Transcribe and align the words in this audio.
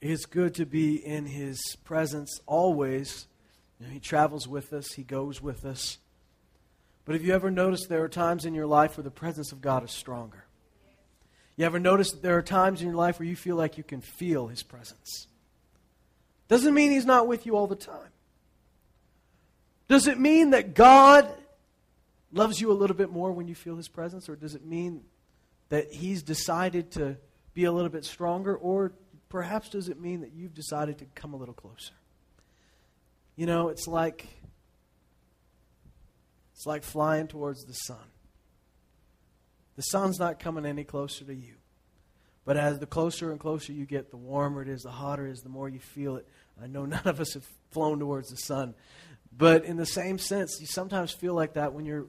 it's 0.00 0.24
good 0.24 0.54
to 0.54 0.66
be 0.66 0.94
in 0.94 1.26
His 1.26 1.76
presence 1.84 2.40
always. 2.46 3.26
You 3.78 3.86
know, 3.86 3.92
he 3.92 4.00
travels 4.00 4.48
with 4.48 4.72
us, 4.72 4.92
He 4.92 5.02
goes 5.02 5.42
with 5.42 5.64
us. 5.64 5.98
But 7.04 7.14
have 7.14 7.24
you 7.24 7.34
ever 7.34 7.50
noticed 7.50 7.88
there 7.88 8.04
are 8.04 8.08
times 8.08 8.44
in 8.44 8.54
your 8.54 8.66
life 8.66 8.96
where 8.96 9.04
the 9.04 9.10
presence 9.10 9.52
of 9.52 9.60
God 9.60 9.84
is 9.84 9.90
stronger? 9.90 10.44
You 11.56 11.66
ever 11.66 11.78
notice 11.78 12.12
there 12.12 12.38
are 12.38 12.42
times 12.42 12.80
in 12.80 12.88
your 12.88 12.96
life 12.96 13.18
where 13.18 13.28
you 13.28 13.36
feel 13.36 13.56
like 13.56 13.76
you 13.76 13.84
can 13.84 14.00
feel 14.00 14.46
His 14.46 14.62
presence? 14.62 15.26
Doesn't 16.48 16.72
mean 16.72 16.90
He's 16.90 17.06
not 17.06 17.26
with 17.26 17.46
you 17.46 17.56
all 17.56 17.66
the 17.66 17.76
time. 17.76 18.10
Does 19.88 20.06
it 20.06 20.18
mean 20.18 20.50
that 20.50 20.74
God 20.74 21.30
loves 22.32 22.60
you 22.60 22.70
a 22.70 22.74
little 22.74 22.96
bit 22.96 23.10
more 23.10 23.32
when 23.32 23.48
you 23.48 23.54
feel 23.54 23.76
His 23.76 23.88
presence? 23.88 24.28
Or 24.28 24.36
does 24.36 24.54
it 24.54 24.64
mean 24.64 25.02
that 25.68 25.92
He's 25.92 26.22
decided 26.22 26.92
to 26.92 27.16
be 27.52 27.64
a 27.64 27.72
little 27.72 27.90
bit 27.90 28.04
stronger? 28.04 28.56
Or 28.56 28.92
perhaps 29.30 29.70
does 29.70 29.88
it 29.88 29.98
mean 29.98 30.20
that 30.20 30.32
you've 30.34 30.52
decided 30.52 30.98
to 30.98 31.06
come 31.14 31.32
a 31.32 31.36
little 31.36 31.54
closer? 31.54 31.94
You 33.36 33.46
know, 33.46 33.70
it's 33.70 33.88
like 33.88 34.26
it's 36.52 36.66
like 36.66 36.82
flying 36.82 37.26
towards 37.26 37.64
the 37.64 37.72
sun. 37.72 38.04
The 39.76 39.82
sun's 39.82 40.18
not 40.18 40.38
coming 40.38 40.66
any 40.66 40.84
closer 40.84 41.24
to 41.24 41.34
you. 41.34 41.54
But 42.44 42.58
as 42.58 42.78
the 42.78 42.86
closer 42.86 43.30
and 43.30 43.40
closer 43.40 43.72
you 43.72 43.86
get, 43.86 44.10
the 44.10 44.18
warmer 44.18 44.60
it 44.60 44.68
is, 44.68 44.82
the 44.82 44.90
hotter 44.90 45.26
it 45.26 45.32
is, 45.32 45.40
the 45.40 45.48
more 45.48 45.70
you 45.70 45.78
feel 45.78 46.16
it. 46.16 46.28
I 46.62 46.66
know 46.66 46.84
none 46.84 47.06
of 47.06 47.18
us 47.18 47.32
have 47.32 47.46
flown 47.70 47.98
towards 47.98 48.28
the 48.28 48.36
sun. 48.36 48.74
But 49.34 49.64
in 49.64 49.76
the 49.76 49.86
same 49.86 50.18
sense, 50.18 50.58
you 50.60 50.66
sometimes 50.66 51.12
feel 51.12 51.32
like 51.32 51.54
that 51.54 51.72
when 51.72 51.86
you're 51.86 52.08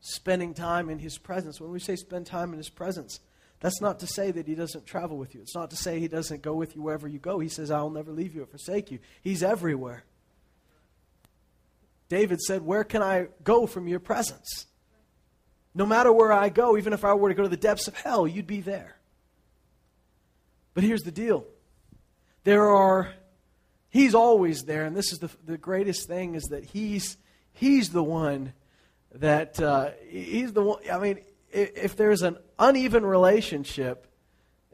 spending 0.00 0.52
time 0.52 0.90
in 0.90 0.98
His 0.98 1.16
presence. 1.16 1.60
When 1.60 1.70
we 1.70 1.78
say 1.78 1.96
spend 1.96 2.26
time 2.26 2.52
in 2.52 2.58
His 2.58 2.68
presence, 2.68 3.20
that's 3.60 3.80
not 3.80 4.00
to 4.00 4.06
say 4.06 4.30
that 4.30 4.46
He 4.46 4.54
doesn't 4.54 4.86
travel 4.86 5.18
with 5.18 5.34
you. 5.34 5.42
It's 5.42 5.54
not 5.54 5.70
to 5.70 5.76
say 5.76 6.00
He 6.00 6.08
doesn't 6.08 6.42
go 6.42 6.54
with 6.54 6.74
you 6.74 6.82
wherever 6.82 7.06
you 7.06 7.18
go. 7.18 7.38
He 7.38 7.48
says, 7.48 7.70
I'll 7.70 7.90
never 7.90 8.10
leave 8.10 8.34
you 8.34 8.42
or 8.42 8.46
forsake 8.46 8.90
you. 8.90 8.98
He's 9.22 9.42
everywhere. 9.42 10.04
David 12.08 12.40
said, 12.40 12.62
Where 12.62 12.84
can 12.84 13.02
I 13.02 13.28
go 13.44 13.66
from 13.66 13.86
your 13.86 14.00
presence? 14.00 14.66
No 15.74 15.86
matter 15.86 16.12
where 16.12 16.32
I 16.32 16.48
go, 16.48 16.76
even 16.76 16.92
if 16.92 17.04
I 17.04 17.14
were 17.14 17.28
to 17.28 17.34
go 17.34 17.44
to 17.44 17.48
the 17.48 17.56
depths 17.56 17.86
of 17.86 17.94
hell, 17.94 18.26
you'd 18.26 18.46
be 18.46 18.60
there. 18.60 18.96
But 20.74 20.84
here's 20.84 21.02
the 21.02 21.12
deal 21.12 21.46
there 22.44 22.68
are, 22.70 23.12
he's 23.90 24.14
always 24.14 24.62
there, 24.62 24.84
and 24.84 24.96
this 24.96 25.12
is 25.12 25.18
the, 25.18 25.30
the 25.44 25.58
greatest 25.58 26.08
thing 26.08 26.34
is 26.34 26.44
that 26.44 26.64
he's, 26.64 27.16
he's 27.52 27.90
the 27.90 28.02
one 28.02 28.54
that, 29.14 29.60
uh, 29.60 29.90
he's 30.08 30.52
the 30.52 30.62
one, 30.62 30.80
I 30.90 30.98
mean, 30.98 31.20
if, 31.52 31.96
there's 31.96 32.22
an 32.22 32.38
uneven 32.58 33.04
relationship, 33.04 34.06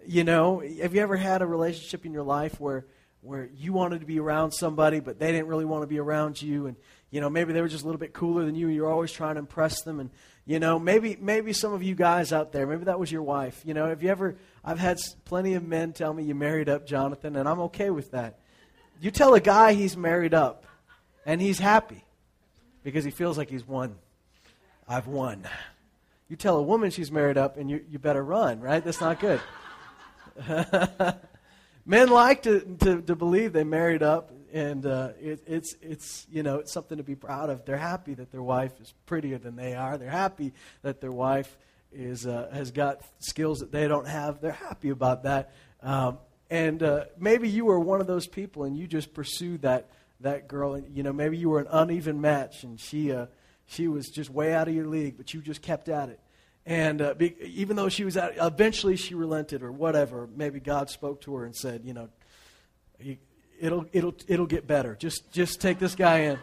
you 0.06 0.24
know, 0.24 0.60
have 0.80 0.94
you 0.94 1.00
ever 1.00 1.16
had 1.16 1.42
a 1.42 1.46
relationship 1.46 2.06
in 2.06 2.12
your 2.12 2.22
life 2.22 2.60
where, 2.60 2.86
where 3.20 3.48
you 3.54 3.72
wanted 3.72 4.00
to 4.00 4.06
be 4.06 4.20
around 4.20 4.52
somebody, 4.52 5.00
but 5.00 5.18
they 5.18 5.32
didn't 5.32 5.48
really 5.48 5.64
want 5.64 5.82
to 5.82 5.86
be 5.86 5.98
around 5.98 6.40
you, 6.40 6.66
and 6.66 6.76
you 7.10 7.20
know, 7.20 7.30
maybe 7.30 7.52
they 7.52 7.60
were 7.60 7.68
just 7.68 7.82
a 7.82 7.86
little 7.86 8.00
bit 8.00 8.12
cooler 8.12 8.44
than 8.44 8.54
you, 8.54 8.66
and 8.66 8.74
you're 8.74 8.90
always 8.90 9.12
trying 9.12 9.36
to 9.36 9.38
impress 9.38 9.82
them. 9.82 10.00
And, 10.00 10.10
you 10.44 10.58
know, 10.58 10.78
maybe 10.78 11.16
maybe 11.20 11.52
some 11.52 11.72
of 11.72 11.82
you 11.82 11.94
guys 11.94 12.32
out 12.32 12.52
there, 12.52 12.66
maybe 12.66 12.84
that 12.84 12.98
was 12.98 13.10
your 13.10 13.22
wife. 13.22 13.62
You 13.64 13.74
know, 13.74 13.86
have 13.86 14.02
you 14.02 14.10
ever, 14.10 14.36
I've 14.64 14.78
had 14.78 14.98
plenty 15.24 15.54
of 15.54 15.64
men 15.64 15.92
tell 15.92 16.12
me 16.12 16.24
you 16.24 16.34
married 16.34 16.68
up 16.68 16.86
Jonathan, 16.86 17.36
and 17.36 17.48
I'm 17.48 17.60
okay 17.60 17.90
with 17.90 18.10
that. 18.10 18.38
You 19.00 19.10
tell 19.10 19.34
a 19.34 19.40
guy 19.40 19.72
he's 19.72 19.96
married 19.96 20.34
up, 20.34 20.66
and 21.24 21.40
he's 21.40 21.58
happy 21.58 22.04
because 22.82 23.04
he 23.04 23.10
feels 23.10 23.38
like 23.38 23.50
he's 23.50 23.66
won. 23.66 23.96
I've 24.88 25.06
won. 25.06 25.46
You 26.28 26.36
tell 26.36 26.56
a 26.56 26.62
woman 26.62 26.90
she's 26.90 27.12
married 27.12 27.38
up, 27.38 27.56
and 27.56 27.70
you, 27.70 27.84
you 27.88 27.98
better 27.98 28.22
run, 28.22 28.60
right? 28.60 28.84
That's 28.84 29.00
not 29.00 29.20
good. 29.20 29.40
Men 31.86 32.08
like 32.08 32.42
to, 32.42 32.60
to, 32.80 33.00
to 33.02 33.14
believe 33.14 33.52
they 33.52 33.62
married 33.62 34.02
up, 34.02 34.32
and 34.52 34.84
uh, 34.86 35.10
it, 35.20 35.42
it's 35.46 35.76
it's 35.80 36.26
you 36.30 36.42
know 36.42 36.58
it's 36.58 36.72
something 36.72 36.98
to 36.98 37.04
be 37.04 37.14
proud 37.14 37.50
of. 37.50 37.64
They're 37.64 37.76
happy 37.76 38.14
that 38.14 38.32
their 38.32 38.42
wife 38.42 38.72
is 38.80 38.92
prettier 39.06 39.38
than 39.38 39.54
they 39.54 39.74
are. 39.74 39.96
They're 39.98 40.10
happy 40.10 40.52
that 40.82 41.00
their 41.00 41.12
wife 41.12 41.56
is 41.92 42.26
uh, 42.26 42.50
has 42.52 42.72
got 42.72 43.02
skills 43.18 43.60
that 43.60 43.70
they 43.70 43.86
don't 43.86 44.08
have. 44.08 44.40
They're 44.40 44.52
happy 44.52 44.90
about 44.90 45.22
that. 45.24 45.52
Um, 45.82 46.18
and 46.50 46.82
uh, 46.82 47.04
maybe 47.18 47.48
you 47.48 47.64
were 47.64 47.78
one 47.78 48.00
of 48.00 48.06
those 48.06 48.26
people, 48.26 48.64
and 48.64 48.76
you 48.76 48.86
just 48.86 49.14
pursued 49.14 49.62
that 49.62 49.88
that 50.20 50.48
girl. 50.48 50.74
And 50.74 50.96
you 50.96 51.02
know 51.02 51.12
maybe 51.12 51.36
you 51.36 51.50
were 51.50 51.60
an 51.60 51.68
uneven 51.70 52.20
match, 52.20 52.64
and 52.64 52.80
she 52.80 53.12
uh, 53.12 53.26
she 53.66 53.88
was 53.88 54.08
just 54.08 54.30
way 54.30 54.54
out 54.54 54.68
of 54.68 54.74
your 54.74 54.86
league, 54.86 55.16
but 55.16 55.34
you 55.34 55.40
just 55.40 55.62
kept 55.62 55.88
at 55.88 56.08
it. 56.08 56.20
And 56.64 57.00
uh, 57.00 57.14
be, 57.14 57.36
even 57.42 57.76
though 57.76 57.88
she 57.88 58.04
was 58.04 58.16
out, 58.16 58.32
eventually 58.40 58.96
she 58.96 59.14
relented 59.14 59.62
or 59.62 59.70
whatever. 59.70 60.28
Maybe 60.34 60.58
God 60.58 60.90
spoke 60.90 61.20
to 61.22 61.34
her 61.36 61.44
and 61.44 61.54
said, 61.54 61.82
you 61.84 61.94
know, 61.94 62.08
it'll, 63.60 63.86
it'll, 63.92 64.14
it'll 64.26 64.46
get 64.46 64.66
better. 64.66 64.96
Just, 64.96 65.32
just 65.32 65.60
take 65.60 65.78
this 65.78 65.94
guy 65.94 66.18
in. 66.18 66.38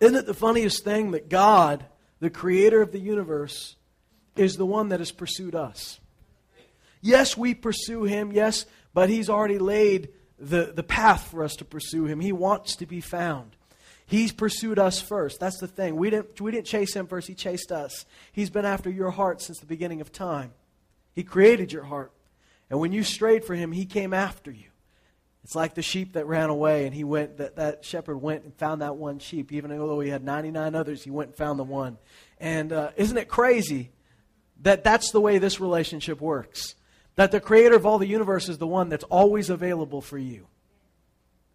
Isn't 0.00 0.16
it 0.16 0.26
the 0.26 0.34
funniest 0.34 0.82
thing 0.82 1.12
that 1.12 1.28
God, 1.28 1.84
the 2.20 2.30
creator 2.30 2.82
of 2.82 2.90
the 2.90 2.98
universe, 2.98 3.76
is 4.36 4.56
the 4.56 4.66
one 4.66 4.88
that 4.88 5.00
has 5.00 5.12
pursued 5.12 5.54
us? 5.54 6.00
Yes, 7.00 7.36
we 7.36 7.54
pursue 7.54 8.04
him, 8.04 8.32
yes, 8.32 8.66
but 8.92 9.08
he's 9.08 9.30
already 9.30 9.58
laid 9.58 10.10
the, 10.38 10.72
the 10.74 10.82
path 10.82 11.28
for 11.30 11.44
us 11.44 11.54
to 11.56 11.64
pursue 11.64 12.06
him. 12.06 12.20
He 12.20 12.32
wants 12.32 12.76
to 12.76 12.86
be 12.86 13.00
found. 13.00 13.56
He's 14.10 14.32
pursued 14.32 14.80
us 14.80 15.00
first. 15.00 15.38
That's 15.38 15.60
the 15.60 15.68
thing. 15.68 15.94
We 15.94 16.10
didn't, 16.10 16.40
we 16.40 16.50
didn't 16.50 16.66
chase 16.66 16.94
him 16.96 17.06
first, 17.06 17.28
he 17.28 17.34
chased 17.36 17.70
us. 17.70 18.04
He's 18.32 18.50
been 18.50 18.64
after 18.64 18.90
your 18.90 19.12
heart 19.12 19.40
since 19.40 19.60
the 19.60 19.66
beginning 19.66 20.00
of 20.00 20.10
time. 20.10 20.52
He 21.14 21.22
created 21.22 21.72
your 21.72 21.84
heart. 21.84 22.10
And 22.68 22.80
when 22.80 22.90
you 22.90 23.04
strayed 23.04 23.44
for 23.44 23.54
him, 23.54 23.70
he 23.70 23.86
came 23.86 24.12
after 24.12 24.50
you. 24.50 24.66
It's 25.44 25.54
like 25.54 25.74
the 25.74 25.82
sheep 25.82 26.14
that 26.14 26.26
ran 26.26 26.50
away, 26.50 26.86
and 26.86 26.94
he 26.94 27.04
went. 27.04 27.36
That, 27.36 27.54
that 27.54 27.84
shepherd 27.84 28.16
went 28.18 28.42
and 28.42 28.52
found 28.56 28.82
that 28.82 28.96
one 28.96 29.20
sheep, 29.20 29.52
even 29.52 29.70
though 29.70 30.00
he 30.00 30.10
had 30.10 30.24
ninety 30.24 30.50
nine 30.50 30.74
others. 30.74 31.04
He 31.04 31.10
went 31.10 31.28
and 31.28 31.36
found 31.36 31.60
the 31.60 31.64
one. 31.64 31.96
And 32.38 32.72
uh, 32.72 32.90
isn't 32.96 33.16
it 33.16 33.28
crazy 33.28 33.92
that 34.62 34.82
that's 34.82 35.12
the 35.12 35.20
way 35.20 35.38
this 35.38 35.60
relationship 35.60 36.20
works? 36.20 36.74
That 37.14 37.30
the 37.30 37.40
creator 37.40 37.76
of 37.76 37.86
all 37.86 37.98
the 37.98 38.08
universe 38.08 38.48
is 38.48 38.58
the 38.58 38.66
one 38.66 38.88
that's 38.88 39.04
always 39.04 39.50
available 39.50 40.00
for 40.00 40.18
you, 40.18 40.48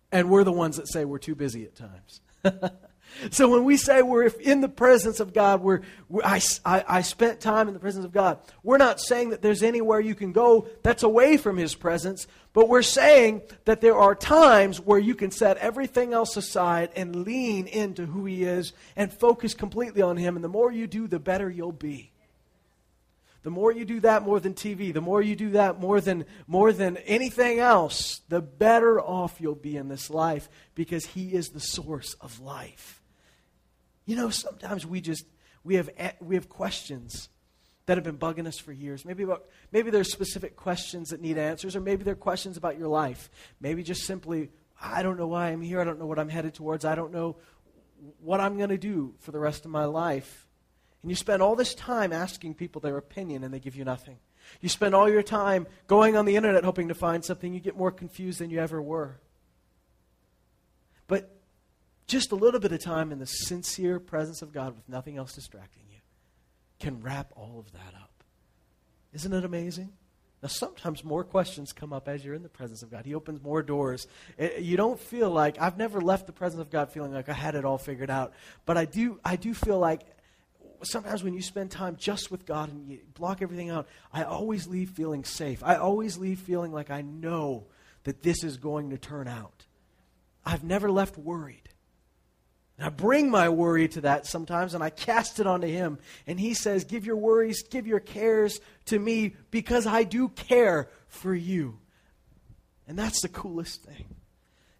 and 0.10 0.30
we're 0.30 0.46
the 0.46 0.54
ones 0.54 0.78
that 0.78 0.88
say 0.88 1.04
we're 1.04 1.18
too 1.18 1.36
busy 1.36 1.66
at 1.66 1.76
times. 1.76 2.22
So 3.32 3.50
when 3.50 3.64
we 3.64 3.78
say 3.78 4.02
we're 4.02 4.28
in 4.28 4.62
the 4.62 4.70
presence 4.70 5.20
of 5.20 5.34
God, 5.34 5.62
we're, 5.62 5.82
we're 6.10 6.24
I, 6.24 6.42
I, 6.66 6.84
I, 6.88 7.02
spent 7.02 7.40
time 7.40 7.68
in 7.68 7.74
the 7.74 7.80
presence 7.80 8.06
of 8.06 8.12
God, 8.12 8.40
we're 8.62 8.78
not 8.78 9.00
saying 9.00 9.30
that 9.30 9.42
there's 9.42 9.64
anywhere 9.64 10.00
you 10.00 10.16
can 10.16 10.32
go 10.32 10.68
that's 10.84 11.04
away 11.04 11.38
from 11.38 11.58
His 11.58 11.76
presence, 11.76 12.28
but 12.54 12.68
we're 12.68 12.82
saying 12.82 13.42
that 13.66 13.82
there 13.82 13.98
are 13.98 14.16
times 14.16 14.80
where 14.80 15.00
you 15.00 15.16
can 15.16 15.32
set 15.32 15.58
everything 15.58 16.14
else 16.14 16.36
aside 16.36 16.92
and 16.96 17.24
lean 17.26 17.68
into 17.68 18.06
who 18.06 18.26
He 18.26 18.44
is 18.44 18.74
and 18.96 19.12
focus 19.12 19.54
completely 19.54 20.02
on 20.02 20.18
Him. 20.18 20.36
And 20.36 20.44
the 20.44 20.50
more 20.50 20.72
you 20.72 20.86
do, 20.86 21.08
the 21.08 21.20
better 21.20 21.50
you'll 21.50 21.72
be. 21.72 22.12
The 23.46 23.52
more 23.52 23.72
you 23.72 23.86
do 23.86 24.00
that 24.00 24.24
more 24.24 24.40
than 24.40 24.56
TV, 24.56 24.92
the 24.92 25.02
more 25.02 25.22
you 25.22 25.36
do 25.36 25.52
that 25.52 25.80
more 25.80 26.02
than, 26.02 26.26
more 26.48 26.74
than 26.74 26.98
anything 26.98 27.60
else, 27.60 28.22
the 28.28 28.42
better 28.42 29.00
off 29.00 29.40
you'll 29.40 29.54
be 29.54 29.78
in 29.78 29.88
this 29.88 30.10
life 30.10 30.50
because 30.74 31.06
He 31.06 31.32
is 31.32 31.50
the 31.50 31.60
source 31.60 32.16
of 32.16 32.40
life. 32.40 33.04
You 34.08 34.16
know, 34.16 34.32
sometimes 34.32 34.88
we 34.88 35.00
just 35.00 35.26
we 35.64 35.76
have 35.76 35.92
we 36.20 36.34
have 36.34 36.50
questions 36.50 37.30
that 37.86 37.98
have 37.98 38.04
been 38.04 38.18
bugging 38.18 38.48
us 38.48 38.58
for 38.58 38.72
years. 38.72 39.06
Maybe 39.06 39.22
about, 39.22 39.46
maybe 39.72 39.92
there's 39.92 40.12
specific 40.12 40.56
questions 40.56 41.10
that 41.10 41.22
need 41.22 41.38
answers, 41.38 41.76
or 41.76 41.82
maybe 41.82 42.04
they're 42.04 42.16
questions 42.16 42.58
about 42.58 42.80
your 42.80 42.88
life. 42.88 43.30
Maybe 43.62 43.84
just 43.84 44.06
simply, 44.06 44.50
I 44.82 45.04
don't 45.04 45.20
know 45.20 45.28
why 45.28 45.50
I'm 45.50 45.62
here. 45.62 45.80
I 45.80 45.84
don't 45.84 46.00
know 46.00 46.08
what 46.08 46.18
I'm 46.18 46.30
headed 46.30 46.56
towards. 46.56 46.84
I 46.84 46.96
don't 46.96 47.14
know 47.14 47.36
what 48.20 48.40
I'm 48.40 48.58
going 48.58 48.70
to 48.70 48.78
do 48.80 49.14
for 49.20 49.32
the 49.32 49.40
rest 49.40 49.66
of 49.66 49.72
my 49.72 49.86
life. 49.86 50.45
And 51.06 51.12
you 51.12 51.16
spend 51.16 51.44
all 51.44 51.56
this 51.56 51.76
time 51.76 52.12
asking 52.12 52.56
people 52.56 52.82
their 52.82 52.98
opinion, 52.98 53.44
and 53.44 53.54
they 53.54 53.60
give 53.60 53.76
you 53.76 53.86
nothing. 53.86 54.18
You 54.60 54.70
spend 54.70 54.96
all 54.96 55.08
your 55.08 55.22
time 55.22 55.68
going 55.86 56.18
on 56.18 56.26
the 56.26 56.36
internet 56.36 56.64
hoping 56.64 56.88
to 56.88 56.96
find 56.96 57.24
something. 57.24 57.54
You 57.54 57.60
get 57.60 57.78
more 57.78 57.92
confused 57.92 58.40
than 58.40 58.50
you 58.50 58.60
ever 58.60 58.82
were. 58.82 59.20
But 61.06 61.30
just 62.08 62.32
a 62.32 62.36
little 62.36 62.60
bit 62.60 62.72
of 62.72 62.80
time 62.80 63.12
in 63.12 63.20
the 63.20 63.28
sincere 63.28 64.00
presence 64.00 64.42
of 64.42 64.52
God 64.52 64.76
with 64.76 64.90
nothing 64.90 65.16
else 65.18 65.34
distracting 65.34 65.84
you 65.92 66.00
can 66.80 67.00
wrap 67.04 67.32
all 67.36 67.60
of 67.60 67.72
that 67.74 67.94
up. 68.02 68.24
Isn't 69.14 69.32
it 69.32 69.46
amazing? 69.46 69.92
Now, 70.42 70.50
sometimes 70.50 71.04
more 71.04 71.24
questions 71.24 71.72
come 71.72 71.94
up 71.94 72.08
as 72.08 72.26
you're 72.26 72.34
in 72.34 72.42
the 72.42 72.50
presence 72.50 72.82
of 72.82 72.90
God. 72.90 73.06
He 73.06 73.14
opens 73.14 73.44
more 73.44 73.62
doors. 73.62 74.08
Eh, 74.40 74.58
you 74.58 74.76
don't 74.76 75.00
feel 75.00 75.30
like 75.30 75.62
I've 75.62 75.78
never 75.78 76.02
left 76.02 76.26
the 76.26 76.34
presence 76.34 76.62
of 76.62 76.72
God 76.72 76.92
feeling 76.92 77.14
like 77.14 77.30
I 77.30 77.34
had 77.34 77.54
it 77.54 77.64
all 77.64 77.78
figured 77.78 78.10
out, 78.10 78.34
but 78.66 78.76
I 78.76 78.86
do. 78.86 79.20
I 79.24 79.36
do 79.36 79.54
feel 79.54 79.78
like 79.78 80.02
sometimes 80.84 81.24
when 81.24 81.34
you 81.34 81.42
spend 81.42 81.72
time 81.72 81.96
just 81.96 82.32
with 82.32 82.46
God 82.46 82.70
and 82.70 82.90
you 82.90 83.00
block 83.14 83.42
everything 83.42 83.70
out, 83.70 83.88
I 84.12 84.24
always 84.24 84.68
leave 84.68 84.90
feeling 84.90 85.24
safe. 85.24 85.64
I 85.64 85.76
always 85.76 86.18
leave 86.18 86.40
feeling 86.40 86.72
like 86.72 86.90
I 86.90 87.02
know 87.02 87.66
that 88.04 88.24
this 88.24 88.44
is 88.44 88.58
going 88.58 88.92
to 88.92 88.98
turn 88.98 89.28
out. 89.28 89.66
I've 90.46 90.64
never 90.64 90.92
left 90.92 91.18
worried. 91.18 91.70
And 92.78 92.86
I 92.86 92.90
bring 92.90 93.30
my 93.30 93.50
worry 93.50 93.88
to 93.90 94.02
that 94.02 94.26
sometimes 94.26 94.74
and 94.74 94.84
I 94.84 94.90
cast 94.90 95.40
it 95.40 95.48
onto 95.48 95.68
him. 95.68 95.98
And 96.28 96.40
he 96.40 96.54
says, 96.54 96.84
Give 96.84 97.06
your 97.06 97.16
worries, 97.16 97.64
give 97.64 97.88
your 97.88 98.00
cares 98.00 98.60
to 98.86 99.00
me 99.00 99.36
because 99.50 99.88
I 99.88 100.04
do 100.04 100.30
care 100.30 100.90
for 101.08 101.34
you. 101.34 101.80
And 102.88 103.00
that's 103.00 103.22
the 103.22 103.30
coolest 103.30 103.84
thing. 103.84 104.06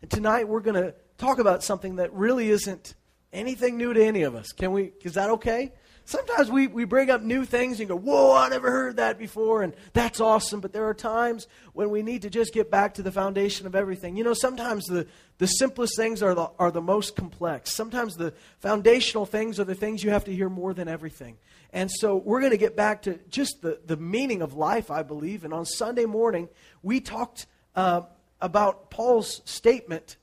And 0.02 0.12
tonight 0.12 0.48
we're 0.48 0.60
going 0.60 0.82
to 0.82 0.94
talk 1.18 1.40
about 1.40 1.64
something 1.64 1.96
that 1.96 2.14
really 2.14 2.50
isn't 2.50 2.94
anything 3.34 3.78
new 3.78 3.94
to 3.94 4.04
any 4.04 4.24
of 4.24 4.36
us. 4.36 4.52
Can 4.52 4.72
we? 4.72 4.92
Is 5.02 5.14
that 5.14 5.30
okay? 5.32 5.74
Sometimes 6.08 6.52
we, 6.52 6.68
we 6.68 6.86
bring 6.86 7.10
up 7.10 7.24
new 7.24 7.46
things 7.46 7.80
and 7.80 7.90
go, 7.90 7.98
Whoa, 7.98 8.36
I 8.36 8.48
never 8.50 8.70
heard 8.70 8.98
that 8.98 9.18
before, 9.18 9.64
and 9.64 9.74
that's 9.94 10.20
awesome. 10.22 10.62
But 10.62 10.72
there 10.72 10.88
are 10.88 10.94
times 10.94 11.48
when 11.74 11.90
we 11.90 12.04
need 12.04 12.22
to 12.22 12.30
just 12.30 12.54
get 12.54 12.70
back 12.70 12.94
to 12.96 13.02
the 13.02 13.12
foundation 13.12 13.66
of 13.66 13.76
everything. 13.76 14.16
You 14.16 14.24
know, 14.24 14.36
sometimes 14.36 14.86
the, 14.86 15.08
the 15.40 15.48
simplest 15.48 15.98
things 15.98 16.22
are 16.22 16.36
the, 16.36 16.52
are 16.60 16.70
the 16.70 16.82
most 16.82 17.16
complex. 17.16 17.74
Sometimes 17.74 18.16
the 18.16 18.34
foundational 18.60 19.26
things 19.26 19.60
are 19.60 19.64
the 19.64 19.74
things 19.74 20.04
you 20.04 20.12
have 20.12 20.26
to 20.26 20.34
hear 20.34 20.48
more 20.48 20.76
than 20.76 20.88
everything. 20.88 21.38
And 21.74 21.90
so 21.92 22.16
we're 22.16 22.40
going 22.40 22.52
to 22.52 22.58
get 22.58 22.76
back 22.76 23.02
to 23.04 23.20
just 23.30 23.62
the, 23.62 23.80
the 23.86 23.98
meaning 23.98 24.44
of 24.44 24.54
life, 24.54 24.92
I 24.92 25.02
believe. 25.02 25.44
And 25.44 25.54
on 25.54 25.66
Sunday 25.66 26.06
morning, 26.06 26.50
we 26.84 27.02
talked 27.02 27.48
uh, 27.76 28.04
about 28.40 28.92
Paul's 28.92 29.42
statement 29.46 30.18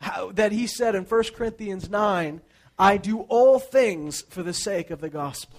how, 0.00 0.32
that 0.32 0.52
he 0.52 0.66
said 0.66 0.94
in 0.94 1.04
1 1.04 1.22
Corinthians 1.34 1.90
9 1.90 2.40
I 2.78 2.96
do 2.96 3.20
all 3.22 3.58
things 3.58 4.22
for 4.22 4.42
the 4.42 4.52
sake 4.52 4.90
of 4.90 5.00
the 5.00 5.10
gospel. 5.10 5.58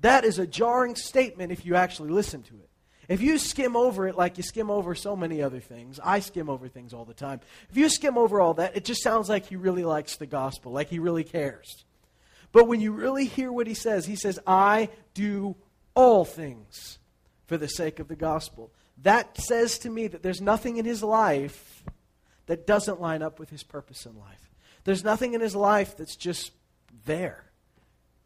That 0.00 0.24
is 0.24 0.38
a 0.38 0.46
jarring 0.46 0.96
statement 0.96 1.52
if 1.52 1.64
you 1.64 1.76
actually 1.76 2.10
listen 2.10 2.42
to 2.44 2.54
it. 2.54 2.70
If 3.08 3.20
you 3.20 3.38
skim 3.38 3.76
over 3.76 4.06
it 4.06 4.16
like 4.16 4.36
you 4.36 4.42
skim 4.42 4.70
over 4.70 4.94
so 4.94 5.16
many 5.16 5.42
other 5.42 5.60
things, 5.60 5.98
I 6.02 6.20
skim 6.20 6.48
over 6.48 6.68
things 6.68 6.94
all 6.94 7.04
the 7.04 7.12
time. 7.12 7.40
If 7.68 7.76
you 7.76 7.88
skim 7.88 8.16
over 8.16 8.40
all 8.40 8.54
that, 8.54 8.76
it 8.76 8.84
just 8.84 9.02
sounds 9.02 9.28
like 9.28 9.46
he 9.46 9.56
really 9.56 9.84
likes 9.84 10.16
the 10.16 10.26
gospel, 10.26 10.72
like 10.72 10.88
he 10.88 11.00
really 11.00 11.24
cares. 11.24 11.84
But 12.52 12.68
when 12.68 12.80
you 12.80 12.92
really 12.92 13.26
hear 13.26 13.52
what 13.52 13.66
he 13.66 13.74
says, 13.74 14.06
he 14.06 14.16
says, 14.16 14.38
I 14.46 14.90
do 15.14 15.56
all 15.94 16.24
things 16.24 16.98
for 17.46 17.56
the 17.56 17.68
sake 17.68 17.98
of 17.98 18.08
the 18.08 18.16
gospel. 18.16 18.70
That 19.02 19.36
says 19.38 19.78
to 19.80 19.90
me 19.90 20.06
that 20.06 20.22
there's 20.22 20.40
nothing 20.40 20.76
in 20.76 20.84
his 20.84 21.02
life 21.02 21.82
that 22.46 22.66
doesn't 22.66 23.00
line 23.00 23.22
up 23.22 23.38
with 23.38 23.50
his 23.50 23.62
purpose 23.62 24.06
in 24.06 24.16
life. 24.18 24.49
There's 24.84 25.04
nothing 25.04 25.34
in 25.34 25.40
his 25.40 25.54
life 25.54 25.96
that's 25.96 26.16
just 26.16 26.52
there. 27.04 27.44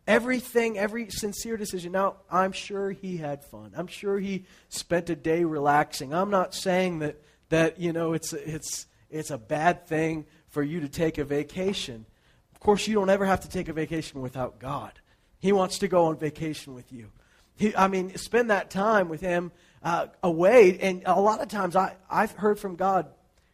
Everything, 0.06 0.79
every 0.79 1.09
sincere 1.11 1.56
decision. 1.56 1.93
Now, 1.93 2.17
I'm 2.31 2.53
sure 2.53 2.91
he 2.91 3.17
had 3.17 3.43
fun. 3.45 3.73
I'm 3.77 3.87
sure 3.87 4.19
he 4.19 4.45
spent 4.69 5.09
a 5.09 5.17
day 5.17 5.45
relaxing. 5.45 6.12
I'm 6.12 6.31
not 6.31 6.55
saying 6.55 6.99
that, 6.99 7.23
that 7.49 7.81
you 7.81 7.93
know, 7.93 8.12
it's, 8.12 8.33
it's, 8.33 8.87
it's 9.11 9.31
a 9.31 9.39
bad 9.39 9.87
thing 9.87 10.27
for 10.49 10.62
you 10.62 10.81
to 10.81 10.89
take 10.89 11.19
a 11.19 11.25
vacation. 11.25 12.05
Of 12.53 12.61
course, 12.61 12.87
you 12.87 12.95
don't 12.95 13.11
ever 13.11 13.25
have 13.25 13.41
to 13.41 13.49
take 13.49 13.69
a 13.69 13.73
vacation 13.73 14.21
without 14.21 14.59
God. 14.59 14.93
He 15.39 15.53
wants 15.53 15.79
to 15.79 15.89
go 15.89 16.07
on 16.07 16.19
vacation 16.19 16.75
with 16.75 16.93
you. 16.93 17.11
He, 17.57 17.75
I 17.75 17.89
mean, 17.89 18.17
spend 18.17 18.50
that 18.50 18.71
time 18.71 19.09
with 19.09 19.21
him 19.21 19.53
uh, 19.83 20.09
away. 20.23 20.79
And 20.81 21.03
a 21.07 21.21
lot 21.21 21.41
of 21.41 21.49
times 21.49 21.77
I, 21.77 21.97
I've 22.11 22.33
heard 22.33 22.59
from 22.59 22.77
God 22.77 23.07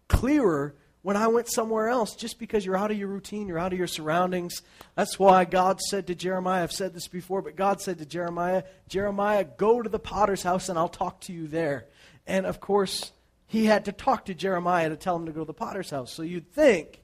clearer 0.09 0.75
when 1.03 1.17
I 1.17 1.29
went 1.29 1.51
somewhere 1.51 1.89
else 1.89 2.15
just 2.15 2.39
because 2.39 2.65
you're 2.65 2.77
out 2.77 2.91
of 2.91 2.99
your 2.99 3.09
routine, 3.09 3.49
you're 3.49 3.59
out 3.59 3.73
of 3.73 3.79
your 3.79 3.87
surroundings. 3.87 4.61
That's 4.97 5.19
why 5.19 5.45
God 5.45 5.81
said 5.81 6.07
to 6.09 6.15
Jeremiah, 6.15 6.63
I've 6.63 6.73
said 6.73 6.93
this 6.93 7.09
before, 7.09 7.41
but 7.41 7.57
God 7.57 7.81
said 7.81 7.99
to 7.99 8.07
Jeremiah, 8.07 8.65
Jeremiah, 8.89 9.45
go 9.45 9.81
to 9.81 9.89
the 9.89 9.99
potter's 9.99 10.43
house 10.43 10.69
and 10.69 10.79
I'll 10.79 10.89
talk 10.89 11.21
to 11.23 11.33
you 11.33 11.47
there. 11.47 11.87
And 12.27 12.45
of 12.45 12.61
course, 12.61 13.13
he 13.47 13.65
had 13.65 13.87
to 13.87 13.93
talk 13.93 14.27
to 14.27 14.35
Jeremiah 14.35 14.91
to 14.91 14.97
tell 14.97 15.17
him 15.17 15.27
to 15.27 15.33
go 15.33 15.41
to 15.41 15.47
the 15.47 15.55
potter's 15.55 15.91
house. 15.91 16.13
So 16.13 16.23
you'd 16.23 16.53
think 16.53 17.01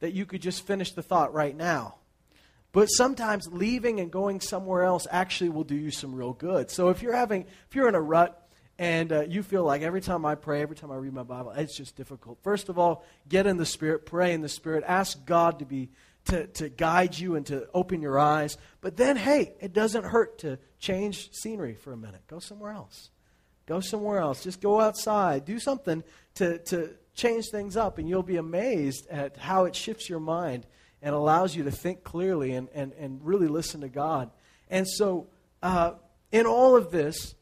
that 0.00 0.12
you 0.12 0.26
could 0.26 0.42
just 0.42 0.66
finish 0.66 0.92
the 0.92 1.02
thought 1.02 1.32
right 1.32 1.56
now. 1.56 1.96
But 2.72 2.86
sometimes 2.86 3.48
leaving 3.50 4.00
and 4.00 4.10
going 4.10 4.40
somewhere 4.40 4.82
else 4.82 5.06
actually 5.10 5.50
will 5.50 5.64
do 5.64 5.76
you 5.76 5.90
some 5.90 6.14
real 6.14 6.34
good. 6.34 6.70
So 6.70 6.90
if 6.90 7.00
you're 7.00 7.14
having, 7.14 7.46
if 7.68 7.74
you're 7.74 7.88
in 7.88 7.94
a 7.94 8.00
rut, 8.00 8.45
and 8.78 9.12
uh, 9.12 9.20
you 9.22 9.42
feel 9.42 9.64
like 9.64 9.82
every 9.82 10.00
time 10.00 10.26
I 10.26 10.34
pray, 10.34 10.60
every 10.60 10.76
time 10.76 10.90
I 10.90 10.96
read 10.96 11.12
my 11.12 11.22
Bible, 11.22 11.52
it's 11.52 11.76
just 11.76 11.96
difficult. 11.96 12.38
First 12.42 12.68
of 12.68 12.78
all, 12.78 13.04
get 13.28 13.46
in 13.46 13.56
the 13.56 13.66
Spirit, 13.66 14.04
pray 14.04 14.34
in 14.34 14.42
the 14.42 14.48
Spirit, 14.48 14.84
ask 14.86 15.24
God 15.24 15.60
to 15.60 15.64
be 15.64 15.88
to, 16.26 16.46
to 16.48 16.68
guide 16.68 17.16
you 17.18 17.36
and 17.36 17.46
to 17.46 17.68
open 17.72 18.02
your 18.02 18.18
eyes. 18.18 18.58
But 18.80 18.96
then, 18.96 19.16
hey, 19.16 19.54
it 19.60 19.72
doesn't 19.72 20.04
hurt 20.04 20.38
to 20.38 20.58
change 20.78 21.32
scenery 21.32 21.74
for 21.74 21.92
a 21.92 21.96
minute. 21.96 22.22
Go 22.26 22.38
somewhere 22.38 22.72
else. 22.72 23.10
Go 23.66 23.80
somewhere 23.80 24.18
else. 24.18 24.42
Just 24.42 24.60
go 24.60 24.80
outside. 24.80 25.44
Do 25.44 25.58
something 25.58 26.02
to, 26.34 26.58
to 26.64 26.90
change 27.14 27.46
things 27.50 27.76
up, 27.76 27.98
and 27.98 28.08
you'll 28.08 28.22
be 28.22 28.36
amazed 28.36 29.06
at 29.08 29.36
how 29.36 29.64
it 29.64 29.74
shifts 29.74 30.08
your 30.08 30.20
mind 30.20 30.66
and 31.00 31.14
allows 31.14 31.54
you 31.54 31.64
to 31.64 31.70
think 31.70 32.02
clearly 32.02 32.52
and, 32.52 32.68
and, 32.74 32.92
and 32.94 33.24
really 33.24 33.48
listen 33.48 33.80
to 33.82 33.88
God. 33.88 34.30
And 34.68 34.86
so, 34.88 35.28
uh, 35.62 35.92
in 36.32 36.44
all 36.44 36.76
of 36.76 36.90
this, 36.90 37.35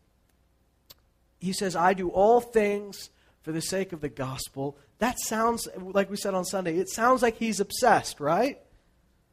he 1.45 1.53
says, 1.53 1.77
I 1.77 1.95
do 1.95 2.09
all 2.09 2.41
things 2.41 3.11
for 3.43 3.53
the 3.53 3.61
sake 3.61 3.93
of 3.93 4.01
the 4.01 4.09
gospel. 4.09 4.79
That 4.99 5.19
sounds, 5.21 5.69
like 5.77 6.11
we 6.11 6.17
said 6.17 6.35
on 6.35 6.45
Sunday, 6.45 6.79
it 6.79 6.89
sounds 6.89 7.21
like 7.21 7.37
he's 7.37 7.61
obsessed, 7.61 8.19
right? 8.19 8.59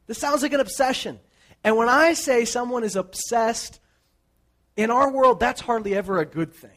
This 0.06 0.18
sounds 0.18 0.42
like 0.42 0.52
an 0.52 0.60
obsession. 0.60 1.18
And 1.64 1.76
when 1.76 1.88
I 1.88 2.12
say 2.12 2.44
someone 2.44 2.84
is 2.84 2.96
obsessed, 2.96 3.80
in 4.76 4.90
our 4.90 5.10
world, 5.10 5.40
that's 5.40 5.60
hardly 5.60 5.94
ever 5.94 6.18
a 6.18 6.26
good 6.26 6.52
thing. 6.52 6.70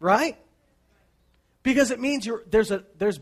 Right? 0.00 0.36
Because 1.62 1.90
it 1.90 1.98
means 1.98 2.28
there's, 2.46 2.70
a, 2.70 2.84
there's 2.96 3.18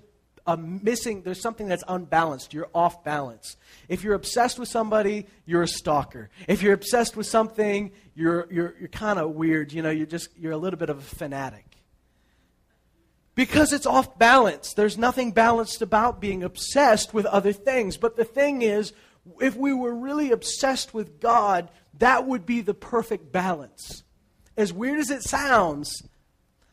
a 0.46 0.56
missing, 0.56 1.22
there's 1.22 1.40
something 1.40 1.68
that's 1.68 1.84
unbalanced. 1.88 2.54
You're 2.54 2.68
off 2.74 3.02
balance. 3.04 3.56
If 3.88 4.04
you're 4.04 4.14
obsessed 4.14 4.58
with 4.58 4.68
somebody, 4.68 5.26
you're 5.44 5.62
a 5.62 5.68
stalker. 5.68 6.30
If 6.46 6.62
you're 6.62 6.74
obsessed 6.74 7.16
with 7.16 7.26
something, 7.26 7.92
you're, 8.14 8.46
you're, 8.50 8.74
you're 8.78 8.88
kind 8.88 9.18
of 9.18 9.30
weird. 9.30 9.72
You 9.72 9.82
know, 9.82 9.90
you're 9.90 10.06
just, 10.06 10.28
you're 10.38 10.52
a 10.52 10.56
little 10.56 10.78
bit 10.78 10.90
of 10.90 10.98
a 10.98 11.02
fanatic. 11.02 11.64
Because 13.34 13.72
it's 13.72 13.86
off 13.86 14.18
balance. 14.18 14.72
There's 14.74 14.96
nothing 14.96 15.32
balanced 15.32 15.82
about 15.82 16.20
being 16.20 16.42
obsessed 16.42 17.12
with 17.12 17.26
other 17.26 17.52
things. 17.52 17.96
But 17.96 18.16
the 18.16 18.24
thing 18.24 18.62
is, 18.62 18.92
if 19.40 19.56
we 19.56 19.74
were 19.74 19.94
really 19.94 20.30
obsessed 20.30 20.94
with 20.94 21.20
God, 21.20 21.68
that 21.98 22.26
would 22.26 22.46
be 22.46 22.60
the 22.60 22.74
perfect 22.74 23.32
balance. 23.32 24.04
As 24.56 24.72
weird 24.72 25.00
as 25.00 25.10
it 25.10 25.22
sounds, 25.22 26.02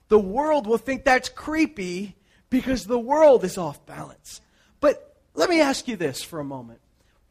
the 0.08 0.20
world 0.20 0.68
will 0.68 0.78
think 0.78 1.04
that's 1.04 1.28
creepy 1.28 2.16
because 2.54 2.86
the 2.86 3.00
world 3.00 3.44
is 3.44 3.58
off 3.58 3.84
balance. 3.88 4.40
But 4.80 5.18
let 5.34 5.50
me 5.50 5.60
ask 5.60 5.88
you 5.88 5.96
this 5.96 6.22
for 6.22 6.40
a 6.40 6.44
moment. 6.44 6.82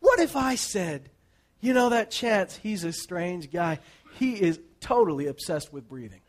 What 0.01 0.19
if 0.19 0.35
I 0.35 0.57
said, 0.57 1.11
you 1.61 1.73
know, 1.73 1.91
that 1.91 2.11
Chance, 2.11 2.57
he's 2.57 2.83
a 2.83 2.93
strange 2.93 3.53
guy. 3.53 3.79
He 4.19 4.33
is 4.33 4.59
totally 4.81 5.29
obsessed 5.29 5.73
with 5.73 5.89
breathing. 5.89 6.23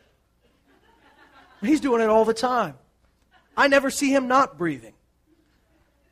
He's 1.61 1.81
doing 1.81 2.01
it 2.01 2.09
all 2.09 2.23
the 2.23 2.35
time. 2.35 2.75
I 3.57 3.67
never 3.67 3.89
see 3.89 4.13
him 4.13 4.27
not 4.27 4.59
breathing. 4.59 4.93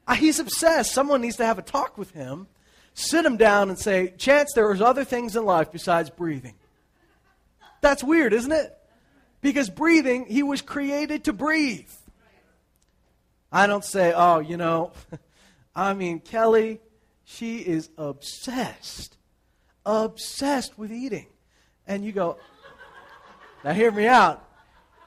Uh, 0.08 0.16
he's 0.16 0.40
obsessed. 0.40 0.92
Someone 0.92 1.22
needs 1.22 1.36
to 1.36 1.46
have 1.46 1.60
a 1.60 1.62
talk 1.62 2.00
with 2.00 2.10
him, 2.10 2.48
sit 2.96 3.24
him 3.24 3.38
down, 3.38 3.70
and 3.70 3.78
say, 3.78 4.12
Chance, 4.18 4.54
there 4.56 4.68
are 4.68 4.84
other 4.84 5.04
things 5.04 5.36
in 5.36 5.46
life 5.46 5.72
besides 5.72 6.10
breathing. 6.10 6.56
That's 7.82 8.04
weird, 8.04 8.34
isn't 8.34 8.52
it? 8.52 8.76
Because 9.42 9.70
breathing, 9.70 10.26
he 10.26 10.42
was 10.42 10.64
created 10.64 11.26
to 11.26 11.34
breathe. 11.34 11.88
I 13.52 13.68
don't 13.68 13.84
say, 13.84 14.14
oh, 14.16 14.40
you 14.40 14.58
know, 14.58 14.94
I 15.76 15.94
mean, 15.94 16.20
Kelly, 16.20 16.80
she 17.24 17.60
is 17.60 17.90
obsessed, 17.98 19.18
obsessed 19.86 20.78
with 20.78 20.92
eating. 20.92 21.28
And 21.88 22.06
you 22.06 22.12
go, 22.12 22.38
now 23.64 23.74
hear 23.74 23.92
me 23.92 24.08
out. 24.08 24.48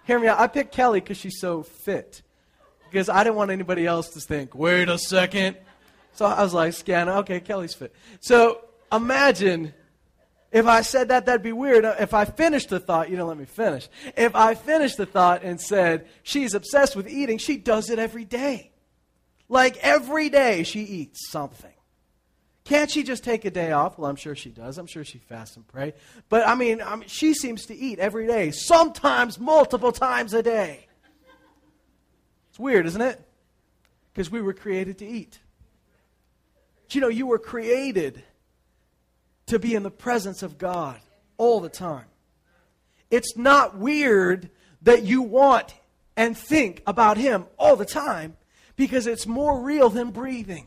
Hear 0.05 0.19
me 0.19 0.29
out. 0.29 0.39
I 0.39 0.47
picked 0.47 0.73
Kelly 0.73 1.01
because 1.01 1.17
she's 1.17 1.41
so 1.41 1.63
fit. 1.63 2.23
Because 2.91 3.09
I 3.09 3.25
didn't 3.25 3.37
want 3.37 3.51
anybody 3.51 3.87
else 3.87 4.11
to 4.11 4.21
think, 4.21 4.55
wait 4.55 4.89
a 4.89 4.99
second. 4.99 5.57
So 6.13 6.27
I 6.27 6.43
was 6.43 6.55
like, 6.55 6.75
scan, 6.75 7.09
okay, 7.09 7.41
Kelly's 7.41 7.75
fit. 7.75 7.93
So 8.21 8.65
imagine 8.93 9.75
if 10.55 10.67
I 10.67 10.83
said 10.83 11.09
that, 11.09 11.27
that'd 11.27 11.43
be 11.43 11.53
weird. 11.53 11.85
If 11.85 12.15
I 12.15 12.25
finished 12.25 12.69
the 12.69 12.79
thought, 12.79 13.11
you 13.11 13.17
don't 13.17 13.27
let 13.27 13.37
me 13.37 13.45
finish. 13.45 13.89
If 14.17 14.37
I 14.37 14.55
finished 14.55 14.97
the 14.97 15.05
thought 15.05 15.43
and 15.43 15.61
said, 15.61 16.07
she's 16.23 16.55
obsessed 16.55 16.95
with 16.95 17.09
eating, 17.09 17.39
she 17.39 17.57
does 17.57 17.91
it 17.91 17.99
every 17.99 18.25
day. 18.25 18.71
Like 19.49 19.77
every 19.79 20.29
day 20.29 20.63
she 20.63 20.83
eats 20.83 21.29
something. 21.29 21.73
Can't 22.63 22.89
she 22.89 23.03
just 23.03 23.25
take 23.25 23.45
a 23.45 23.51
day 23.51 23.73
off? 23.73 23.99
Well, 23.99 24.09
I'm 24.09 24.15
sure 24.15 24.37
she 24.37 24.51
does. 24.51 24.79
I'm 24.79 24.87
sure 24.87 25.03
she 25.05 25.19
fasts 25.19 25.57
and 25.57 25.67
pray. 25.67 25.93
But 26.29 26.47
I 26.47 26.55
mean, 26.55 26.81
I 26.81 26.95
mean, 26.95 27.09
she 27.09 27.35
seems 27.35 27.67
to 27.67 27.75
eat 27.75 27.99
every 27.99 28.29
day, 28.29 28.53
sometimes 28.53 29.41
multiple 29.41 29.91
times 29.91 30.35
a 30.35 30.43
day. 30.43 30.87
It's 32.51 32.61
weird, 32.61 32.87
isn't 32.87 33.03
it? 33.03 33.21
Because 34.13 34.31
we 34.31 34.41
were 34.41 34.55
created 34.55 34.99
to 34.99 35.07
eat. 35.07 35.41
But 36.85 36.95
you 36.95 37.01
know, 37.01 37.09
you 37.09 37.27
were 37.27 37.41
created 37.41 38.23
to 39.47 39.59
be 39.59 39.75
in 39.75 39.83
the 39.83 39.91
presence 39.91 40.43
of 40.43 40.59
God 40.59 41.01
all 41.37 41.61
the 41.61 41.69
time. 41.69 42.07
It's 43.11 43.37
not 43.37 43.77
weird 43.77 44.51
that 44.83 45.03
you 45.03 45.23
want 45.23 45.75
and 46.17 46.37
think 46.37 46.83
about 46.87 47.17
Him 47.17 47.47
all 47.59 47.77
the 47.77 47.85
time 47.85 48.37
because 48.77 49.07
it's 49.07 49.27
more 49.27 49.61
real 49.61 49.89
than 49.89 50.11
breathing. 50.11 50.67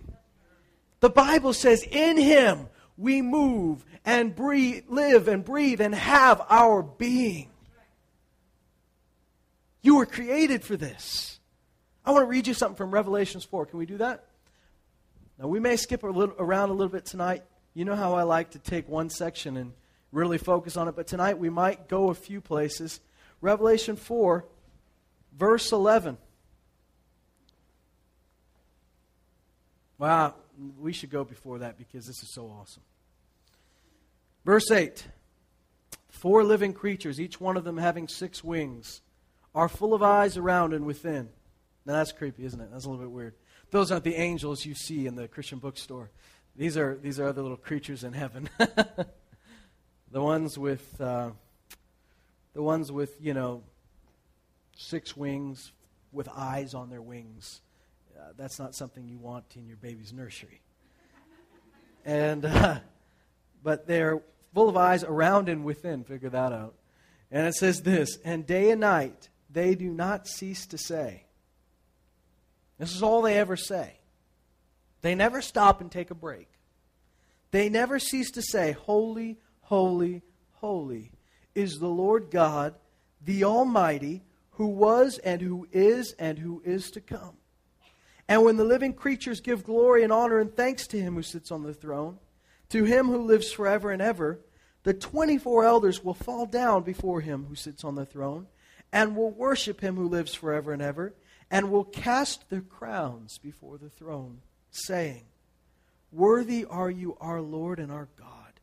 The 0.99 1.09
Bible 1.09 1.53
says, 1.53 1.83
in 1.83 2.17
Him 2.17 2.67
we 2.97 3.21
move 3.21 3.85
and 4.05 4.35
breathe, 4.35 4.85
live 4.87 5.27
and 5.27 5.43
breathe 5.43 5.81
and 5.81 5.93
have 5.93 6.41
our 6.49 6.81
being. 6.81 7.49
You 9.81 9.97
were 9.97 10.05
created 10.05 10.63
for 10.63 10.75
this. 10.75 11.39
I 12.05 12.11
want 12.11 12.23
to 12.23 12.27
read 12.27 12.47
you 12.47 12.53
something 12.53 12.77
from 12.77 12.91
Revelations 12.91 13.43
4. 13.43 13.67
Can 13.67 13.79
we 13.79 13.85
do 13.85 13.97
that? 13.97 14.25
Now, 15.37 15.47
we 15.47 15.59
may 15.59 15.75
skip 15.75 16.03
a 16.03 16.07
little, 16.07 16.35
around 16.39 16.69
a 16.69 16.73
little 16.73 16.91
bit 16.91 17.05
tonight. 17.05 17.43
You 17.77 17.85
know 17.85 17.95
how 17.95 18.15
I 18.15 18.23
like 18.23 18.49
to 18.51 18.59
take 18.59 18.89
one 18.89 19.11
section 19.11 19.55
and 19.55 19.71
really 20.11 20.39
focus 20.39 20.77
on 20.77 20.87
it, 20.87 20.95
but 20.95 21.05
tonight 21.05 21.37
we 21.37 21.51
might 21.51 21.87
go 21.87 22.09
a 22.09 22.15
few 22.15 22.41
places. 22.41 22.99
Revelation 23.39 23.95
4, 23.95 24.43
verse 25.37 25.71
11. 25.71 26.17
Wow, 29.99 30.33
we 30.79 30.91
should 30.91 31.11
go 31.11 31.23
before 31.23 31.59
that 31.59 31.77
because 31.77 32.07
this 32.07 32.23
is 32.23 32.33
so 32.33 32.47
awesome. 32.59 32.81
Verse 34.43 34.71
8 34.71 35.05
Four 36.09 36.43
living 36.43 36.73
creatures, 36.73 37.21
each 37.21 37.39
one 37.39 37.57
of 37.57 37.63
them 37.63 37.77
having 37.77 38.07
six 38.07 38.43
wings, 38.43 39.01
are 39.53 39.69
full 39.69 39.93
of 39.93 40.01
eyes 40.01 40.35
around 40.35 40.73
and 40.73 40.83
within. 40.83 41.29
Now 41.85 41.93
that's 41.93 42.11
creepy, 42.11 42.43
isn't 42.43 42.59
it? 42.59 42.69
That's 42.71 42.85
a 42.85 42.89
little 42.89 43.05
bit 43.05 43.11
weird. 43.11 43.35
Those 43.69 43.91
aren't 43.91 44.03
the 44.03 44.15
angels 44.15 44.65
you 44.65 44.73
see 44.73 45.05
in 45.05 45.15
the 45.15 45.27
Christian 45.27 45.59
bookstore. 45.59 46.09
These 46.57 46.75
are, 46.75 46.97
these 47.01 47.19
are 47.19 47.27
other 47.27 47.43
little 47.43 47.57
creatures 47.57 48.03
in 48.03 48.13
heaven. 48.13 48.49
the 50.11 50.21
ones 50.21 50.57
with, 50.57 50.99
uh, 50.99 51.29
the 52.55 52.63
ones 52.63 52.91
with, 52.91 53.15
you 53.21 53.35
know, 53.35 53.61
six 54.75 55.15
wings 55.15 55.71
with 56.11 56.27
eyes 56.35 56.73
on 56.73 56.89
their 56.89 57.01
wings. 57.01 57.61
Uh, 58.17 58.31
that's 58.35 58.57
not 58.57 58.73
something 58.73 59.07
you 59.07 59.19
want 59.19 59.45
in 59.55 59.67
your 59.67 59.77
baby's 59.77 60.11
nursery. 60.11 60.61
And, 62.03 62.43
uh, 62.43 62.79
but 63.63 63.85
they're 63.85 64.21
full 64.55 64.69
of 64.69 64.77
eyes 64.77 65.03
around 65.03 65.49
and 65.49 65.63
within. 65.63 66.03
Figure 66.03 66.29
that 66.29 66.53
out. 66.53 66.73
And 67.29 67.45
it 67.45 67.53
says 67.53 67.83
this 67.83 68.17
And 68.25 68.47
day 68.47 68.71
and 68.71 68.81
night 68.81 69.29
they 69.51 69.75
do 69.75 69.89
not 69.89 70.27
cease 70.27 70.65
to 70.67 70.77
say. 70.79 71.25
This 72.79 72.95
is 72.95 73.03
all 73.03 73.21
they 73.21 73.37
ever 73.37 73.55
say. 73.55 73.96
They 75.01 75.15
never 75.15 75.41
stop 75.41 75.81
and 75.81 75.91
take 75.91 76.11
a 76.11 76.15
break. 76.15 76.47
They 77.51 77.69
never 77.69 77.99
cease 77.99 78.31
to 78.31 78.41
say, 78.41 78.73
Holy, 78.73 79.37
holy, 79.61 80.23
holy 80.53 81.11
is 81.55 81.79
the 81.79 81.87
Lord 81.87 82.29
God, 82.29 82.75
the 83.23 83.43
Almighty, 83.43 84.23
who 84.51 84.67
was 84.67 85.17
and 85.19 85.41
who 85.41 85.67
is 85.71 86.13
and 86.13 86.39
who 86.39 86.61
is 86.65 86.91
to 86.91 87.01
come. 87.01 87.37
And 88.27 88.43
when 88.43 88.57
the 88.57 88.65
living 88.65 88.93
creatures 88.93 89.39
give 89.39 89.63
glory 89.63 90.03
and 90.03 90.11
honor 90.11 90.39
and 90.39 90.53
thanks 90.53 90.87
to 90.87 90.99
him 90.99 91.15
who 91.15 91.21
sits 91.21 91.51
on 91.51 91.63
the 91.63 91.73
throne, 91.73 92.17
to 92.69 92.83
him 92.83 93.07
who 93.07 93.19
lives 93.19 93.51
forever 93.51 93.91
and 93.91 94.01
ever, 94.01 94.41
the 94.83 94.93
24 94.93 95.63
elders 95.63 96.03
will 96.03 96.13
fall 96.13 96.45
down 96.45 96.83
before 96.83 97.21
him 97.21 97.45
who 97.47 97.55
sits 97.55 97.83
on 97.83 97.95
the 97.95 98.05
throne 98.05 98.47
and 98.91 99.15
will 99.15 99.31
worship 99.31 99.81
him 99.81 99.95
who 99.95 100.07
lives 100.07 100.33
forever 100.33 100.73
and 100.73 100.81
ever 100.81 101.13
and 101.49 101.71
will 101.71 101.83
cast 101.83 102.49
their 102.49 102.61
crowns 102.61 103.37
before 103.37 103.77
the 103.77 103.89
throne, 103.89 104.41
saying, 104.77 105.23
Worthy 106.11 106.65
are 106.65 106.89
you, 106.89 107.17
our 107.19 107.41
Lord 107.41 107.79
and 107.79 107.91
our 107.91 108.07
God, 108.17 108.53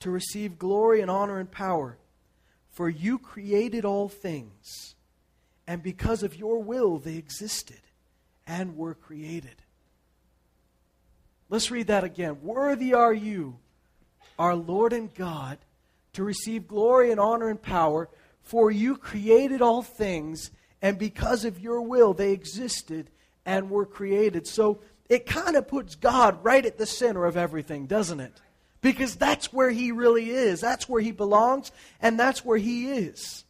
to 0.00 0.10
receive 0.10 0.58
glory 0.58 1.00
and 1.00 1.10
honor 1.10 1.38
and 1.38 1.50
power, 1.50 1.98
for 2.70 2.88
you 2.88 3.18
created 3.18 3.84
all 3.84 4.08
things, 4.08 4.94
and 5.66 5.82
because 5.82 6.22
of 6.22 6.36
your 6.36 6.62
will 6.62 6.98
they 6.98 7.16
existed 7.16 7.80
and 8.46 8.76
were 8.76 8.94
created. 8.94 9.56
Let's 11.48 11.70
read 11.70 11.88
that 11.88 12.04
again. 12.04 12.42
Worthy 12.42 12.94
are 12.94 13.14
you, 13.14 13.58
our 14.38 14.54
Lord 14.54 14.92
and 14.92 15.12
God, 15.14 15.58
to 16.12 16.22
receive 16.22 16.68
glory 16.68 17.10
and 17.10 17.20
honor 17.20 17.48
and 17.48 17.60
power, 17.60 18.08
for 18.42 18.70
you 18.70 18.96
created 18.96 19.60
all 19.60 19.82
things 19.82 20.50
and 20.82 20.98
because 20.98 21.44
of 21.44 21.58
your 21.58 21.82
will, 21.82 22.14
they 22.14 22.32
existed 22.32 23.10
and 23.44 23.70
were 23.70 23.86
created. 23.86 24.46
So 24.46 24.80
it 25.08 25.26
kind 25.26 25.56
of 25.56 25.68
puts 25.68 25.94
God 25.94 26.42
right 26.44 26.64
at 26.64 26.78
the 26.78 26.86
center 26.86 27.24
of 27.24 27.36
everything, 27.36 27.86
doesn't 27.86 28.20
it? 28.20 28.32
Because 28.80 29.16
that's 29.16 29.52
where 29.52 29.70
He 29.70 29.92
really 29.92 30.30
is. 30.30 30.60
That's 30.60 30.88
where 30.88 31.00
He 31.00 31.12
belongs, 31.12 31.72
and 32.00 32.18
that's 32.18 32.44
where 32.44 32.58
He 32.58 32.90
is. 32.90 33.44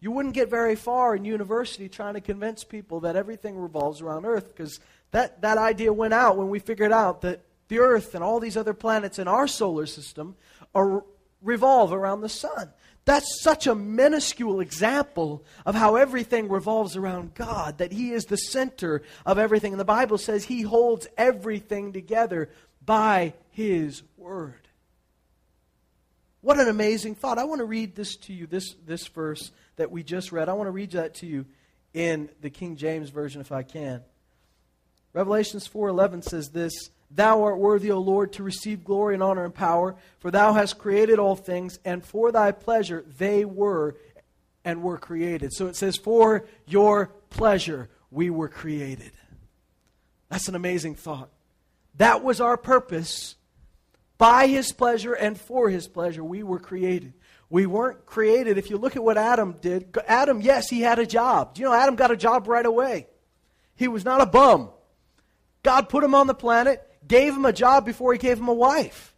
You 0.00 0.10
wouldn't 0.10 0.34
get 0.34 0.48
very 0.48 0.76
far 0.76 1.14
in 1.14 1.24
university 1.24 1.88
trying 1.88 2.14
to 2.14 2.20
convince 2.20 2.64
people 2.64 3.00
that 3.00 3.16
everything 3.16 3.58
revolves 3.58 4.00
around 4.00 4.24
Earth 4.24 4.48
because 4.48 4.80
that, 5.10 5.42
that 5.42 5.58
idea 5.58 5.92
went 5.92 6.14
out 6.14 6.38
when 6.38 6.48
we 6.48 6.58
figured 6.58 6.92
out 6.92 7.20
that 7.20 7.42
the 7.68 7.80
Earth 7.80 8.14
and 8.14 8.24
all 8.24 8.40
these 8.40 8.56
other 8.56 8.72
planets 8.72 9.18
in 9.18 9.28
our 9.28 9.46
solar 9.46 9.86
system 9.86 10.36
are, 10.74 11.04
revolve 11.42 11.92
around 11.92 12.22
the 12.22 12.28
sun. 12.28 12.72
That's 13.04 13.42
such 13.42 13.66
a 13.66 13.74
minuscule 13.74 14.60
example 14.60 15.44
of 15.64 15.74
how 15.74 15.96
everything 15.96 16.48
revolves 16.48 16.96
around 16.96 17.34
God, 17.34 17.78
that 17.78 17.92
He 17.92 18.12
is 18.12 18.26
the 18.26 18.36
center 18.36 19.02
of 19.24 19.38
everything. 19.38 19.72
And 19.72 19.80
the 19.80 19.84
Bible 19.84 20.18
says 20.18 20.44
He 20.44 20.62
holds 20.62 21.06
everything 21.16 21.92
together 21.92 22.50
by 22.84 23.34
His 23.50 24.02
Word. 24.16 24.68
What 26.42 26.58
an 26.58 26.68
amazing 26.68 27.16
thought. 27.16 27.38
I 27.38 27.44
want 27.44 27.58
to 27.60 27.66
read 27.66 27.94
this 27.94 28.16
to 28.16 28.32
you, 28.32 28.46
this, 28.46 28.74
this 28.86 29.06
verse 29.08 29.50
that 29.76 29.90
we 29.90 30.02
just 30.02 30.32
read. 30.32 30.48
I 30.48 30.54
want 30.54 30.68
to 30.68 30.72
read 30.72 30.92
that 30.92 31.14
to 31.16 31.26
you 31.26 31.46
in 31.92 32.30
the 32.40 32.50
King 32.50 32.76
James 32.76 33.10
Version 33.10 33.40
if 33.40 33.52
I 33.52 33.62
can. 33.62 34.02
Revelations 35.12 35.66
4:11 35.68 36.22
says 36.22 36.50
this, 36.50 36.90
Thou 37.10 37.42
art 37.42 37.58
worthy, 37.58 37.90
O 37.90 37.98
Lord, 37.98 38.32
to 38.34 38.42
receive 38.42 38.84
glory 38.84 39.14
and 39.14 39.22
honor 39.22 39.44
and 39.44 39.54
power, 39.54 39.96
for 40.20 40.30
thou 40.30 40.52
hast 40.52 40.78
created 40.78 41.18
all 41.18 41.34
things, 41.34 41.80
and 41.84 42.04
for 42.04 42.30
thy 42.30 42.52
pleasure 42.52 43.04
they 43.18 43.44
were 43.44 43.96
and 44.64 44.82
were 44.82 44.98
created. 44.98 45.52
So 45.52 45.66
it 45.66 45.76
says, 45.76 45.96
For 45.96 46.46
your 46.66 47.12
pleasure 47.30 47.88
we 48.10 48.30
were 48.30 48.48
created. 48.48 49.12
That's 50.28 50.48
an 50.48 50.54
amazing 50.54 50.94
thought. 50.94 51.30
That 51.96 52.22
was 52.22 52.40
our 52.40 52.56
purpose. 52.56 53.34
By 54.16 54.46
his 54.46 54.70
pleasure 54.72 55.14
and 55.14 55.40
for 55.40 55.70
his 55.70 55.88
pleasure, 55.88 56.22
we 56.22 56.42
were 56.42 56.58
created. 56.58 57.14
We 57.48 57.66
weren't 57.66 58.06
created. 58.06 58.58
If 58.58 58.70
you 58.70 58.76
look 58.76 58.94
at 58.94 59.02
what 59.02 59.18
Adam 59.18 59.56
did, 59.60 59.96
Adam, 60.06 60.40
yes, 60.40 60.68
he 60.68 60.82
had 60.82 60.98
a 60.98 61.06
job. 61.06 61.54
Do 61.54 61.62
you 61.62 61.68
know 61.68 61.74
Adam 61.74 61.96
got 61.96 62.10
a 62.10 62.16
job 62.16 62.46
right 62.46 62.64
away? 62.64 63.08
He 63.74 63.88
was 63.88 64.04
not 64.04 64.20
a 64.20 64.26
bum. 64.26 64.68
God 65.62 65.88
put 65.88 66.04
him 66.04 66.14
on 66.14 66.26
the 66.26 66.34
planet 66.34 66.86
gave 67.06 67.34
him 67.34 67.44
a 67.44 67.52
job 67.52 67.84
before 67.84 68.12
he 68.12 68.18
gave 68.18 68.38
him 68.38 68.48
a 68.48 68.54
wife. 68.54 69.14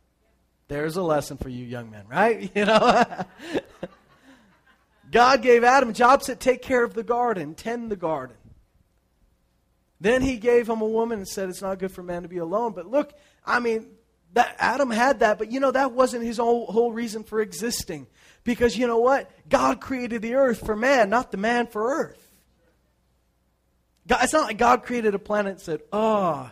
There's 0.68 0.96
a 0.96 1.02
lesson 1.02 1.36
for 1.36 1.48
you 1.48 1.64
young 1.64 1.90
men, 1.90 2.04
right? 2.08 2.50
You 2.56 2.64
know. 2.64 3.04
God 5.10 5.42
gave 5.42 5.62
Adam 5.62 5.92
jobs 5.92 6.26
to 6.26 6.34
take 6.34 6.62
care 6.62 6.82
of 6.82 6.94
the 6.94 7.02
garden, 7.02 7.54
tend 7.54 7.90
the 7.90 7.96
garden. 7.96 8.36
Then 10.00 10.22
he 10.22 10.38
gave 10.38 10.68
him 10.68 10.80
a 10.80 10.86
woman 10.86 11.18
and 11.18 11.28
said 11.28 11.50
it's 11.50 11.60
not 11.60 11.78
good 11.78 11.92
for 11.92 12.02
man 12.02 12.22
to 12.22 12.28
be 12.28 12.38
alone. 12.38 12.72
But 12.72 12.86
look, 12.86 13.12
I 13.44 13.60
mean, 13.60 13.88
that 14.32 14.56
Adam 14.58 14.90
had 14.90 15.20
that, 15.20 15.38
but 15.38 15.52
you 15.52 15.60
know 15.60 15.70
that 15.70 15.92
wasn't 15.92 16.24
his 16.24 16.38
whole, 16.38 16.66
whole 16.66 16.92
reason 16.92 17.22
for 17.22 17.40
existing. 17.40 18.06
Because 18.42 18.76
you 18.76 18.86
know 18.86 18.98
what? 18.98 19.30
God 19.48 19.80
created 19.80 20.22
the 20.22 20.34
earth 20.34 20.64
for 20.64 20.74
man, 20.74 21.10
not 21.10 21.30
the 21.30 21.36
man 21.36 21.66
for 21.66 21.92
earth. 21.92 22.30
God, 24.08 24.20
it's 24.24 24.32
not 24.32 24.48
like 24.48 24.58
God 24.58 24.82
created 24.82 25.14
a 25.14 25.18
planet 25.18 25.52
and 25.52 25.60
said, 25.60 25.82
"Oh, 25.92 26.50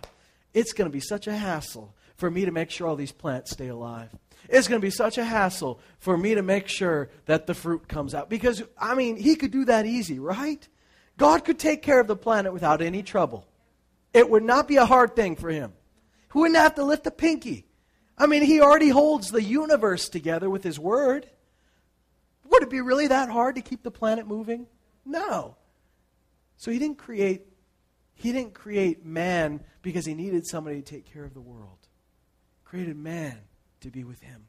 it's 0.54 0.73
going 0.73 0.88
to 0.88 0.92
be 0.92 1.00
such 1.00 1.26
a 1.26 1.37
hassle 1.37 1.95
for 2.16 2.30
me 2.30 2.45
to 2.45 2.50
make 2.50 2.71
sure 2.71 2.87
all 2.87 2.97
these 2.97 3.12
plants 3.12 3.50
stay 3.50 3.69
alive. 3.69 4.11
It's 4.49 4.69
going 4.69 4.80
to 4.80 4.87
be 4.87 4.90
such 4.90 5.19
a 5.19 5.25
hassle 5.25 5.80
for 5.99 6.16
me 6.16 6.35
to 6.35 6.42
make 6.42 6.69
sure 6.69 7.11
that 7.26 7.47
the 7.47 7.54
fruit 7.54 7.88
comes 7.88 8.14
out. 8.14 8.28
Because, 8.28 8.62
I 8.78 8.95
mean, 8.95 9.16
he 9.16 9.37
could 9.37 9.50
do 9.50 9.64
that 9.66 9.87
easy, 9.87 10.19
right? 10.19 10.66
God 11.16 11.45
could 11.45 11.59
take 11.59 11.83
care 11.83 12.00
of 12.00 12.07
the 12.07 12.16
planet 12.16 12.52
without 12.52 12.83
any 12.83 13.02
trouble. 13.02 13.47
It 14.12 14.28
would 14.28 14.42
not 14.42 14.66
be 14.66 14.76
a 14.76 14.87
hard 14.87 15.14
thing 15.14 15.37
for 15.37 15.50
him. 15.50 15.73
He 16.33 16.38
wouldn't 16.38 16.57
have 16.57 16.75
to 16.76 16.85
lift 16.85 17.07
a 17.07 17.11
pinky. 17.11 17.66
I 18.16 18.26
mean, 18.26 18.42
he 18.42 18.61
already 18.61 18.88
holds 18.88 19.30
the 19.30 19.42
universe 19.42 20.09
together 20.09 20.50
with 20.50 20.64
his 20.64 20.78
word. 20.78 21.26
Would 22.50 22.62
it 22.62 22.71
be 22.71 22.80
really 22.80 23.07
that 23.09 23.28
hard 23.28 23.54
to 23.54 23.62
keep 23.62 23.83
the 23.83 23.90
planet 23.90 24.26
moving? 24.26 24.66
No. 25.04 25.57
So 26.57 26.71
he 26.71 26.78
didn't 26.78 26.99
create 26.99 27.50
he 28.21 28.33
didn't 28.33 28.53
create 28.53 29.03
man 29.03 29.65
because 29.81 30.05
he 30.05 30.12
needed 30.12 30.47
somebody 30.47 30.83
to 30.83 30.83
take 30.83 31.11
care 31.11 31.25
of 31.25 31.33
the 31.33 31.41
world. 31.41 31.79
He 32.59 32.65
created 32.69 32.95
man 32.99 33.39
to 33.81 33.91
be 33.91 34.05
with 34.05 34.21
him. 34.21 34.49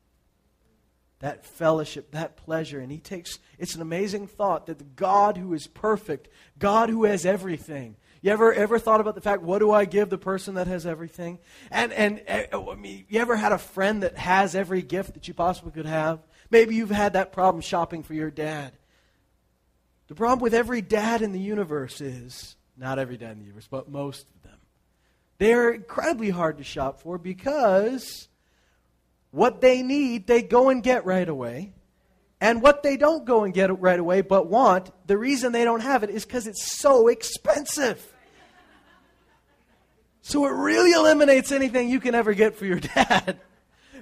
That 1.20 1.46
fellowship, 1.46 2.12
that 2.12 2.36
pleasure. 2.36 2.82
And 2.82 2.92
he 2.92 2.98
takes, 2.98 3.40
it's 3.58 3.74
an 3.74 3.82
amazing 3.82 4.28
thought 4.28 4.66
that 4.66 4.78
the 4.78 4.84
God 4.84 5.38
who 5.38 5.54
is 5.54 5.68
perfect, 5.68 6.28
God 6.60 6.90
who 6.90 7.06
has 7.06 7.26
everything. 7.26 7.96
You 8.22 8.32
ever, 8.32 8.52
ever 8.54 8.78
thought 8.78 9.00
about 9.00 9.16
the 9.16 9.22
fact, 9.22 9.42
what 9.42 9.60
do 9.60 9.72
I 9.72 9.86
give 9.86 10.10
the 10.10 10.18
person 10.18 10.56
that 10.56 10.68
has 10.68 10.86
everything? 10.86 11.40
And, 11.72 11.94
and 11.94 12.22
eh, 12.28 12.48
I 12.52 12.76
mean, 12.76 13.06
you 13.08 13.22
ever 13.22 13.38
had 13.38 13.54
a 13.54 13.58
friend 13.58 14.04
that 14.04 14.18
has 14.18 14.54
every 14.54 14.82
gift 14.82 15.14
that 15.14 15.30
you 15.30 15.34
possibly 15.34 15.72
could 15.72 15.86
have? 15.86 16.20
Maybe 16.50 16.76
you've 16.76 16.92
had 16.92 17.14
that 17.14 17.32
problem 17.32 17.62
shopping 17.62 18.04
for 18.04 18.16
your 18.16 18.32
dad. 18.32 18.74
The 20.10 20.16
problem 20.16 20.40
with 20.40 20.54
every 20.54 20.82
dad 20.82 21.22
in 21.22 21.32
the 21.32 21.40
universe 21.40 22.02
is 22.02 22.58
not 22.78 23.00
every 23.00 23.18
dad 23.18 23.32
in 23.34 23.40
the 23.40 23.46
universe, 23.46 23.68
but 23.70 23.90
most 23.90 24.28
of 24.30 24.44
them. 24.44 24.58
They're 25.38 25.72
incredibly 25.72 26.30
hard 26.30 26.58
to 26.60 26.64
shop 26.64 27.02
for 27.02 27.18
because 27.18 28.28
what 29.32 29.62
they 29.62 29.82
need, 29.82 30.28
they 30.28 30.42
go 30.42 30.70
and 30.70 30.84
get 30.84 31.06
right 31.06 31.28
away. 31.28 31.74
And 32.40 32.62
what 32.62 32.82
they 32.82 32.98
don't 32.98 33.24
go 33.24 33.44
and 33.44 33.54
get 33.54 33.80
right 33.80 34.00
away 34.00 34.22
but 34.22 34.48
want, 34.48 34.90
the 35.06 35.18
reason 35.18 35.52
they 35.52 35.64
don't 35.64 35.82
have 35.82 36.04
it 36.04 36.10
is 36.10 36.26
because 36.26 36.48
it's 36.48 36.80
so 36.80 37.08
expensive. 37.08 38.12
So 40.24 40.46
it 40.46 40.52
really 40.52 40.92
eliminates 40.92 41.52
anything 41.52 41.90
you 41.90 42.00
can 42.00 42.16
ever 42.16 42.34
get 42.34 42.56
for 42.56 42.66
your 42.66 42.80
dad. 42.96 43.40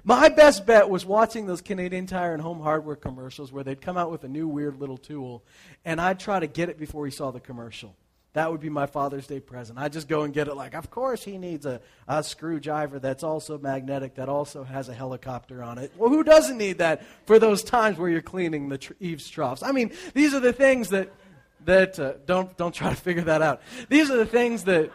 My 0.04 0.30
best 0.30 0.66
bet 0.66 0.90
was 0.90 1.06
watching 1.06 1.46
those 1.46 1.62
Canadian 1.62 2.08
Tire 2.08 2.34
and 2.34 2.42
Home 2.42 2.62
Hardware 2.62 2.96
commercials 2.96 3.52
where 3.52 3.64
they'd 3.64 3.82
come 3.82 3.98
out 3.98 4.12
with 4.12 4.24
a 4.24 4.30
new 4.30 4.48
weird 4.48 4.80
little 4.80 4.98
tool, 4.98 5.44
and 5.84 6.00
I'd 6.00 6.20
try 6.20 6.40
to 6.40 6.48
get 6.48 6.70
it 6.70 6.80
before 6.80 7.06
he 7.06 7.12
saw 7.12 7.32
the 7.32 7.42
commercial. 7.42 7.96
That 8.34 8.52
would 8.52 8.62
be 8.62 8.70
my 8.70 8.86
Father's 8.86 9.26
Day 9.26 9.40
present. 9.40 9.80
I 9.80 9.90
just 9.90 10.08
go 10.08 10.22
and 10.22 10.32
get 10.32 10.48
it 10.48 10.56
like, 10.56 10.76
of 10.76 10.92
course 10.92 11.24
he 11.24 11.40
needs 11.40 11.66
a, 11.66 11.82
a 12.08 12.24
screwdriver 12.24 13.00
that's 13.00 13.24
also 13.24 13.58
magnetic, 13.58 14.16
that 14.16 14.30
also 14.30 14.64
has 14.64 14.88
a 14.88 14.94
helicopter 14.94 15.64
on 15.64 15.80
it. 15.80 15.92
Well, 15.98 16.10
who 16.10 16.24
doesn't 16.24 16.58
need 16.58 16.78
that 16.78 17.04
for 17.26 17.40
those 17.40 17.64
times 17.64 17.98
where 17.98 18.10
you're 18.10 18.22
cleaning 18.22 18.70
the 18.70 18.78
tr- 18.78 18.94
eaves 19.00 19.28
troughs? 19.30 19.64
I 19.64 19.72
mean, 19.72 19.92
these 20.14 20.36
are 20.36 20.40
the 20.40 20.54
things 20.54 20.90
that, 20.90 21.12
that 21.66 22.00
uh, 22.00 22.14
don't, 22.28 22.56
don't 22.56 22.74
try 22.74 22.92
to 22.92 22.96
figure 22.96 23.24
that 23.24 23.42
out. 23.42 23.62
These 23.90 24.12
are 24.12 24.18
the 24.18 24.28
things 24.28 24.64
that, 24.66 24.92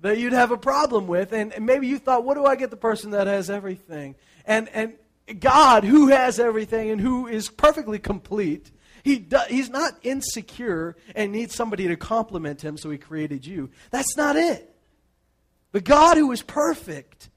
that 0.00 0.18
you'd 0.18 0.34
have 0.34 0.50
a 0.50 0.58
problem 0.58 1.06
with. 1.06 1.32
And, 1.32 1.54
and 1.54 1.64
maybe 1.64 1.86
you 1.86 1.98
thought, 1.98 2.22
what 2.22 2.34
do 2.34 2.44
I 2.44 2.54
get 2.54 2.68
the 2.70 2.76
person 2.76 3.12
that 3.12 3.26
has 3.26 3.48
everything? 3.48 4.14
And, 4.44 4.68
and 4.74 4.92
God, 5.40 5.84
who 5.84 6.08
has 6.08 6.38
everything 6.38 6.90
and 6.90 7.00
who 7.00 7.26
is 7.26 7.48
perfectly 7.48 7.98
complete, 7.98 8.70
he 9.02 9.18
do, 9.18 9.38
he's 9.48 9.70
not 9.70 9.94
insecure 10.02 10.96
and 11.14 11.32
needs 11.32 11.54
somebody 11.54 11.88
to 11.88 11.96
compliment 11.96 12.62
him, 12.62 12.76
so 12.76 12.90
he 12.90 12.98
created 12.98 13.46
you. 13.46 13.70
That's 13.90 14.16
not 14.16 14.36
it. 14.36 14.74
But 15.72 15.84
God, 15.84 16.16
who 16.16 16.30
is 16.32 16.42
perfect, 16.42 17.28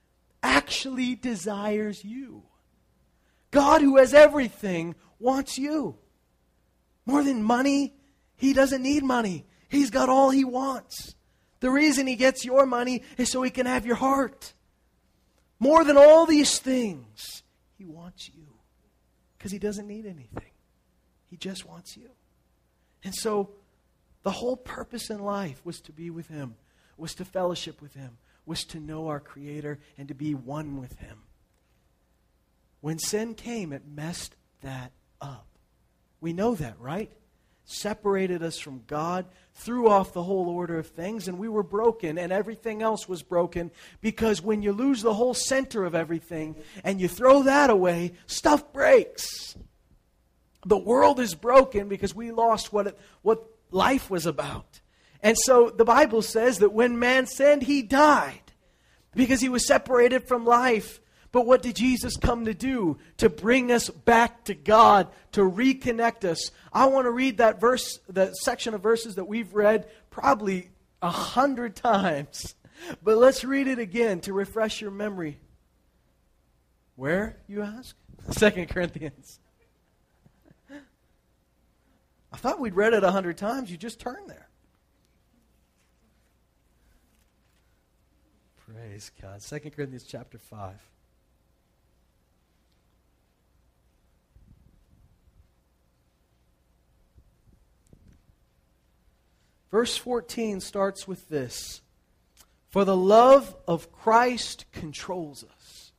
actually 0.41 1.15
desires 1.15 2.03
you. 2.03 2.44
God, 3.51 3.82
who 3.82 3.98
has 3.98 4.13
everything, 4.13 4.96
wants 5.20 5.58
you. 5.58 5.98
More 7.06 7.24
than 7.24 7.44
money, 7.44 7.94
he 8.38 8.53
doesn't 8.53 8.82
need 8.82 9.03
money. 9.03 9.46
He's 9.70 9.89
got 9.89 10.10
all 10.10 10.30
he 10.30 10.44
wants. 10.44 11.15
The 11.60 11.70
reason 11.70 12.08
he 12.08 12.15
gets 12.15 12.44
your 12.44 12.65
money 12.65 13.03
is 13.18 13.30
so 13.30 13.41
he 13.41 13.51
can 13.51 13.65
have 13.65 13.86
your 13.86 13.96
heart. 13.96 14.53
More 15.60 15.84
than 15.84 15.98
all 15.98 16.25
these 16.25 16.58
things, 16.60 17.44
he 17.77 17.86
wants 17.86 18.30
you 18.34 18.48
because 19.38 19.51
he 19.51 19.60
doesn't 19.60 19.88
need 19.88 20.06
anything. 20.06 20.50
He 21.31 21.38
just 21.38 21.65
wants 21.65 21.95
you. 21.95 22.09
And 23.05 23.15
so 23.15 23.51
the 24.23 24.31
whole 24.31 24.57
purpose 24.57 25.09
in 25.09 25.19
life 25.19 25.61
was 25.63 25.79
to 25.81 25.93
be 25.93 26.09
with 26.09 26.27
him, 26.27 26.55
was 26.97 27.15
to 27.15 27.25
fellowship 27.25 27.81
with 27.81 27.93
him, 27.93 28.17
was 28.45 28.65
to 28.65 28.81
know 28.81 29.07
our 29.07 29.21
Creator 29.21 29.79
and 29.97 30.09
to 30.09 30.13
be 30.13 30.35
one 30.35 30.77
with 30.77 31.00
him. 31.00 31.19
When 32.81 33.00
sin 33.00 33.33
came, 33.33 33.71
it 33.71 33.83
messed 33.88 34.35
that 34.59 34.91
up. 35.21 35.47
We 36.19 36.33
know 36.33 36.53
that, 36.55 36.77
right? 36.79 37.11
Separated 37.63 38.43
us 38.43 38.59
from 38.59 38.83
God, 38.85 39.25
threw 39.53 39.88
off 39.88 40.11
the 40.11 40.23
whole 40.23 40.50
order 40.50 40.77
of 40.77 40.88
things, 40.88 41.29
and 41.29 41.39
we 41.39 41.47
were 41.47 41.63
broken, 41.63 42.17
and 42.17 42.33
everything 42.33 42.81
else 42.81 43.07
was 43.07 43.23
broken. 43.23 43.71
Because 44.01 44.41
when 44.41 44.61
you 44.61 44.73
lose 44.73 45.01
the 45.01 45.13
whole 45.13 45.33
center 45.33 45.85
of 45.85 45.95
everything 45.95 46.57
and 46.83 47.00
you 47.00 47.07
throw 47.07 47.43
that 47.43 47.69
away, 47.69 48.13
stuff 48.25 48.73
breaks. 48.73 49.55
The 50.65 50.77
world 50.77 51.20
is 51.20 51.34
broken 51.34 51.88
because 51.88 52.13
we 52.13 52.32
lost 52.32 52.72
what, 52.72 52.88
it, 52.88 53.00
what 53.22 53.44
life 53.72 54.10
was 54.10 54.25
about. 54.25 54.80
And 55.24 55.38
so 55.38 55.70
the 55.70 55.86
Bible 55.86 56.22
says 56.22 56.60
that 56.60 56.74
when 56.74 57.00
man 57.00 57.27
sinned, 57.27 57.63
he 57.63 57.82
died 57.82 58.41
because 59.13 59.41
he 59.41 59.50
was 59.50 59.68
separated 59.68 60.27
from 60.27 60.46
life. 60.46 61.00
But 61.32 61.46
what 61.46 61.62
did 61.62 61.75
Jesus 61.75 62.18
come 62.18 62.46
to 62.46 62.53
do? 62.53 62.98
To 63.18 63.30
bring 63.30 63.72
us 63.72 63.89
back 63.89 64.46
to 64.46 64.53
God, 64.53 65.08
to 65.32 65.41
reconnect 65.41 66.25
us. 66.25 66.51
I 66.74 66.86
want 66.88 67.06
to 67.06 67.12
read 67.12 67.38
that 67.38 67.60
verse, 67.60 68.00
that 68.10 68.36
section 68.36 68.74
of 68.74 68.82
verses 68.82 69.15
that 69.15 69.25
we've 69.25 69.54
read 69.54 69.88
probably 70.10 70.69
a 71.02 71.10
hundred 71.10 71.76
times. 71.76 72.56
But 73.04 73.17
let's 73.17 73.43
read 73.43 73.67
it 73.67 73.80
again 73.80 74.21
to 74.21 74.34
refresh 74.34 74.82
your 74.82 74.91
memory. 74.91 75.39
Where, 76.95 77.38
you 77.47 77.62
ask? 77.62 77.95
Second 78.32 78.69
Corinthians. 78.69 79.39
I 82.32 82.38
thought 82.38 82.60
we'd 82.60 82.76
read 82.76 82.94
it 82.94 83.04
a 83.04 83.12
hundred 83.12 83.38
times. 83.38 83.70
You 83.70 83.78
just 83.78 84.00
turn 84.00 84.28
there. 84.28 84.48
Praise 88.74 89.12
God. 89.22 89.41
Second 89.41 89.72
Corinthians 89.72 90.06
chapter 90.08 90.38
5. 90.38 90.76
Verse 99.72 99.96
14 99.98 100.60
starts 100.60 101.08
with 101.08 101.30
this 101.30 101.82
For 102.70 102.86
the 102.86 102.96
love 102.96 103.56
of 103.67 103.91
Christ 103.91 104.65
controls 104.72 105.44
us. 105.44 105.91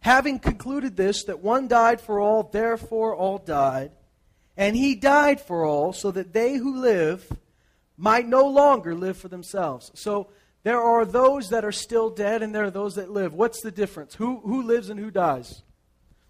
Having 0.00 0.38
concluded 0.38 0.96
this, 0.96 1.24
that 1.24 1.40
one 1.40 1.68
died 1.68 2.00
for 2.00 2.20
all, 2.20 2.42
therefore 2.42 3.14
all 3.14 3.38
died. 3.38 3.92
And 4.56 4.76
he 4.76 4.94
died 4.94 5.40
for 5.40 5.64
all, 5.64 5.92
so 5.92 6.10
that 6.10 6.32
they 6.32 6.54
who 6.54 6.80
live 6.80 7.30
might 7.96 8.26
no 8.26 8.46
longer 8.46 8.94
live 8.94 9.16
for 9.16 9.28
themselves. 9.28 9.90
So 9.94 10.28
there 10.62 10.80
are 10.80 11.04
those 11.04 11.48
that 11.50 11.64
are 11.64 11.72
still 11.72 12.10
dead, 12.10 12.42
and 12.42 12.54
there 12.54 12.64
are 12.64 12.70
those 12.70 12.94
that 12.94 13.10
live. 13.10 13.32
What's 13.32 13.62
the 13.62 13.70
difference? 13.70 14.14
Who, 14.14 14.40
who 14.40 14.62
lives 14.62 14.90
and 14.90 15.00
who 15.00 15.10
dies? 15.10 15.62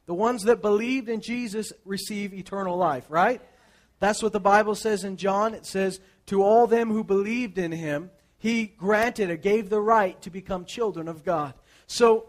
The 0.07 0.15
ones 0.15 0.43
that 0.45 0.63
believed 0.63 1.09
in 1.09 1.21
Jesus 1.21 1.73
receive 1.85 2.35
eternal 2.35 2.77
life, 2.77 3.07
right? 3.09 3.41
That's 4.01 4.23
what 4.23 4.33
the 4.33 4.41
Bible 4.41 4.75
says 4.75 5.05
in 5.05 5.17
John. 5.17 5.55
It 5.55 5.67
says, 5.67 6.01
To 6.27 6.43
all 6.43 6.67
them 6.67 6.91
who 6.91 7.05
believed 7.05 7.59
in 7.59 7.71
him, 7.71 8.11
he 8.39 8.67
granted 8.67 9.31
or 9.31 9.37
gave 9.37 9.69
the 9.69 9.81
right 9.81 10.21
to 10.23 10.31
become 10.31 10.65
children 10.65 11.07
of 11.07 11.25
God. 11.25 11.55
So 11.87 12.27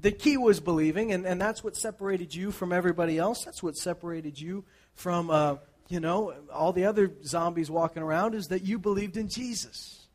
the 0.00 0.12
key 0.12 0.36
was 0.36 0.60
believing, 0.60 1.12
and, 1.12 1.26
and 1.26 1.40
that's 1.40 1.64
what 1.64 1.76
separated 1.76 2.34
you 2.34 2.52
from 2.52 2.72
everybody 2.72 3.18
else. 3.18 3.44
That's 3.44 3.62
what 3.62 3.76
separated 3.76 4.40
you 4.40 4.64
from, 4.98 5.30
uh, 5.30 5.56
you 5.88 6.00
know, 6.00 6.34
all 6.52 6.72
the 6.72 6.84
other 6.84 7.12
zombies 7.24 7.70
walking 7.70 8.02
around 8.02 8.34
is 8.34 8.48
that 8.48 8.62
you 8.62 8.78
believed 8.78 9.16
in 9.16 9.28
Jesus. 9.28 10.06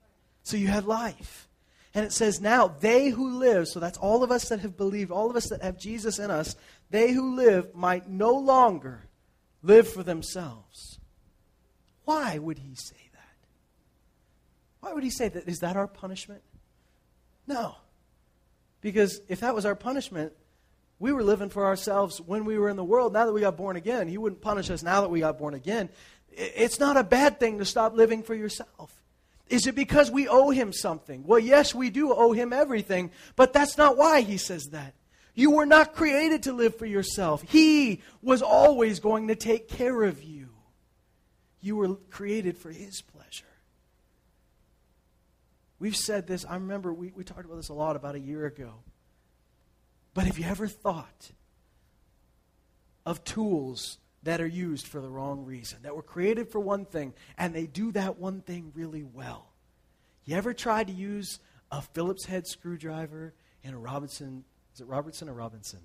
So 0.44 0.58
you 0.58 0.68
had 0.68 0.86
life. 0.86 1.48
And 1.96 2.06
it 2.06 2.12
says, 2.12 2.42
now 2.42 2.68
they 2.80 3.10
who 3.10 3.38
live, 3.38 3.68
so 3.68 3.80
that's 3.80 3.98
all 3.98 4.24
of 4.24 4.32
us 4.32 4.50
that 4.50 4.60
have 4.60 4.76
believed, 4.76 5.10
all 5.10 5.30
of 5.30 5.36
us 5.36 5.48
that 5.50 5.62
have 5.62 5.78
Jesus 5.78 6.20
in 6.20 6.30
us, 6.30 6.56
they 6.90 7.12
who 7.12 7.36
live 7.36 7.74
might 7.74 8.10
no 8.10 8.34
longer 8.34 9.08
live 9.62 9.88
for 9.88 10.04
themselves. 10.04 11.00
Why 12.04 12.38
would 12.38 12.58
he 12.58 12.76
say 12.76 13.10
that? 13.14 13.48
Why 14.82 14.92
would 14.92 15.04
he 15.04 15.12
say 15.12 15.30
that? 15.30 15.48
Is 15.48 15.60
that 15.60 15.78
our 15.78 15.88
punishment? 15.88 16.42
No. 17.48 17.76
Because 18.82 19.22
if 19.30 19.40
that 19.40 19.56
was 19.56 19.66
our 19.66 19.76
punishment, 19.76 20.34
we 21.04 21.12
were 21.12 21.22
living 21.22 21.50
for 21.50 21.66
ourselves 21.66 22.22
when 22.22 22.46
we 22.46 22.58
were 22.58 22.70
in 22.70 22.78
the 22.78 22.84
world. 22.84 23.12
Now 23.12 23.26
that 23.26 23.34
we 23.34 23.42
got 23.42 23.58
born 23.58 23.76
again, 23.76 24.08
He 24.08 24.18
wouldn't 24.18 24.42
punish 24.42 24.70
us 24.70 24.84
now 24.84 25.02
that 25.02 25.10
we 25.10 25.20
got 25.20 25.38
born 25.38 25.54
again. 25.54 25.90
It's 26.32 26.80
not 26.80 26.96
a 26.96 27.04
bad 27.04 27.42
thing 27.42 27.60
to 27.60 27.66
stop 27.66 27.94
living 27.94 28.24
for 28.24 28.34
yourself. 28.34 29.04
Is 29.50 29.68
it 29.68 29.76
because 29.76 30.10
we 30.10 30.30
owe 30.30 30.50
Him 30.52 30.72
something? 30.72 31.26
Well, 31.26 31.40
yes, 31.40 31.76
we 31.76 31.90
do 31.90 32.14
owe 32.14 32.32
Him 32.32 32.54
everything, 32.54 33.12
but 33.36 33.52
that's 33.52 33.78
not 33.78 33.98
why 33.98 34.22
He 34.22 34.38
says 34.38 34.68
that. 34.68 34.94
You 35.36 35.52
were 35.52 35.66
not 35.66 35.94
created 35.94 36.44
to 36.44 36.54
live 36.54 36.78
for 36.78 36.86
yourself. 36.86 37.42
He 37.42 38.02
was 38.22 38.42
always 38.42 39.02
going 39.02 39.28
to 39.28 39.36
take 39.36 39.68
care 39.68 40.04
of 40.04 40.24
you. 40.24 40.52
You 41.60 41.76
were 41.76 41.96
created 42.12 42.58
for 42.58 42.72
His 42.72 43.02
pleasure. 43.02 43.44
We've 45.80 45.98
said 45.98 46.28
this, 46.28 46.46
I 46.46 46.54
remember 46.54 46.94
we, 46.94 47.12
we 47.14 47.26
talked 47.26 47.44
about 47.44 47.58
this 47.58 47.68
a 47.68 47.74
lot 47.74 47.98
about 47.98 48.16
a 48.16 48.22
year 48.22 48.46
ago. 48.46 48.76
But 50.14 50.26
have 50.26 50.38
you 50.38 50.46
ever 50.46 50.68
thought 50.68 51.32
of 53.06 53.24
tools 53.24 53.98
that 54.24 54.40
are 54.40 54.48
used 54.48 54.88
for 54.88 55.02
the 55.02 55.10
wrong 55.10 55.44
reason, 55.44 55.80
that 55.84 55.96
were 55.96 56.04
created 56.04 56.52
for 56.52 56.60
one 56.60 56.86
thing, 56.86 57.14
and 57.38 57.54
they 57.54 57.66
do 57.66 57.92
that 57.94 58.20
one 58.20 58.42
thing 58.42 58.72
really 58.76 59.04
well? 59.04 59.52
You 60.26 60.38
ever 60.38 60.54
tried 60.54 60.88
to 60.88 60.94
use 60.94 61.40
a 61.72 61.82
Phillips 61.82 62.26
head 62.26 62.48
screwdriver 62.48 63.34
in 63.64 63.74
a 63.74 63.80
Robinson? 63.80 64.46
Is 64.74 64.82
it 64.82 64.88
Robertson 64.88 65.28
or 65.28 65.34
Robinson? 65.34 65.80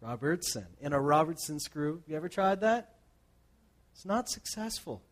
Robertson. 0.00 0.66
In 0.80 0.92
a 0.92 1.00
Robertson 1.00 1.58
screw. 1.58 2.02
You 2.06 2.16
ever 2.16 2.28
tried 2.28 2.60
that? 2.60 2.94
It's 3.94 4.04
not 4.04 4.28
successful. 4.28 5.02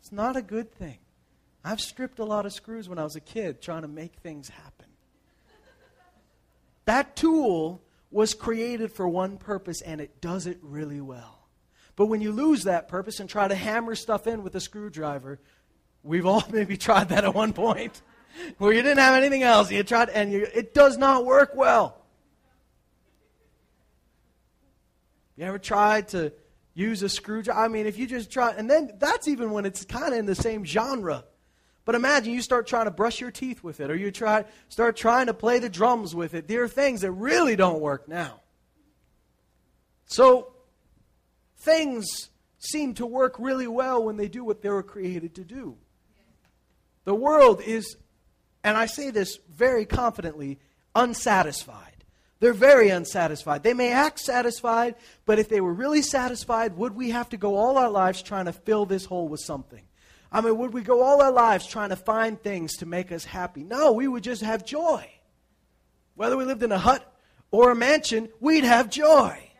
It's 0.00 0.12
not 0.12 0.36
a 0.36 0.42
good 0.42 0.72
thing. 0.72 0.98
I've 1.64 1.80
stripped 1.80 2.18
a 2.18 2.24
lot 2.24 2.44
of 2.44 2.52
screws 2.52 2.88
when 2.88 2.98
I 2.98 3.04
was 3.04 3.16
a 3.16 3.20
kid 3.20 3.62
trying 3.62 3.82
to 3.82 3.88
make 3.88 4.14
things 4.16 4.48
happen. 4.48 4.81
That 6.84 7.16
tool 7.16 7.82
was 8.10 8.34
created 8.34 8.92
for 8.92 9.08
one 9.08 9.38
purpose 9.38 9.80
and 9.80 10.00
it 10.00 10.20
does 10.20 10.46
it 10.46 10.58
really 10.62 11.00
well. 11.00 11.48
But 11.96 12.06
when 12.06 12.20
you 12.20 12.32
lose 12.32 12.64
that 12.64 12.88
purpose 12.88 13.20
and 13.20 13.28
try 13.28 13.48
to 13.48 13.54
hammer 13.54 13.94
stuff 13.94 14.26
in 14.26 14.42
with 14.42 14.54
a 14.54 14.60
screwdriver, 14.60 15.40
we've 16.02 16.26
all 16.26 16.44
maybe 16.50 16.76
tried 16.76 17.08
that 17.10 17.24
at 17.24 17.34
one 17.34 17.52
point 17.52 18.02
where 18.58 18.72
you 18.72 18.82
didn't 18.82 18.98
have 18.98 19.14
anything 19.14 19.42
else. 19.42 19.70
You 19.70 19.82
tried 19.82 20.08
and 20.10 20.32
you, 20.32 20.46
it 20.54 20.74
does 20.74 20.96
not 20.98 21.24
work 21.24 21.52
well. 21.54 21.98
You 25.36 25.46
ever 25.46 25.58
tried 25.58 26.08
to 26.08 26.32
use 26.74 27.02
a 27.02 27.08
screwdriver? 27.08 27.58
I 27.58 27.68
mean, 27.68 27.86
if 27.86 27.98
you 27.98 28.06
just 28.06 28.30
try, 28.30 28.52
and 28.52 28.68
then 28.68 28.92
that's 28.98 29.28
even 29.28 29.50
when 29.50 29.64
it's 29.64 29.84
kind 29.84 30.12
of 30.12 30.18
in 30.18 30.26
the 30.26 30.34
same 30.34 30.64
genre. 30.64 31.24
But 31.84 31.94
imagine 31.94 32.32
you 32.32 32.42
start 32.42 32.66
trying 32.66 32.84
to 32.84 32.90
brush 32.90 33.20
your 33.20 33.30
teeth 33.30 33.62
with 33.62 33.80
it, 33.80 33.90
or 33.90 33.96
you 33.96 34.10
try 34.10 34.44
start 34.68 34.96
trying 34.96 35.26
to 35.26 35.34
play 35.34 35.58
the 35.58 35.68
drums 35.68 36.14
with 36.14 36.34
it. 36.34 36.46
There 36.46 36.62
are 36.62 36.68
things 36.68 37.00
that 37.00 37.10
really 37.10 37.56
don't 37.56 37.80
work 37.80 38.08
now. 38.08 38.40
So 40.06 40.52
things 41.58 42.28
seem 42.58 42.94
to 42.94 43.06
work 43.06 43.36
really 43.38 43.66
well 43.66 44.04
when 44.04 44.16
they 44.16 44.28
do 44.28 44.44
what 44.44 44.62
they 44.62 44.68
were 44.68 44.82
created 44.82 45.34
to 45.36 45.44
do. 45.44 45.76
The 47.04 47.14
world 47.14 47.60
is, 47.62 47.96
and 48.62 48.76
I 48.76 48.86
say 48.86 49.10
this 49.10 49.38
very 49.50 49.84
confidently, 49.84 50.60
unsatisfied. 50.94 52.04
They're 52.38 52.52
very 52.52 52.90
unsatisfied. 52.90 53.62
They 53.62 53.74
may 53.74 53.92
act 53.92 54.20
satisfied, 54.20 54.96
but 55.26 55.38
if 55.38 55.48
they 55.48 55.60
were 55.60 55.72
really 55.72 56.02
satisfied, 56.02 56.76
would 56.76 56.94
we 56.94 57.10
have 57.10 57.28
to 57.30 57.36
go 57.36 57.56
all 57.56 57.78
our 57.78 57.90
lives 57.90 58.22
trying 58.22 58.46
to 58.46 58.52
fill 58.52 58.84
this 58.84 59.04
hole 59.04 59.28
with 59.28 59.40
something? 59.40 59.82
I 60.32 60.40
mean, 60.40 60.56
would 60.56 60.72
we 60.72 60.80
go 60.80 61.02
all 61.02 61.20
our 61.20 61.30
lives 61.30 61.66
trying 61.66 61.90
to 61.90 61.96
find 61.96 62.40
things 62.40 62.78
to 62.78 62.86
make 62.86 63.12
us 63.12 63.24
happy? 63.24 63.62
No, 63.62 63.92
we 63.92 64.08
would 64.08 64.24
just 64.24 64.42
have 64.42 64.64
joy. 64.64 65.06
Whether 66.14 66.38
we 66.38 66.44
lived 66.44 66.62
in 66.62 66.72
a 66.72 66.78
hut 66.78 67.06
or 67.50 67.70
a 67.70 67.76
mansion, 67.76 68.30
we'd 68.40 68.64
have 68.64 68.88
joy. 68.88 69.50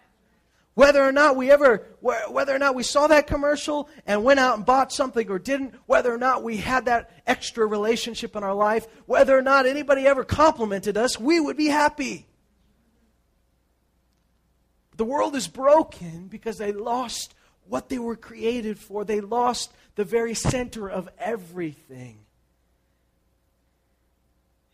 Whether 0.74 1.02
or 1.02 1.12
not 1.12 1.36
we 1.36 1.50
ever, 1.50 1.86
whether 2.00 2.54
or 2.54 2.58
not 2.58 2.74
we 2.74 2.82
saw 2.82 3.06
that 3.08 3.26
commercial 3.26 3.90
and 4.06 4.24
went 4.24 4.40
out 4.40 4.56
and 4.56 4.64
bought 4.64 4.90
something 4.90 5.28
or 5.28 5.38
didn't, 5.38 5.74
whether 5.84 6.12
or 6.12 6.16
not 6.16 6.42
we 6.42 6.56
had 6.56 6.86
that 6.86 7.10
extra 7.26 7.66
relationship 7.66 8.34
in 8.34 8.42
our 8.42 8.54
life, 8.54 8.86
whether 9.04 9.36
or 9.36 9.42
not 9.42 9.66
anybody 9.66 10.06
ever 10.06 10.24
complimented 10.24 10.96
us, 10.96 11.20
we 11.20 11.38
would 11.38 11.58
be 11.58 11.66
happy. 11.66 12.26
The 14.96 15.04
world 15.04 15.36
is 15.36 15.48
broken 15.48 16.28
because 16.28 16.56
they 16.56 16.72
lost 16.72 17.34
what 17.66 17.90
they 17.90 17.98
were 17.98 18.16
created 18.16 18.78
for. 18.78 19.04
They 19.04 19.20
lost 19.20 19.72
the 19.94 20.04
very 20.04 20.34
center 20.34 20.88
of 20.88 21.08
everything. 21.18 22.18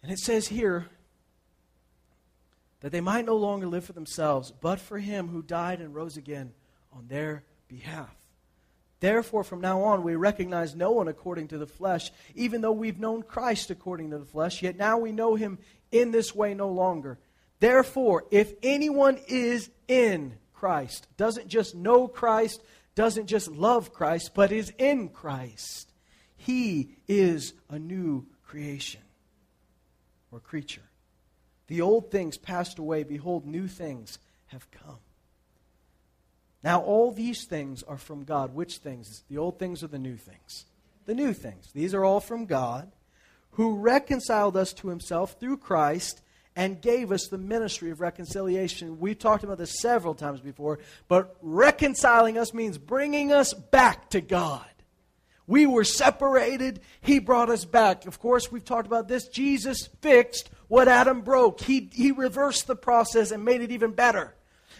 And 0.02 0.12
it 0.12 0.18
says 0.18 0.48
here 0.48 0.86
that 2.80 2.92
they 2.92 3.00
might 3.00 3.24
no 3.24 3.36
longer 3.36 3.66
live 3.66 3.84
for 3.84 3.92
themselves, 3.92 4.52
but 4.60 4.80
for 4.80 4.98
him 4.98 5.28
who 5.28 5.42
died 5.42 5.80
and 5.80 5.94
rose 5.94 6.16
again 6.16 6.52
on 6.92 7.08
their 7.08 7.42
behalf. 7.66 8.14
Therefore, 9.00 9.44
from 9.44 9.60
now 9.60 9.82
on, 9.82 10.02
we 10.02 10.16
recognize 10.16 10.74
no 10.74 10.90
one 10.90 11.06
according 11.08 11.48
to 11.48 11.58
the 11.58 11.66
flesh, 11.66 12.10
even 12.34 12.60
though 12.60 12.72
we've 12.72 12.98
known 12.98 13.22
Christ 13.22 13.70
according 13.70 14.10
to 14.10 14.18
the 14.18 14.24
flesh, 14.24 14.62
yet 14.62 14.76
now 14.76 14.98
we 14.98 15.12
know 15.12 15.36
him 15.36 15.58
in 15.92 16.10
this 16.10 16.34
way 16.34 16.54
no 16.54 16.68
longer. 16.68 17.18
Therefore, 17.60 18.24
if 18.30 18.52
anyone 18.62 19.18
is 19.28 19.70
in 19.86 20.34
Christ, 20.52 21.06
doesn't 21.16 21.48
just 21.48 21.74
know 21.76 22.08
Christ, 22.08 22.60
doesn't 22.98 23.28
just 23.28 23.46
love 23.46 23.92
Christ, 23.92 24.32
but 24.34 24.50
is 24.50 24.72
in 24.76 25.08
Christ, 25.10 25.88
he 26.36 26.96
is 27.06 27.52
a 27.70 27.78
new 27.78 28.26
creation 28.44 29.02
or 30.32 30.40
creature. 30.40 30.82
The 31.68 31.80
old 31.80 32.10
things 32.10 32.36
passed 32.36 32.76
away. 32.76 33.04
Behold, 33.04 33.46
new 33.46 33.68
things 33.68 34.18
have 34.48 34.68
come. 34.72 34.98
Now, 36.64 36.80
all 36.80 37.12
these 37.12 37.44
things 37.44 37.84
are 37.84 37.98
from 37.98 38.24
God. 38.24 38.52
Which 38.52 38.78
things? 38.78 39.22
The 39.30 39.38
old 39.38 39.60
things 39.60 39.84
or 39.84 39.86
the 39.86 40.00
new 40.00 40.16
things? 40.16 40.64
The 41.06 41.14
new 41.14 41.32
things. 41.32 41.70
These 41.72 41.94
are 41.94 42.04
all 42.04 42.18
from 42.18 42.46
God, 42.46 42.90
who 43.52 43.76
reconciled 43.76 44.56
us 44.56 44.72
to 44.72 44.88
himself 44.88 45.36
through 45.38 45.58
Christ 45.58 46.20
and 46.58 46.82
gave 46.82 47.12
us 47.12 47.28
the 47.28 47.38
ministry 47.38 47.92
of 47.92 48.00
reconciliation. 48.00 48.98
We've 48.98 49.16
talked 49.16 49.44
about 49.44 49.58
this 49.58 49.78
several 49.80 50.12
times 50.12 50.40
before, 50.40 50.80
but 51.06 51.36
reconciling 51.40 52.36
us 52.36 52.52
means 52.52 52.78
bringing 52.78 53.32
us 53.32 53.54
back 53.54 54.10
to 54.10 54.20
God. 54.20 54.66
We 55.46 55.66
were 55.66 55.84
separated. 55.84 56.80
He 57.00 57.20
brought 57.20 57.48
us 57.48 57.64
back. 57.64 58.06
Of 58.06 58.18
course, 58.18 58.50
we've 58.50 58.64
talked 58.64 58.88
about 58.88 59.06
this. 59.06 59.28
Jesus 59.28 59.88
fixed 60.02 60.50
what 60.66 60.88
Adam 60.88 61.20
broke. 61.20 61.60
He, 61.60 61.90
he 61.92 62.10
reversed 62.10 62.66
the 62.66 62.74
process 62.74 63.30
and 63.30 63.44
made 63.44 63.60
it 63.60 63.70
even 63.70 63.92
better. 63.92 64.34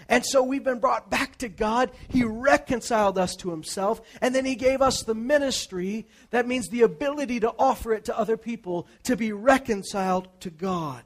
And 0.09 0.27
so 0.27 0.43
we've 0.43 0.65
been 0.65 0.81
brought 0.81 1.11
back 1.11 1.39
to 1.39 1.49
God. 1.49 1.93
He 2.09 2.25
reconciled 2.25 3.19
us 3.19 3.37
to 3.37 3.53
Himself. 3.53 4.01
And 4.21 4.35
then 4.35 4.45
He 4.45 4.57
gave 4.57 4.83
us 4.83 5.05
the 5.05 5.15
ministry. 5.15 6.09
That 6.31 6.49
means 6.49 6.69
the 6.69 6.83
ability 6.83 7.39
to 7.41 7.55
offer 7.57 7.93
it 7.93 8.07
to 8.07 8.19
other 8.19 8.37
people 8.37 8.89
to 9.05 9.17
be 9.17 9.31
reconciled 9.31 10.29
to 10.41 10.51
God. 10.51 11.05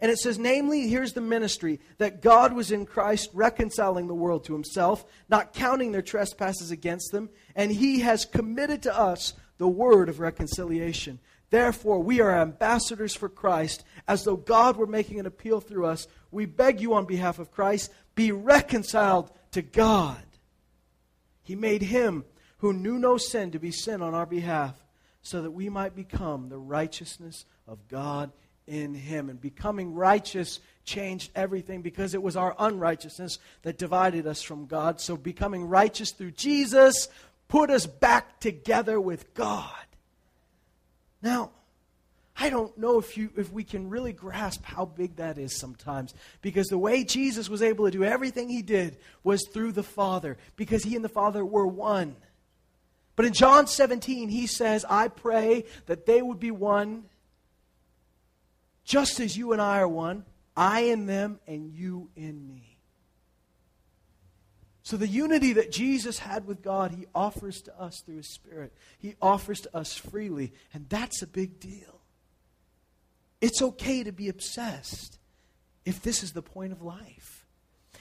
And 0.00 0.10
it 0.10 0.18
says, 0.18 0.38
namely, 0.38 0.88
here's 0.88 1.14
the 1.14 1.20
ministry 1.20 1.80
that 1.98 2.22
God 2.22 2.52
was 2.52 2.70
in 2.70 2.86
Christ 2.86 3.30
reconciling 3.32 4.06
the 4.06 4.14
world 4.14 4.44
to 4.44 4.52
himself, 4.52 5.04
not 5.28 5.52
counting 5.52 5.92
their 5.92 6.02
trespasses 6.02 6.70
against 6.70 7.12
them, 7.12 7.30
and 7.54 7.72
he 7.72 8.00
has 8.00 8.24
committed 8.24 8.82
to 8.82 8.96
us 8.96 9.34
the 9.58 9.68
word 9.68 10.08
of 10.08 10.20
reconciliation. 10.20 11.18
Therefore, 11.50 12.00
we 12.00 12.20
are 12.20 12.40
ambassadors 12.40 13.14
for 13.14 13.28
Christ, 13.28 13.84
as 14.08 14.24
though 14.24 14.36
God 14.36 14.76
were 14.76 14.86
making 14.86 15.20
an 15.20 15.26
appeal 15.26 15.60
through 15.60 15.86
us. 15.86 16.08
We 16.30 16.44
beg 16.44 16.80
you 16.80 16.94
on 16.94 17.06
behalf 17.06 17.38
of 17.38 17.52
Christ, 17.52 17.92
be 18.14 18.32
reconciled 18.32 19.30
to 19.52 19.62
God. 19.62 20.22
He 21.42 21.54
made 21.54 21.82
him 21.82 22.24
who 22.58 22.72
knew 22.72 22.98
no 22.98 23.16
sin 23.16 23.52
to 23.52 23.58
be 23.58 23.70
sin 23.70 24.02
on 24.02 24.14
our 24.14 24.26
behalf, 24.26 24.74
so 25.22 25.42
that 25.42 25.50
we 25.50 25.68
might 25.68 25.94
become 25.94 26.48
the 26.48 26.58
righteousness 26.58 27.44
of 27.66 27.88
God 27.88 28.32
in 28.66 28.94
him. 28.94 29.28
And 29.30 29.40
becoming 29.40 29.94
righteous 29.94 30.60
changed 30.84 31.30
everything 31.34 31.82
because 31.82 32.14
it 32.14 32.22
was 32.22 32.36
our 32.36 32.54
unrighteousness 32.58 33.38
that 33.62 33.78
divided 33.78 34.26
us 34.26 34.42
from 34.42 34.66
God. 34.66 35.00
So 35.00 35.16
becoming 35.16 35.66
righteous 35.66 36.12
through 36.12 36.32
Jesus 36.32 37.08
put 37.48 37.70
us 37.70 37.86
back 37.86 38.40
together 38.40 39.00
with 39.00 39.34
God. 39.34 39.70
Now, 41.22 41.50
I 42.38 42.50
don't 42.50 42.76
know 42.76 42.98
if 42.98 43.16
you 43.16 43.30
if 43.36 43.50
we 43.50 43.64
can 43.64 43.88
really 43.88 44.12
grasp 44.12 44.62
how 44.64 44.84
big 44.84 45.16
that 45.16 45.38
is 45.38 45.56
sometimes 45.56 46.14
because 46.42 46.66
the 46.66 46.78
way 46.78 47.02
Jesus 47.02 47.48
was 47.48 47.62
able 47.62 47.86
to 47.86 47.90
do 47.90 48.04
everything 48.04 48.48
he 48.48 48.62
did 48.62 48.98
was 49.24 49.46
through 49.48 49.72
the 49.72 49.82
Father 49.82 50.36
because 50.56 50.84
he 50.84 50.96
and 50.96 51.04
the 51.04 51.08
Father 51.08 51.44
were 51.44 51.66
one. 51.66 52.16
But 53.16 53.24
in 53.24 53.32
John 53.32 53.66
17 53.66 54.28
he 54.28 54.46
says, 54.46 54.84
"I 54.84 55.08
pray 55.08 55.64
that 55.86 56.04
they 56.04 56.20
would 56.20 56.38
be 56.38 56.50
one 56.50 57.04
just 58.86 59.18
as 59.20 59.36
you 59.36 59.52
and 59.52 59.60
I 59.60 59.80
are 59.80 59.88
one, 59.88 60.24
I 60.56 60.82
in 60.82 61.06
them 61.06 61.40
and 61.46 61.68
you 61.68 62.08
in 62.16 62.46
me. 62.48 62.78
So, 64.84 64.96
the 64.96 65.08
unity 65.08 65.54
that 65.54 65.72
Jesus 65.72 66.20
had 66.20 66.46
with 66.46 66.62
God, 66.62 66.92
He 66.92 67.06
offers 67.12 67.60
to 67.62 67.78
us 67.78 68.00
through 68.06 68.18
His 68.18 68.32
Spirit. 68.32 68.72
He 68.98 69.16
offers 69.20 69.60
to 69.62 69.76
us 69.76 69.96
freely. 69.96 70.52
And 70.72 70.88
that's 70.88 71.20
a 71.22 71.26
big 71.26 71.58
deal. 71.58 72.00
It's 73.40 73.60
okay 73.60 74.04
to 74.04 74.12
be 74.12 74.28
obsessed 74.28 75.18
if 75.84 76.00
this 76.02 76.22
is 76.22 76.32
the 76.32 76.42
point 76.42 76.70
of 76.70 76.82
life. 76.82 77.46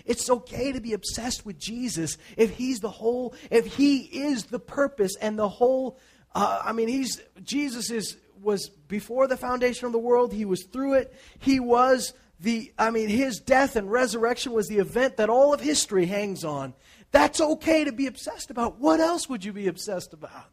It's 0.05 0.29
okay 0.29 0.71
to 0.71 0.79
be 0.79 0.93
obsessed 0.93 1.43
with 1.43 1.57
Jesus 1.57 2.19
if 2.37 2.51
He's 2.51 2.79
the 2.79 2.91
whole, 2.91 3.33
if 3.49 3.65
He 3.65 4.01
is 4.01 4.45
the 4.45 4.59
purpose 4.59 5.15
and 5.19 5.39
the 5.39 5.49
whole. 5.49 5.97
Uh, 6.35 6.61
I 6.63 6.73
mean, 6.73 6.87
He's 6.87 7.19
Jesus 7.41 7.89
is 7.89 8.15
was 8.41 8.69
before 8.69 9.27
the 9.27 9.37
foundation 9.37 9.85
of 9.85 9.91
the 9.91 9.99
world. 9.99 10.33
He 10.33 10.45
was 10.45 10.63
through 10.63 10.93
it. 10.93 11.13
He 11.39 11.59
was 11.59 12.13
the, 12.39 12.73
I 12.77 12.89
mean, 12.89 13.09
his 13.09 13.39
death 13.39 13.75
and 13.75 13.91
resurrection 13.91 14.51
was 14.51 14.67
the 14.67 14.79
event 14.79 15.17
that 15.17 15.29
all 15.29 15.53
of 15.53 15.61
history 15.61 16.05
hangs 16.05 16.43
on. 16.43 16.73
That's 17.11 17.39
okay 17.39 17.85
to 17.85 17.91
be 17.91 18.07
obsessed 18.07 18.49
about. 18.49 18.79
What 18.79 18.99
else 18.99 19.29
would 19.29 19.45
you 19.45 19.53
be 19.53 19.67
obsessed 19.67 20.13
about? 20.13 20.31
Have 20.31 20.51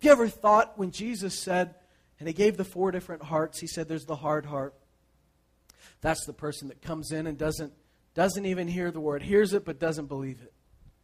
you 0.00 0.12
ever 0.12 0.28
thought 0.28 0.78
when 0.78 0.90
Jesus 0.90 1.38
said, 1.38 1.74
and 2.18 2.28
he 2.28 2.34
gave 2.34 2.56
the 2.56 2.64
four 2.64 2.90
different 2.90 3.22
hearts, 3.22 3.60
he 3.60 3.66
said 3.66 3.88
there's 3.88 4.06
the 4.06 4.16
hard 4.16 4.46
heart. 4.46 4.74
That's 6.00 6.24
the 6.26 6.32
person 6.32 6.68
that 6.68 6.80
comes 6.80 7.12
in 7.12 7.26
and 7.26 7.36
doesn't, 7.36 7.72
doesn't 8.14 8.46
even 8.46 8.68
hear 8.68 8.90
the 8.90 9.00
word, 9.00 9.22
hears 9.22 9.52
it 9.52 9.64
but 9.64 9.78
doesn't 9.78 10.06
believe 10.06 10.40
it. 10.42 10.52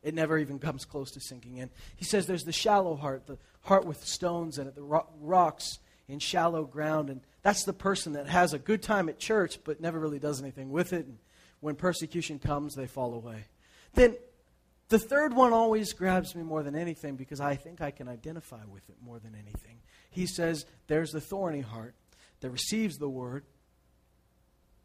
It 0.02 0.14
never 0.14 0.38
even 0.38 0.58
comes 0.58 0.84
close 0.84 1.10
to 1.12 1.20
sinking 1.20 1.58
in. 1.58 1.70
He 1.96 2.04
says 2.04 2.26
there's 2.26 2.44
the 2.44 2.52
shallow 2.52 2.96
heart, 2.96 3.26
the 3.26 3.38
heart 3.62 3.84
with 3.84 4.04
stones 4.06 4.58
in 4.58 4.66
it, 4.66 4.74
the 4.74 4.82
ro- 4.82 5.08
rocks 5.20 5.78
in 6.08 6.18
shallow 6.18 6.64
ground. 6.64 7.10
And 7.10 7.20
that's 7.42 7.64
the 7.64 7.72
person 7.72 8.14
that 8.14 8.26
has 8.26 8.52
a 8.52 8.58
good 8.58 8.82
time 8.82 9.08
at 9.08 9.18
church 9.18 9.58
but 9.62 9.80
never 9.80 9.98
really 9.98 10.18
does 10.18 10.40
anything 10.40 10.70
with 10.70 10.92
it. 10.92 11.06
And 11.06 11.18
when 11.60 11.74
persecution 11.74 12.38
comes, 12.38 12.74
they 12.74 12.86
fall 12.86 13.14
away. 13.14 13.44
Then 13.94 14.16
the 14.88 14.98
third 14.98 15.34
one 15.34 15.52
always 15.52 15.92
grabs 15.92 16.34
me 16.34 16.42
more 16.42 16.62
than 16.62 16.74
anything 16.74 17.16
because 17.16 17.40
I 17.40 17.54
think 17.54 17.80
I 17.80 17.90
can 17.90 18.08
identify 18.08 18.64
with 18.64 18.88
it 18.88 18.96
more 19.02 19.18
than 19.18 19.34
anything. 19.34 19.78
He 20.10 20.26
says 20.26 20.66
there's 20.88 21.12
the 21.12 21.20
thorny 21.20 21.60
heart 21.60 21.94
that 22.40 22.50
receives 22.50 22.96
the 22.96 23.08
word, 23.08 23.44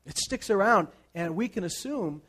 it 0.06 0.18
sticks 0.18 0.50
around, 0.50 0.90
and 1.16 1.36
we 1.36 1.48
can 1.48 1.64
assume 1.64 2.22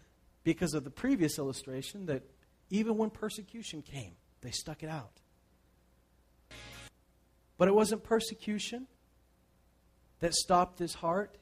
because 0.44 0.72
of 0.72 0.84
the 0.84 0.90
previous 0.90 1.38
illustration 1.38 2.06
that 2.06 2.22
even 2.70 2.96
when 2.96 3.10
persecution 3.10 3.82
came, 3.82 4.12
they 4.40 4.50
stuck 4.50 4.82
it 4.82 4.88
out. 4.88 5.20
But 7.58 7.68
it 7.68 7.74
wasn't 7.74 8.04
persecution 8.04 8.86
that 10.20 10.34
stopped 10.34 10.78
his 10.78 10.94
heart. 10.94 11.36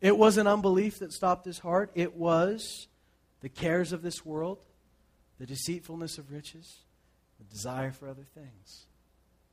It 0.00 0.16
wasn't 0.16 0.48
unbelief 0.48 0.98
that 0.98 1.12
stopped 1.12 1.44
his 1.44 1.60
heart. 1.60 1.90
It 1.94 2.14
was 2.14 2.88
the 3.40 3.48
cares 3.48 3.92
of 3.92 4.02
this 4.02 4.24
world, 4.24 4.58
the 5.38 5.46
deceitfulness 5.46 6.18
of 6.18 6.30
riches, 6.30 6.80
the 7.38 7.44
desire 7.44 7.90
for 7.90 8.08
other 8.08 8.26
things. 8.34 8.86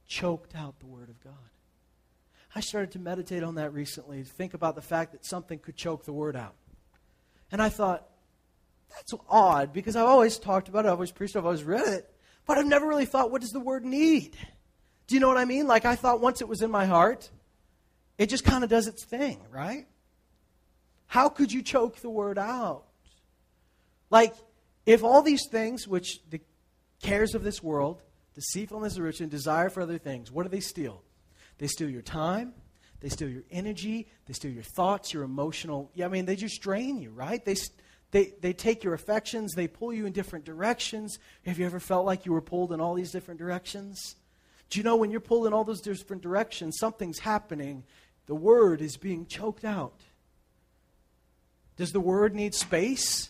Choked 0.08 0.56
out 0.56 0.80
the 0.80 0.88
Word 0.88 1.10
of 1.10 1.24
God. 1.24 1.34
I 2.56 2.62
started 2.62 2.92
to 2.92 3.00
meditate 3.00 3.44
on 3.44 3.56
that 3.56 3.74
recently, 3.74 4.24
to 4.24 4.30
think 4.30 4.56
about 4.56 4.76
the 4.76 4.82
fact 4.82 5.12
that 5.12 5.26
something 5.26 5.60
could 5.60 5.76
choke 5.76 6.06
the 6.06 6.14
Word 6.14 6.36
out. 6.36 6.56
And 7.52 7.62
I 7.62 7.70
thought, 7.70 8.09
that's 8.90 9.14
odd 9.30 9.74
because 9.74 9.96
I've 9.96 10.08
always 10.08 10.38
talked 10.38 10.68
about 10.68 10.86
it, 10.86 10.88
I've 10.88 10.96
always 10.96 11.12
preached 11.12 11.36
it, 11.36 11.40
I've 11.40 11.46
always 11.46 11.64
read 11.64 11.88
it, 11.88 12.14
but 12.46 12.58
I've 12.58 12.66
never 12.66 12.88
really 12.88 13.06
thought, 13.06 13.32
what 13.32 13.42
does 13.42 13.52
the 13.52 13.60
Word 13.60 13.86
need? 13.86 14.36
Do 15.08 15.16
you 15.16 15.22
know 15.22 15.28
what 15.28 15.38
I 15.38 15.46
mean? 15.46 15.68
Like, 15.68 15.86
I 15.86 15.96
thought 15.96 16.22
once 16.22 16.42
it 16.42 16.48
was 16.48 16.62
in 16.62 16.72
my 16.72 16.86
heart, 16.86 17.30
it 18.18 18.28
just 18.28 18.44
kind 18.44 18.64
of 18.64 18.70
does 18.70 18.88
its 18.88 19.06
thing, 19.06 19.40
right? 19.52 19.88
How 21.08 21.30
could 21.30 21.52
you 21.52 21.64
choke 21.64 21.98
the 21.98 22.10
Word 22.10 22.38
out? 22.38 22.84
Like, 24.10 24.36
if 24.86 25.04
all 25.04 25.22
these 25.22 25.48
things, 25.50 25.88
which 25.88 26.20
the 26.30 26.42
cares 27.02 27.36
of 27.36 27.44
this 27.44 27.64
world, 27.64 28.02
deceitfulness 28.36 28.98
of 28.98 29.04
riches, 29.04 29.22
and 29.22 29.32
desire 29.32 29.70
for 29.70 29.82
other 29.82 29.98
things, 29.98 30.32
what 30.32 30.44
do 30.44 30.50
they 30.50 30.60
steal? 30.60 31.04
They 31.58 31.68
steal 31.68 31.90
your 31.90 32.02
time, 32.02 32.54
they 33.00 33.10
steal 33.10 33.30
your 33.30 33.44
energy, 33.52 34.08
they 34.26 34.34
steal 34.34 34.52
your 34.52 34.64
thoughts, 34.64 35.14
your 35.14 35.24
emotional. 35.24 35.92
Yeah, 35.94 36.06
I 36.06 36.10
mean, 36.10 36.26
they 36.26 36.36
just 36.36 36.62
drain 36.62 37.00
you, 37.00 37.12
right? 37.12 37.44
They, 37.44 37.56
they, 38.12 38.34
they 38.42 38.54
take 38.54 38.84
your 38.84 38.94
affections, 38.94 39.54
they 39.54 39.68
pull 39.68 39.94
you 39.94 40.06
in 40.06 40.14
different 40.14 40.46
directions. 40.46 41.20
Have 41.46 41.60
you 41.60 41.66
ever 41.66 41.80
felt 41.80 42.06
like 42.06 42.26
you 42.26 42.34
were 42.34 42.42
pulled 42.42 42.72
in 42.72 42.82
all 42.82 42.96
these 42.96 43.12
different 43.12 43.40
directions? 43.40 44.16
Do 44.70 44.80
you 44.80 44.84
know 44.84 44.96
when 44.96 45.12
you're 45.12 45.20
pulled 45.20 45.48
in 45.48 45.54
all 45.54 45.64
those 45.64 45.82
different 45.82 46.22
directions, 46.22 46.78
something's 46.80 47.20
happening? 47.20 47.84
The 48.26 48.36
word 48.36 48.82
is 48.82 48.98
being 48.98 49.26
choked 49.26 49.66
out. 49.66 50.02
Does 51.78 51.92
the 51.92 52.00
word 52.00 52.36
need 52.36 52.54
space? 52.54 53.30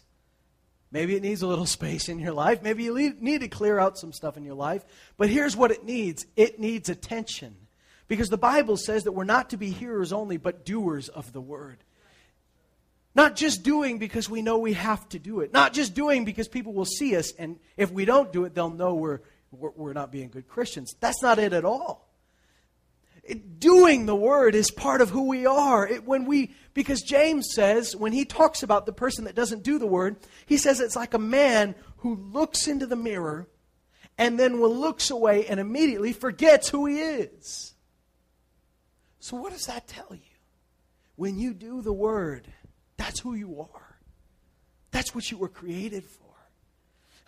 Maybe 0.92 1.15
it 1.15 1.22
needs 1.22 1.42
a 1.42 1.48
little 1.48 1.65
space 1.78 2.10
in 2.10 2.20
your 2.20 2.34
life. 2.34 2.62
Maybe 2.62 2.84
you 2.84 3.13
need 3.20 3.42
to 3.42 3.48
clear 3.48 3.80
out 3.80 3.98
some 3.98 4.13
stuff 4.13 4.38
in 4.38 4.44
your 4.44 4.56
life. 4.56 4.86
But 5.18 5.30
here's 5.30 5.56
what 5.56 5.72
it 5.72 5.86
needs 5.86 6.26
it 6.36 6.60
needs 6.60 6.89
attention. 6.89 7.56
Because 8.08 8.30
the 8.30 8.38
Bible 8.38 8.76
says 8.76 9.04
that 9.04 9.12
we're 9.12 9.24
not 9.24 9.52
to 9.52 9.58
be 9.58 9.70
hearers 9.70 10.12
only, 10.12 10.38
but 10.38 10.65
doers 10.65 11.10
of 11.10 11.32
the 11.32 11.42
word. 11.42 11.84
Not 13.15 13.36
just 13.36 13.63
doing 13.63 13.98
because 13.98 14.30
we 14.30 14.41
know 14.41 14.60
we 14.60 14.74
have 14.74 15.08
to 15.10 15.19
do 15.19 15.41
it. 15.41 15.52
Not 15.52 15.74
just 15.74 15.93
doing 15.93 16.26
because 16.26 16.48
people 16.48 16.74
will 16.74 16.86
see 16.86 17.15
us, 17.15 17.32
and 17.34 17.60
if 17.76 17.91
we 17.91 18.06
don't 18.06 18.32
do 18.32 18.45
it, 18.45 18.54
they'll 18.54 18.69
know 18.69 18.95
we're, 18.95 19.22
we're 19.52 19.93
not 19.93 20.12
being 20.12 20.30
good 20.30 20.48
Christians. 20.48 20.95
That's 21.00 21.22
not 21.22 21.39
it 21.39 21.54
at 21.54 21.65
all. 21.65 22.08
It, 23.24 23.60
doing 23.60 24.06
the 24.06 24.15
word 24.15 24.56
is 24.56 24.72
part 24.72 25.02
of 25.02 25.10
who 25.10 25.28
we 25.28 25.45
are. 25.45 25.88
It, 25.88 26.06
when 26.06 26.26
we, 26.26 26.56
because 26.74 27.02
James 27.02 27.50
says, 27.54 27.95
when 27.95 28.12
he 28.12 28.26
talks 28.26 28.63
about 28.63 28.86
the 28.86 28.93
person 28.93 29.26
that 29.26 29.36
doesn't 29.36 29.63
do 29.63 29.78
the 29.78 29.88
word, 29.88 30.17
he 30.45 30.58
says 30.58 30.80
it's 30.80 30.95
like 30.95 31.13
a 31.13 31.19
man 31.19 31.76
who 31.98 32.15
looks 32.15 32.67
into 32.67 32.88
the 32.88 32.95
mirror 32.95 33.48
and 34.17 34.39
then 34.39 34.62
looks 34.62 35.10
away 35.10 35.45
and 35.45 35.60
immediately 35.60 36.12
forgets 36.12 36.69
who 36.69 36.86
he 36.86 37.00
is. 37.00 37.74
So, 39.19 39.38
what 39.38 39.54
does 39.54 39.65
that 39.65 39.88
tell 39.88 40.10
you? 40.12 40.19
When 41.15 41.38
you 41.38 41.54
do 41.54 41.82
the 41.82 41.93
word, 41.93 42.48
that's 43.00 43.20
who 43.20 43.34
you 43.34 43.62
are. 43.62 43.98
That's 44.92 45.16
what 45.16 45.30
you 45.32 45.38
were 45.38 45.48
created 45.48 46.04
for. 46.06 46.36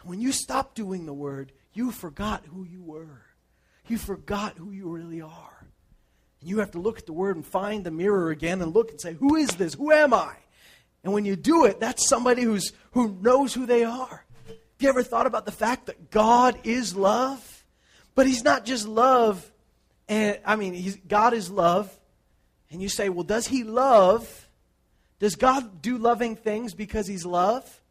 And 0.02 0.10
when 0.10 0.22
you 0.22 0.32
stop 0.32 0.76
doing 0.76 1.06
the 1.06 1.14
word, 1.14 1.52
you 1.74 1.92
forgot 1.92 2.46
who 2.46 2.64
you 2.64 2.84
were. 2.84 3.24
You 3.88 3.98
forgot 3.98 4.58
who 4.58 4.72
you 4.72 4.90
really 4.90 5.22
are. 5.22 5.68
And 6.40 6.50
you 6.50 6.60
have 6.60 6.72
to 6.72 6.80
look 6.80 7.00
at 7.00 7.06
the 7.06 7.14
word 7.14 7.36
and 7.36 7.46
find 7.46 7.84
the 7.84 7.92
mirror 7.92 8.30
again 8.30 8.62
and 8.62 8.74
look 8.74 8.92
and 8.92 9.02
say, 9.02 9.14
Who 9.14 9.36
is 9.36 9.50
this? 9.56 9.74
Who 9.74 9.92
am 9.92 10.14
I? 10.14 10.36
And 11.04 11.14
when 11.14 11.26
you 11.26 11.36
do 11.36 11.66
it, 11.66 11.80
that's 11.80 12.08
somebody 12.08 12.44
who's, 12.44 12.72
who 12.92 13.18
knows 13.22 13.54
who 13.54 13.66
they 13.66 13.84
are. 13.84 14.26
Have 14.48 14.58
you 14.80 14.90
ever 14.90 15.04
thought 15.04 15.26
about 15.26 15.46
the 15.46 15.52
fact 15.52 15.88
that 15.88 16.12
God 16.12 16.60
is 16.64 16.96
love? 16.96 17.64
But 18.14 18.28
He's 18.28 18.44
not 18.44 18.66
just 18.66 18.88
love 18.88 19.52
and 20.12 20.38
I 20.44 20.58
mean, 20.58 21.02
God 21.08 21.34
is 21.34 21.50
love. 21.50 21.90
And 22.70 22.82
you 22.82 22.90
say, 22.90 23.08
well, 23.08 23.24
does 23.24 23.48
He 23.48 23.64
love? 23.64 24.50
Does 25.22 25.38
God 25.38 25.82
do 25.82 25.98
loving 25.98 26.36
things 26.36 26.74
because 26.74 27.08
He's 27.08 27.26
love? 27.26 27.82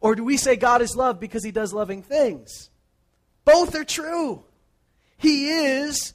Or 0.00 0.14
do 0.14 0.24
we 0.24 0.38
say 0.38 0.56
God 0.56 0.80
is 0.80 0.96
love 0.96 1.20
because 1.20 1.44
He 1.44 1.50
does 1.50 1.74
loving 1.74 2.02
things? 2.02 2.70
Both 3.44 3.74
are 3.74 3.84
true. 3.84 4.42
He 5.18 5.48
is 5.48 6.14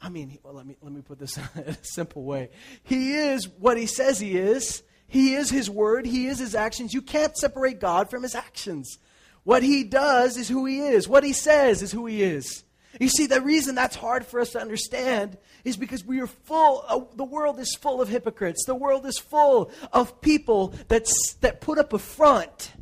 I 0.00 0.10
mean, 0.10 0.38
well, 0.42 0.54
let 0.54 0.66
me, 0.66 0.76
let 0.80 0.92
me 0.92 1.02
put 1.02 1.18
this 1.18 1.36
in 1.56 1.62
a 1.64 1.76
simple 1.82 2.22
way. 2.22 2.50
He 2.82 3.14
is 3.14 3.48
what 3.48 3.76
he 3.76 3.86
says 3.86 4.20
he 4.20 4.36
is. 4.36 4.82
He 5.08 5.34
is 5.34 5.50
his 5.50 5.70
word. 5.70 6.06
He 6.06 6.26
is 6.26 6.38
his 6.38 6.54
actions. 6.54 6.94
You 6.94 7.02
can't 7.02 7.36
separate 7.36 7.80
God 7.80 8.10
from 8.10 8.22
his 8.22 8.34
actions. 8.34 8.98
What 9.42 9.62
he 9.62 9.84
does 9.84 10.36
is 10.36 10.48
who 10.48 10.66
he 10.66 10.80
is. 10.80 11.08
What 11.08 11.24
he 11.24 11.32
says 11.32 11.82
is 11.82 11.90
who 11.90 12.06
he 12.06 12.22
is. 12.22 12.62
You 12.98 13.08
see, 13.08 13.26
the 13.26 13.40
reason 13.40 13.74
that's 13.74 13.96
hard 13.96 14.26
for 14.26 14.40
us 14.40 14.50
to 14.50 14.60
understand 14.60 15.36
is 15.64 15.76
because 15.76 16.04
we 16.04 16.20
are 16.20 16.26
full, 16.26 16.84
uh, 16.88 17.00
the 17.16 17.24
world 17.24 17.60
is 17.60 17.74
full 17.74 18.00
of 18.00 18.08
hypocrites. 18.08 18.64
The 18.64 18.74
world 18.74 19.04
is 19.06 19.18
full 19.18 19.70
of 19.92 20.20
people 20.20 20.74
that's, 20.88 21.34
that 21.40 21.60
put 21.60 21.78
up 21.78 21.92
a 21.92 21.98
front 21.98 22.72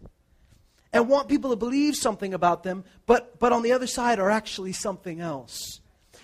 and 0.93 1.09
want 1.09 1.29
people 1.29 1.51
to 1.51 1.57
believe 1.57 1.97
something 1.97 2.33
about 2.33 2.63
them, 2.63 2.85
but, 3.05 3.39
but 3.39 3.53
on 3.53 3.63
the 3.63 3.73
other 3.73 3.87
side 3.87 4.19
are 4.19 4.31
actually 4.31 4.73
something 4.73 5.21
else. 5.21 5.81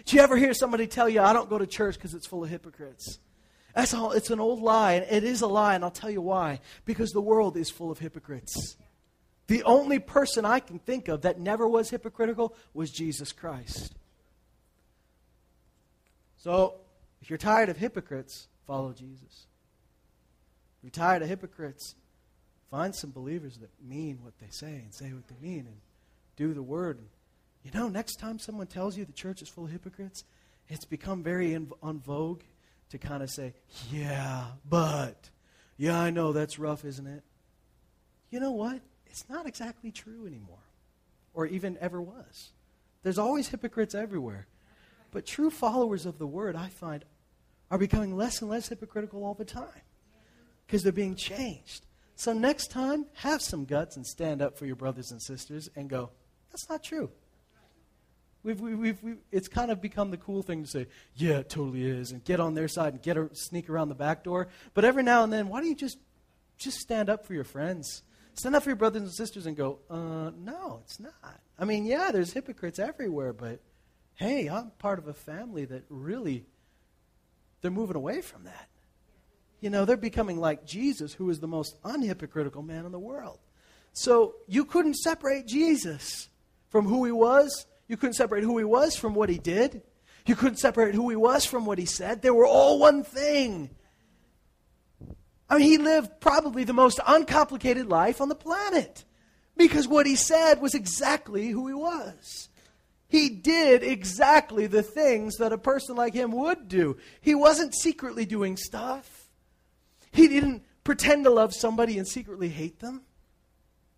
Do 0.07 0.17
you 0.17 0.23
ever 0.23 0.37
hear 0.37 0.55
somebody 0.55 0.87
tell 0.87 1.09
you, 1.09 1.21
I 1.21 1.33
don't 1.33 1.51
go 1.51 1.59
to 1.59 1.67
church 1.67 1.97
because 1.97 2.15
it's 2.15 2.27
full 2.27 2.45
of 2.45 2.51
hypocrites? 2.51 3.19
That's 3.75 3.95
all, 3.95 4.13
it's 4.13 4.31
an 4.31 4.41
old 4.41 4.61
lie, 4.61 4.93
and 4.93 5.07
it 5.11 5.25
is 5.25 5.41
a 5.41 5.47
lie, 5.47 5.75
and 5.75 5.85
I'll 5.85 5.91
tell 5.91 6.11
you 6.11 6.21
why. 6.21 6.61
Because 6.85 7.11
the 7.11 7.21
world 7.21 7.57
is 7.57 7.71
full 7.71 7.91
of 7.91 7.99
hypocrites. 7.99 8.77
The 9.47 9.63
only 9.65 9.99
person 9.99 10.45
I 10.45 10.61
can 10.61 10.79
think 10.79 11.09
of 11.09 11.23
that 11.23 11.39
never 11.39 11.67
was 11.67 11.91
hypocritical 11.91 12.55
was 12.73 12.91
Jesus 12.91 13.33
Christ. 13.33 13.95
So, 16.39 16.77
if 17.21 17.31
you're 17.31 17.39
tired 17.39 17.69
of 17.69 17.77
hypocrites, 17.77 18.49
follow 18.67 18.93
Jesus. 18.93 19.47
If 20.79 20.85
you're 20.85 20.91
tired 20.91 21.23
of 21.23 21.29
hypocrites, 21.29 21.95
find 22.71 22.95
some 22.95 23.11
believers 23.11 23.59
that 23.59 23.71
mean 23.81 24.19
what 24.23 24.39
they 24.39 24.49
say 24.51 24.75
and 24.75 24.93
say 24.93 25.13
what 25.13 25.29
they 25.29 25.37
mean 25.41 25.67
and 25.67 25.77
do 26.37 26.55
the 26.55 26.63
word. 26.63 26.99
You 27.63 27.71
know, 27.73 27.89
next 27.89 28.17
time 28.17 28.39
someone 28.39 28.67
tells 28.67 28.97
you 28.97 29.05
the 29.05 29.13
church 29.13 29.43
is 29.43 29.49
full 29.49 29.67
of 29.67 29.71
hypocrites, 29.71 30.25
it's 30.69 30.85
become 30.85 31.23
very 31.23 31.55
in, 31.55 31.71
on 31.83 32.01
vogue 32.01 32.43
to 32.91 32.99
kind 32.99 33.23
of 33.23 33.31
say, 33.31 33.55
yeah, 33.91 34.47
but, 34.69 35.31
yeah, 35.77 36.01
I 36.01 36.11
know 36.11 36.33
that's 36.33 36.59
rough, 36.59 36.85
isn't 36.85 37.07
it? 37.07 37.23
You 38.31 38.41
know 38.41 38.53
what? 38.53 38.81
It's 39.13 39.29
not 39.29 39.47
exactly 39.47 39.93
true 39.93 40.27
anymore, 40.27 40.65
or 41.35 41.45
even 41.47 41.77
ever 41.83 42.01
was. 42.01 42.53
There's 43.03 43.19
always 43.19 43.49
hypocrites 43.49 43.95
everywhere. 43.95 44.47
But 45.11 45.27
true 45.27 45.51
followers 45.51 46.07
of 46.07 46.19
the 46.19 46.27
word, 46.27 46.57
I 46.57 46.71
find, 46.71 47.05
are 47.71 47.77
becoming 47.77 48.17
less 48.17 48.41
and 48.41 48.51
less 48.51 48.71
hypocritical 48.71 49.23
all 49.23 49.35
the 49.35 49.45
time 49.45 49.83
because 50.67 50.83
they're 50.83 50.93
being 50.93 51.15
changed. 51.15 51.85
So 52.17 52.33
next 52.33 52.71
time, 52.71 53.05
have 53.17 53.43
some 53.43 53.67
guts 53.67 53.97
and 53.97 54.07
stand 54.07 54.41
up 54.41 54.57
for 54.57 54.65
your 54.65 54.77
brothers 54.77 55.11
and 55.11 55.21
sisters 55.21 55.69
and 55.77 55.91
go, 55.91 56.09
that's 56.51 56.71
not 56.71 56.83
true. 56.83 57.11
We've, 58.43 58.61
we've, 58.61 59.03
we've, 59.03 59.19
it's 59.31 59.49
kind 59.49 59.71
of 59.71 59.83
become 59.83 60.11
the 60.11 60.17
cool 60.17 60.43
thing 60.43 60.63
to 60.63 60.69
say, 60.69 60.87
yeah, 61.17 61.41
it 61.41 61.51
totally 61.51 61.85
is, 61.85 62.13
and 62.13 62.25
get 62.25 62.41
on 62.41 62.55
their 62.55 62.67
side 62.67 62.95
and 62.95 63.03
get 63.03 63.19
a, 63.19 63.29
sneak 63.35 63.69
around 63.69 63.91
the 63.91 63.95
back 63.95 64.25
door. 64.25 64.49
But 64.73 64.87
every 64.87 65.03
now 65.03 65.23
and 65.23 65.31
then, 65.31 65.49
why 65.49 65.61
don't 65.61 65.69
you 65.69 65.77
just, 65.77 65.99
just 66.57 66.79
stand 66.79 67.11
up 67.11 67.27
for 67.27 67.35
your 67.35 67.45
friends? 67.45 68.03
Stand 68.35 68.57
up 68.57 68.63
for 68.63 68.71
your 68.71 68.77
brothers 68.77 69.03
and 69.03 69.13
sisters 69.13 69.47
and 69.47 69.57
go, 69.57 69.81
uh, 69.91 70.31
no, 70.37 70.81
it's 70.85 70.99
not. 70.99 71.41
I 71.59 71.65
mean, 71.65 71.85
yeah, 71.85 72.11
there's 72.13 72.33
hypocrites 72.33 72.79
everywhere, 72.79 73.33
but 73.33 73.61
hey, 74.15 74.49
I'm 74.49 74.71
part 74.79 74.99
of 74.99 75.09
a 75.09 75.13
family 75.13 75.65
that 75.67 75.85
really, 75.89 76.47
they're 77.61 77.71
moving 77.71 77.97
away 77.97 78.23
from 78.23 78.45
that. 78.45 78.69
You 79.61 79.71
know, 79.71 79.85
they're 79.85 79.97
becoming 79.97 80.41
like 80.41 80.67
Jesus, 80.67 81.13
who 81.13 81.31
is 81.31 81.41
the 81.41 81.47
most 81.47 81.81
unhypocritical 81.83 82.65
man 82.67 82.85
in 82.85 82.93
the 82.93 82.99
world. 82.99 83.39
So 83.93 84.35
you 84.49 84.65
couldn't 84.65 84.95
separate 84.95 85.47
Jesus 85.47 86.29
from 86.71 86.87
who 86.87 87.05
he 87.05 87.13
was. 87.13 87.67
You 87.87 87.97
couldn't 87.97 88.15
separate 88.15 88.45
who 88.45 88.59
he 88.59 88.65
was 88.65 88.97
from 88.97 89.15
what 89.15 89.29
he 89.29 89.39
did. 89.39 89.83
You 90.27 90.35
couldn't 90.37 90.59
separate 90.59 90.95
who 90.95 91.11
he 91.11 91.17
was 91.17 91.45
from 91.45 91.67
what 91.67 91.79
he 91.79 91.85
said. 91.85 92.23
They 92.23 92.31
were 92.31 92.47
all 92.47 92.79
one 92.79 93.05
thing. 93.05 93.71
I 95.49 95.59
mean, 95.59 95.69
he 95.69 95.79
lived 95.79 96.21
probably 96.21 96.65
the 96.65 96.73
most 96.73 97.01
uncomplicated 97.07 97.87
life 97.87 98.21
on 98.21 98.29
the 98.29 98.35
planet 98.35 99.05
because 99.57 99.87
what 99.87 100.07
he 100.07 100.17
said 100.17 100.61
was 100.61 100.75
exactly 100.75 101.49
who 101.49 101.69
he 101.69 101.75
was. 101.75 102.49
He 103.09 103.29
did 103.29 103.83
exactly 103.83 104.67
the 104.67 104.83
things 104.83 105.37
that 105.37 105.53
a 105.53 105.59
person 105.59 105.97
like 105.97 106.15
him 106.15 106.33
would 106.33 106.69
do. 106.69 106.97
He 107.21 107.35
wasn't 107.35 107.75
secretly 107.75 108.25
doing 108.25 108.57
stuff. 108.57 109.29
He 110.13 110.29
didn't 110.29 110.65
pretend 110.83 111.25
to 111.25 111.31
love 111.31 111.53
somebody 111.55 111.99
and 111.99 112.09
secretly 112.09 112.49
hate 112.49 112.81
them. 112.81 113.03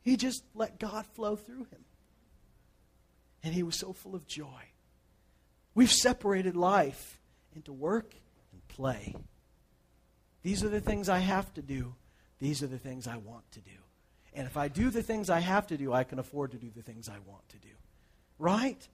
He 0.02 0.16
just 0.16 0.42
let 0.54 0.80
God 0.80 1.06
flow 1.06 1.36
through 1.36 1.64
him. 1.64 1.84
And 3.44 3.54
he 3.54 3.62
was 3.62 3.78
so 3.78 3.92
full 3.92 4.14
of 4.16 4.26
joy. 4.26 4.62
We've 5.74 5.92
separated 5.92 6.56
life 6.56 7.20
into 7.54 7.72
work 7.72 8.14
and 8.52 8.66
play. 8.68 9.14
These 10.44 10.62
are 10.62 10.68
the 10.68 10.80
things 10.80 11.08
I 11.08 11.18
have 11.18 11.52
to 11.54 11.62
do. 11.62 11.94
These 12.38 12.62
are 12.62 12.68
the 12.68 12.78
things 12.78 13.08
I 13.08 13.16
want 13.16 13.50
to 13.52 13.60
do. 13.60 13.70
And 14.34 14.46
if 14.46 14.56
I 14.56 14.68
do 14.68 14.90
the 14.90 15.02
things 15.02 15.30
I 15.30 15.40
have 15.40 15.66
to 15.68 15.76
do, 15.76 15.92
I 15.92 16.04
can 16.04 16.18
afford 16.18 16.52
to 16.52 16.58
do 16.58 16.70
the 16.74 16.82
things 16.82 17.08
I 17.08 17.18
want 17.26 17.48
to 17.48 17.56
do. 17.56 17.68
Right? 18.38 18.86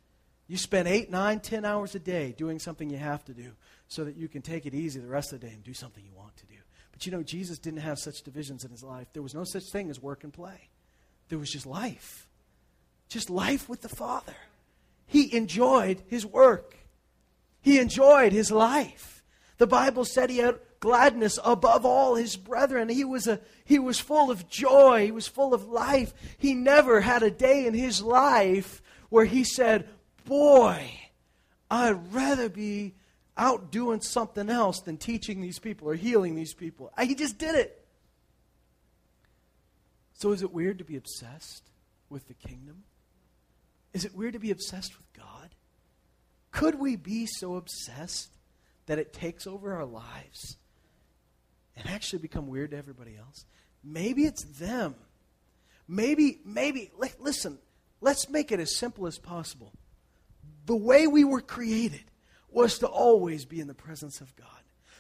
You 0.46 0.56
spend 0.56 0.86
eight, 0.86 1.10
nine, 1.10 1.40
ten 1.40 1.64
hours 1.64 1.94
a 1.94 1.98
day 1.98 2.34
doing 2.36 2.58
something 2.58 2.88
you 2.88 2.98
have 2.98 3.24
to 3.26 3.32
do 3.32 3.52
so 3.88 4.04
that 4.04 4.16
you 4.16 4.28
can 4.28 4.42
take 4.42 4.66
it 4.66 4.74
easy 4.74 5.00
the 5.00 5.08
rest 5.08 5.32
of 5.32 5.40
the 5.40 5.46
day 5.46 5.52
and 5.52 5.64
do 5.64 5.74
something 5.74 6.04
you 6.04 6.16
want 6.16 6.36
to 6.36 6.46
do. 6.46 6.56
But 6.92 7.04
you 7.04 7.12
know, 7.12 7.22
Jesus 7.22 7.58
didn't 7.58 7.80
have 7.80 7.98
such 7.98 8.22
divisions 8.22 8.64
in 8.64 8.70
his 8.70 8.84
life. 8.84 9.08
There 9.12 9.22
was 9.22 9.34
no 9.34 9.44
such 9.44 9.64
thing 9.72 9.90
as 9.90 10.00
work 10.00 10.22
and 10.24 10.32
play, 10.32 10.68
there 11.28 11.38
was 11.38 11.50
just 11.50 11.66
life. 11.66 12.26
Just 13.08 13.28
life 13.28 13.68
with 13.68 13.80
the 13.80 13.88
Father. 13.88 14.36
He 15.06 15.34
enjoyed 15.34 16.00
his 16.06 16.24
work, 16.24 16.76
he 17.60 17.78
enjoyed 17.78 18.32
his 18.32 18.52
life. 18.52 19.24
The 19.58 19.66
Bible 19.66 20.04
said 20.04 20.30
he 20.30 20.38
had 20.38 20.58
gladness 20.80 21.38
above 21.44 21.84
all 21.84 22.14
his 22.14 22.36
brethren. 22.36 22.88
He 22.88 23.04
was, 23.04 23.26
a, 23.26 23.40
he 23.64 23.78
was 23.78 24.00
full 24.00 24.30
of 24.30 24.48
joy. 24.48 25.04
He 25.04 25.12
was 25.12 25.28
full 25.28 25.54
of 25.54 25.68
life. 25.68 26.12
He 26.38 26.54
never 26.54 27.00
had 27.00 27.22
a 27.22 27.30
day 27.30 27.66
in 27.66 27.74
his 27.74 28.02
life 28.02 28.82
where 29.10 29.26
he 29.26 29.44
said, 29.44 29.88
Boy, 30.24 30.90
I'd 31.70 32.12
rather 32.12 32.48
be 32.48 32.94
out 33.36 33.70
doing 33.70 34.00
something 34.00 34.50
else 34.50 34.80
than 34.80 34.96
teaching 34.96 35.40
these 35.40 35.58
people 35.58 35.88
or 35.88 35.94
healing 35.94 36.34
these 36.34 36.54
people. 36.54 36.92
He 37.00 37.14
just 37.14 37.38
did 37.38 37.54
it. 37.54 37.76
So 40.14 40.32
is 40.32 40.42
it 40.42 40.52
weird 40.52 40.78
to 40.78 40.84
be 40.84 40.96
obsessed 40.96 41.70
with 42.10 42.28
the 42.28 42.34
kingdom? 42.34 42.84
Is 43.94 44.04
it 44.04 44.14
weird 44.14 44.34
to 44.34 44.38
be 44.38 44.50
obsessed 44.50 44.96
with 44.96 45.12
God? 45.14 45.54
Could 46.52 46.78
we 46.78 46.96
be 46.96 47.26
so 47.26 47.56
obsessed 47.56 48.30
that 48.86 48.98
it 48.98 49.12
takes 49.12 49.46
over 49.46 49.74
our 49.74 49.86
lives 49.86 50.56
and 51.80 51.90
actually 51.90 52.20
become 52.20 52.46
weird 52.46 52.70
to 52.70 52.76
everybody 52.76 53.16
else? 53.16 53.44
Maybe 53.82 54.24
it's 54.24 54.44
them. 54.44 54.94
Maybe, 55.88 56.40
maybe, 56.44 56.92
listen, 57.18 57.58
let's 58.00 58.28
make 58.28 58.52
it 58.52 58.60
as 58.60 58.76
simple 58.76 59.06
as 59.06 59.18
possible. 59.18 59.72
The 60.66 60.76
way 60.76 61.06
we 61.06 61.24
were 61.24 61.40
created 61.40 62.04
was 62.50 62.78
to 62.78 62.86
always 62.86 63.44
be 63.44 63.60
in 63.60 63.66
the 63.66 63.74
presence 63.74 64.20
of 64.20 64.34
God. 64.36 64.46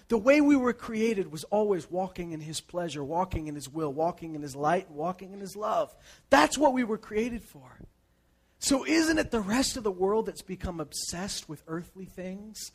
The 0.08 0.18
way 0.18 0.40
we 0.40 0.56
were 0.56 0.72
created 0.72 1.30
was 1.30 1.44
always 1.44 1.88
walking 1.88 2.32
in 2.32 2.40
His 2.40 2.60
pleasure, 2.60 3.04
walking 3.04 3.46
in 3.46 3.54
His 3.54 3.68
will, 3.68 3.92
walking 3.92 4.34
in 4.34 4.42
His 4.42 4.56
light, 4.56 4.90
walking 4.90 5.32
in 5.32 5.38
His 5.38 5.54
love. 5.54 5.94
That's 6.30 6.58
what 6.58 6.72
we 6.72 6.82
were 6.82 6.98
created 6.98 7.44
for. 7.44 7.78
So, 8.58 8.84
isn't 8.84 9.18
it 9.18 9.30
the 9.30 9.40
rest 9.40 9.76
of 9.76 9.84
the 9.84 9.90
world 9.90 10.26
that's 10.26 10.42
become 10.42 10.80
obsessed 10.80 11.48
with 11.48 11.62
earthly 11.68 12.06
things? 12.06 12.72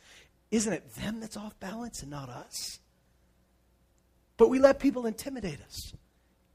Isn't 0.50 0.72
it 0.72 0.94
them 0.94 1.20
that's 1.20 1.36
off 1.36 1.60
balance 1.60 2.00
and 2.00 2.10
not 2.10 2.30
us? 2.30 2.78
But 4.36 4.48
we 4.48 4.58
let 4.58 4.78
people 4.78 5.06
intimidate 5.06 5.60
us. 5.62 5.94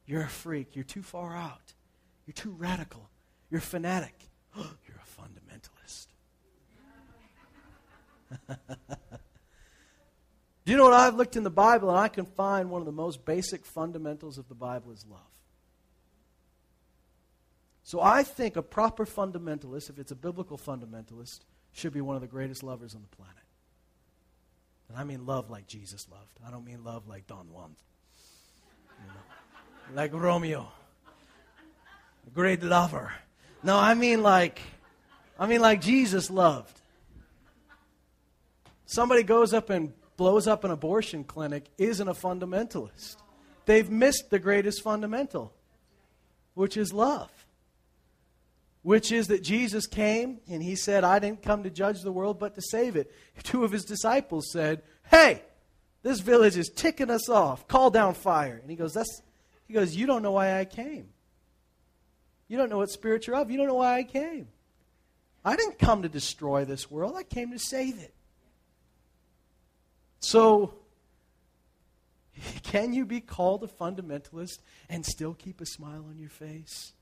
You're 0.06 0.22
a 0.24 0.30
freak. 0.30 0.76
You're 0.76 0.84
too 0.84 1.02
far 1.02 1.36
out. 1.36 1.74
You're 2.26 2.34
too 2.34 2.52
radical. 2.52 3.10
You're 3.50 3.62
fanatic. 3.62 4.14
You're 4.56 5.00
a 5.02 5.22
fundamentalist. 5.22 6.08
Do 10.66 10.72
you 10.72 10.78
know 10.78 10.84
what 10.84 10.94
I've 10.94 11.16
looked 11.16 11.36
in 11.36 11.44
the 11.44 11.50
Bible 11.50 11.90
and 11.90 11.98
I 11.98 12.08
can 12.08 12.26
find 12.26 12.70
one 12.70 12.82
of 12.82 12.86
the 12.86 12.92
most 12.92 13.26
basic 13.26 13.66
fundamentals 13.66 14.38
of 14.38 14.48
the 14.48 14.56
Bible 14.56 14.92
is 14.92 15.06
love. 15.10 15.20
So 17.84 18.00
I 18.00 18.24
think 18.24 18.56
a 18.56 18.62
proper 18.62 19.06
fundamentalist, 19.06 19.90
if 19.90 19.98
it's 19.98 20.12
a 20.12 20.16
biblical 20.16 20.58
fundamentalist, 20.58 21.40
should 21.74 21.94
be 21.94 22.02
one 22.02 22.16
of 22.16 22.22
the 22.22 22.28
greatest 22.28 22.64
lovers 22.64 22.94
on 22.94 23.02
the 23.02 23.16
planet. 23.16 23.36
And 24.92 25.00
I 25.00 25.06
mean 25.06 25.26
love 25.26 25.50
like 25.50 25.68
Jesus 25.68 26.06
loved. 26.12 26.38
I 26.46 26.52
don't 26.52 26.66
mean 26.66 26.84
love 26.84 27.08
like 27.08 27.26
Don 27.26 27.50
Juan. 27.50 27.78
You 29.00 29.08
know, 29.08 29.96
like 29.96 30.14
Romeo. 30.14 30.68
Great 32.34 32.62
lover. 32.62 33.14
No, 33.64 33.78
I 33.78 33.94
mean 33.94 34.22
like 34.22 34.60
I 35.40 35.48
mean 35.48 35.62
like 35.62 35.80
Jesus 35.80 36.30
loved. 36.30 36.78
Somebody 38.86 39.24
goes 39.24 39.54
up 39.54 39.70
and 39.70 39.94
blows 40.18 40.46
up 40.46 40.66
an 40.66 40.72
abortion 40.72 41.24
clinic 41.24 41.68
isn't 41.78 42.10
a 42.10 42.14
fundamentalist. 42.14 43.16
They've 43.66 43.90
missed 43.90 44.30
the 44.30 44.40
greatest 44.40 44.82
fundamental, 44.82 45.54
which 46.54 46.76
is 46.76 46.92
love 46.92 47.32
which 48.84 49.12
is 49.12 49.28
that 49.28 49.44
Jesus 49.44 49.86
came 49.86 50.40
and 50.50 50.62
he 50.64 50.76
said, 50.76 51.04
I 51.04 51.20
didn't 51.20 51.44
come 51.44 51.64
to 51.64 51.70
judge 51.70 52.02
the 52.02 52.12
world 52.12 52.40
but 52.40 52.56
to 52.56 52.62
save 52.62 52.96
it. 52.96 53.14
Two 53.44 53.64
of 53.64 53.72
his 53.72 53.86
disciples 53.86 54.52
said, 54.52 54.82
Hey, 55.10 55.42
this 56.04 56.20
village 56.20 56.58
is 56.58 56.70
ticking 56.70 57.10
us 57.10 57.30
off. 57.30 57.68
Call 57.68 57.92
down 57.92 58.14
fire. 58.16 58.58
And 58.62 58.70
he 58.70 58.76
goes, 58.76 58.94
That's 58.94 59.22
he 59.68 59.74
goes, 59.74 59.96
You 59.96 60.08
don't 60.08 60.24
know 60.24 60.32
why 60.32 60.60
I 60.60 60.66
came. 60.66 61.10
You 62.48 62.58
don't 62.58 62.70
know 62.70 62.80
what 62.80 62.90
spirit 62.90 63.28
you're 63.28 63.38
of. 63.38 63.50
You 63.50 63.58
don't 63.58 63.68
know 63.68 63.76
why 63.76 63.98
I 63.98 64.04
came. 64.04 64.48
I 65.46 65.56
didn't 65.56 65.80
come 65.80 66.02
to 66.02 66.10
destroy 66.10 66.66
this 66.66 66.92
world. 66.92 67.16
I 67.16 67.24
came 67.24 67.52
to 67.52 67.60
save 67.60 67.98
it. 67.98 68.14
So 70.20 70.74
can 72.64 72.94
you 72.94 73.06
be 73.06 73.22
called 73.22 73.64
a 73.64 73.68
fundamentalist 73.68 74.60
and 74.90 75.06
still 75.06 75.34
keep 75.34 75.62
a 75.62 75.66
smile 75.66 76.06
on 76.10 76.18
your 76.18 76.30
face? 76.30 76.94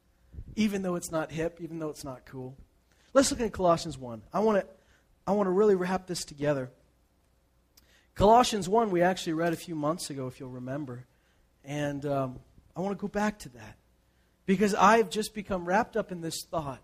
Even 0.56 0.82
though 0.82 0.96
it's 0.96 1.12
not 1.12 1.32
hip, 1.32 1.60
even 1.62 1.80
though 1.80 1.90
it's 1.90 2.04
not 2.04 2.26
cool. 2.26 2.58
Let's 3.14 3.32
look 3.32 3.42
at 3.42 3.52
Colossians 3.52 3.98
1. 3.98 4.22
I 4.34 4.40
want 4.40 4.62
to 4.62 4.68
I 5.28 5.32
want 5.32 5.48
to 5.48 5.52
really 5.52 5.76
wrap 5.76 6.08
this 6.08 6.26
together. 6.26 6.72
Colossians 8.16 8.68
1, 8.68 8.90
we 8.90 9.02
actually 9.02 9.34
read 9.34 9.54
a 9.54 9.56
few 9.56 9.76
months 9.76 10.10
ago, 10.10 10.28
if 10.28 10.40
you'll 10.40 10.50
remember. 10.50 11.06
And 11.64 12.06
um, 12.06 12.40
I 12.76 12.82
want 12.82 12.98
to 12.98 13.02
go 13.02 13.08
back 13.08 13.38
to 13.40 13.50
that. 13.50 13.78
Because 14.46 14.74
I've 14.74 15.10
just 15.10 15.36
become 15.36 15.66
wrapped 15.66 15.96
up 15.96 16.12
in 16.12 16.22
this 16.22 16.44
thought 16.44 16.82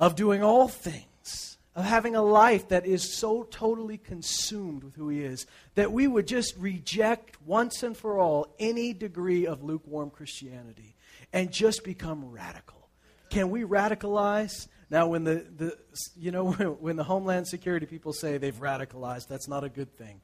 of 0.00 0.16
doing 0.16 0.42
all 0.42 0.68
things, 0.68 1.58
of 1.74 1.84
having 1.84 2.16
a 2.16 2.22
life 2.22 2.68
that 2.68 2.84
is 2.84 3.16
so 3.16 3.44
totally 3.44 3.96
consumed 3.96 4.82
with 4.82 4.96
who 4.96 5.08
He 5.08 5.22
is, 5.22 5.46
that 5.76 5.92
we 5.92 6.06
would 6.06 6.26
just 6.26 6.56
reject 6.56 7.40
once 7.42 7.82
and 7.82 7.96
for 7.96 8.18
all 8.18 8.54
any 8.58 8.92
degree 8.92 9.46
of 9.46 9.62
lukewarm 9.62 10.10
Christianity 10.10 10.96
and 11.32 11.52
just 11.52 11.84
become 11.84 12.30
radical. 12.30 12.88
Can 13.30 13.50
we 13.50 13.62
radicalize? 13.62 14.66
Now, 14.90 15.06
when 15.06 15.22
the, 15.22 15.46
the 15.56 15.78
you 16.18 16.32
know 16.32 16.50
when 16.80 16.96
the 16.96 17.04
Homeland 17.04 17.46
Security 17.46 17.86
people 17.86 18.12
say 18.12 18.38
they've 18.38 18.58
radicalized, 18.58 19.28
that's 19.28 19.48
not 19.48 19.62
a 19.62 19.68
good 19.68 19.96
thing. 19.96 20.20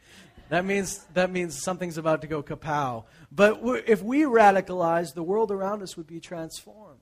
That 0.49 0.65
means 0.65 1.05
that 1.15 1.31
means 1.31 1.63
something's 1.63 1.99
about 1.99 2.23
to 2.23 2.27
go 2.27 2.43
kapow. 2.43 3.05
But 3.31 3.61
if 3.87 4.03
we 4.03 4.23
radicalize, 4.23 5.15
the 5.15 5.23
world 5.23 5.51
around 5.51 5.83
us 5.83 5.97
would 5.97 6.07
be 6.07 6.21
transformed. 6.21 7.01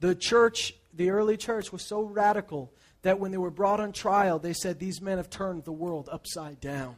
The 0.00 0.14
church, 0.14 0.74
the 0.92 1.10
early 1.10 1.36
church, 1.36 1.72
was 1.72 1.82
so 1.82 2.02
radical 2.02 2.72
that 3.02 3.20
when 3.20 3.30
they 3.30 3.38
were 3.38 3.50
brought 3.50 3.80
on 3.80 3.92
trial, 3.92 4.38
they 4.38 4.52
said 4.52 4.78
these 4.78 5.00
men 5.00 5.18
have 5.18 5.30
turned 5.30 5.64
the 5.64 5.72
world 5.72 6.08
upside 6.10 6.60
down. 6.60 6.96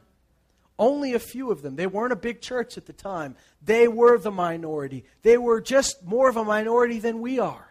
Only 0.79 1.15
a 1.15 1.19
few 1.19 1.51
of 1.51 1.63
them. 1.63 1.77
They 1.77 1.89
weren't 1.89 2.13
a 2.13 2.17
big 2.17 2.41
church 2.41 2.79
at 2.79 2.87
the 2.87 2.93
time. 2.93 3.35
They 3.63 3.89
were 3.89 4.17
the 4.17 4.31
minority. 4.31 5.05
They 5.23 5.37
were 5.37 5.61
just 5.61 6.05
more 6.05 6.29
of 6.29 6.37
a 6.37 6.45
minority 6.45 7.01
than 7.01 7.21
we 7.21 7.41
are. 7.41 7.69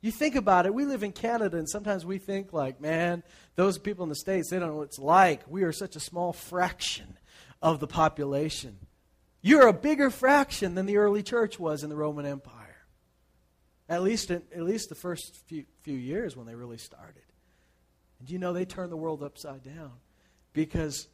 You 0.00 0.10
think 0.10 0.34
about 0.34 0.64
it, 0.64 0.72
we 0.72 0.86
live 0.86 1.02
in 1.02 1.12
Canada, 1.12 1.58
and 1.58 1.68
sometimes 1.68 2.06
we 2.06 2.16
think, 2.16 2.54
like, 2.54 2.80
man, 2.80 3.22
those 3.56 3.76
people 3.76 4.02
in 4.02 4.08
the 4.08 4.14
States, 4.14 4.48
they 4.48 4.58
don't 4.58 4.68
know 4.68 4.76
what 4.76 4.88
it's 4.88 4.98
like. 4.98 5.42
We 5.46 5.62
are 5.64 5.72
such 5.72 5.94
a 5.94 6.00
small 6.00 6.32
fraction 6.32 7.18
of 7.60 7.80
the 7.80 7.86
population. 7.86 8.78
You're 9.42 9.68
a 9.68 9.74
bigger 9.74 10.08
fraction 10.08 10.74
than 10.74 10.86
the 10.86 10.96
early 10.96 11.22
church 11.22 11.58
was 11.58 11.82
in 11.82 11.90
the 11.90 11.96
Roman 11.96 12.24
Empire. 12.24 12.59
At 13.90 14.02
least, 14.02 14.30
at 14.30 14.62
least 14.62 14.88
the 14.88 14.94
first 14.94 15.36
few, 15.46 15.64
few 15.82 15.96
years 15.96 16.36
when 16.36 16.46
they 16.46 16.54
really 16.54 16.78
started. 16.78 17.24
And 18.20 18.30
you 18.30 18.38
know, 18.38 18.52
they 18.52 18.64
turned 18.64 18.92
the 18.92 18.96
world 18.96 19.20
upside 19.20 19.64
down 19.64 19.90
because 20.52 21.08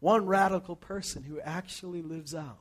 one 0.00 0.26
radical 0.26 0.76
person 0.76 1.22
who 1.22 1.40
actually 1.40 2.02
lives 2.02 2.34
out 2.34 2.58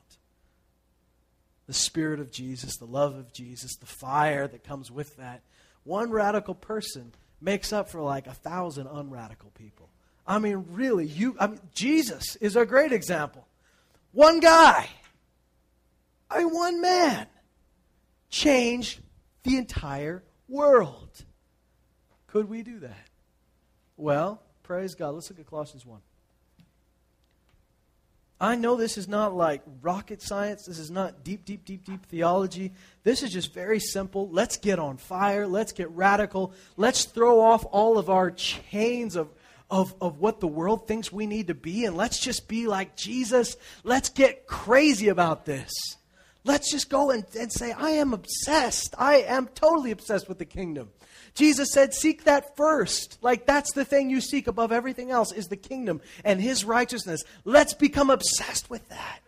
the 1.68 1.74
Spirit 1.74 2.22
of 2.22 2.32
Jesus, 2.32 2.78
the 2.78 2.86
love 2.86 3.16
of 3.16 3.34
Jesus, 3.34 3.76
the 3.76 3.86
fire 3.86 4.48
that 4.48 4.64
comes 4.64 4.90
with 4.90 5.18
that. 5.18 5.42
One 5.84 6.10
radical 6.10 6.56
person 6.56 7.14
makes 7.42 7.74
up 7.74 7.90
for 7.90 8.02
like 8.02 8.28
a 8.28 8.34
thousand 8.34 8.88
unradical 8.88 9.52
people. 9.52 9.90
I 10.26 10.40
mean, 10.40 10.66
really, 10.72 11.06
you 11.06 11.36
I 11.38 11.48
mean, 11.48 11.60
Jesus 11.74 12.38
is 12.38 12.56
a 12.56 12.66
great 12.66 12.94
example. 12.94 13.46
One 14.14 14.40
guy, 14.40 14.88
I 16.30 16.40
mean, 16.40 16.54
one 16.54 16.82
man 16.82 17.28
changed 18.30 19.00
the 19.44 19.58
entire 19.58 20.24
world. 20.48 21.26
Could 22.28 22.50
we 22.50 22.64
do 22.64 22.80
that? 22.80 23.10
Well, 23.98 24.42
praise 24.64 24.96
God. 24.96 25.14
Let's 25.14 25.30
look 25.30 25.40
at 25.40 25.46
Colossians 25.48 25.86
1. 25.86 26.00
I 28.44 28.56
know 28.56 28.76
this 28.76 28.98
is 28.98 29.08
not 29.08 29.34
like 29.34 29.62
rocket 29.82 30.22
science. 30.22 30.66
This 30.66 30.78
is 30.78 30.92
not 30.92 31.24
deep, 31.24 31.46
deep, 31.46 31.64
deep, 31.64 31.86
deep 31.86 32.06
theology. 32.08 32.74
This 33.04 33.24
is 33.24 33.32
just 33.32 33.54
very 33.54 33.80
simple. 33.80 34.28
Let's 34.30 34.58
get 34.58 34.80
on 34.80 34.98
fire. 34.98 35.48
Let's 35.48 35.72
get 35.72 35.90
radical. 35.92 36.54
Let's 36.76 37.06
throw 37.06 37.40
off 37.40 37.66
all 37.72 37.98
of 37.98 38.10
our 38.10 38.32
chains 38.32 39.16
of, 39.16 39.30
of, 39.70 39.96
of 40.02 40.20
what 40.20 40.42
the 40.42 40.48
world 40.48 40.88
thinks 40.88 41.10
we 41.10 41.26
need 41.26 41.48
to 41.48 41.54
be, 41.54 41.86
and 41.86 41.96
let's 41.96 42.20
just 42.20 42.50
be 42.50 42.68
like 42.68 42.98
Jesus. 42.98 43.56
Let's 43.86 44.10
get 44.10 44.46
crazy 44.46 45.08
about 45.08 45.46
this. 45.46 45.72
Let's 46.46 46.72
just 46.72 46.90
go 46.90 47.12
and, 47.12 47.24
and 47.40 47.52
say, 47.52 47.72
I 47.72 47.92
am 47.92 48.14
obsessed. 48.14 48.96
I 48.98 49.18
am 49.18 49.48
totally 49.48 49.92
obsessed 49.92 50.28
with 50.28 50.40
the 50.40 50.46
kingdom. 50.46 50.90
Jesus 51.36 51.72
said, 51.72 51.94
Seek 51.94 52.26
that 52.26 52.56
first. 52.58 53.18
Like, 53.22 53.46
that's 53.46 53.74
the 53.74 53.86
thing 53.86 54.10
you 54.10 54.22
seek 54.22 54.48
above 54.48 54.72
everything 54.72 55.10
else 55.10 55.32
is 55.32 55.48
the 55.48 55.56
kingdom 55.56 56.02
and 56.24 56.42
his 56.42 56.66
righteousness. 56.66 57.24
Let's 57.46 57.74
become 57.74 58.10
obsessed 58.10 58.70
with 58.70 58.88
that. 58.90 59.20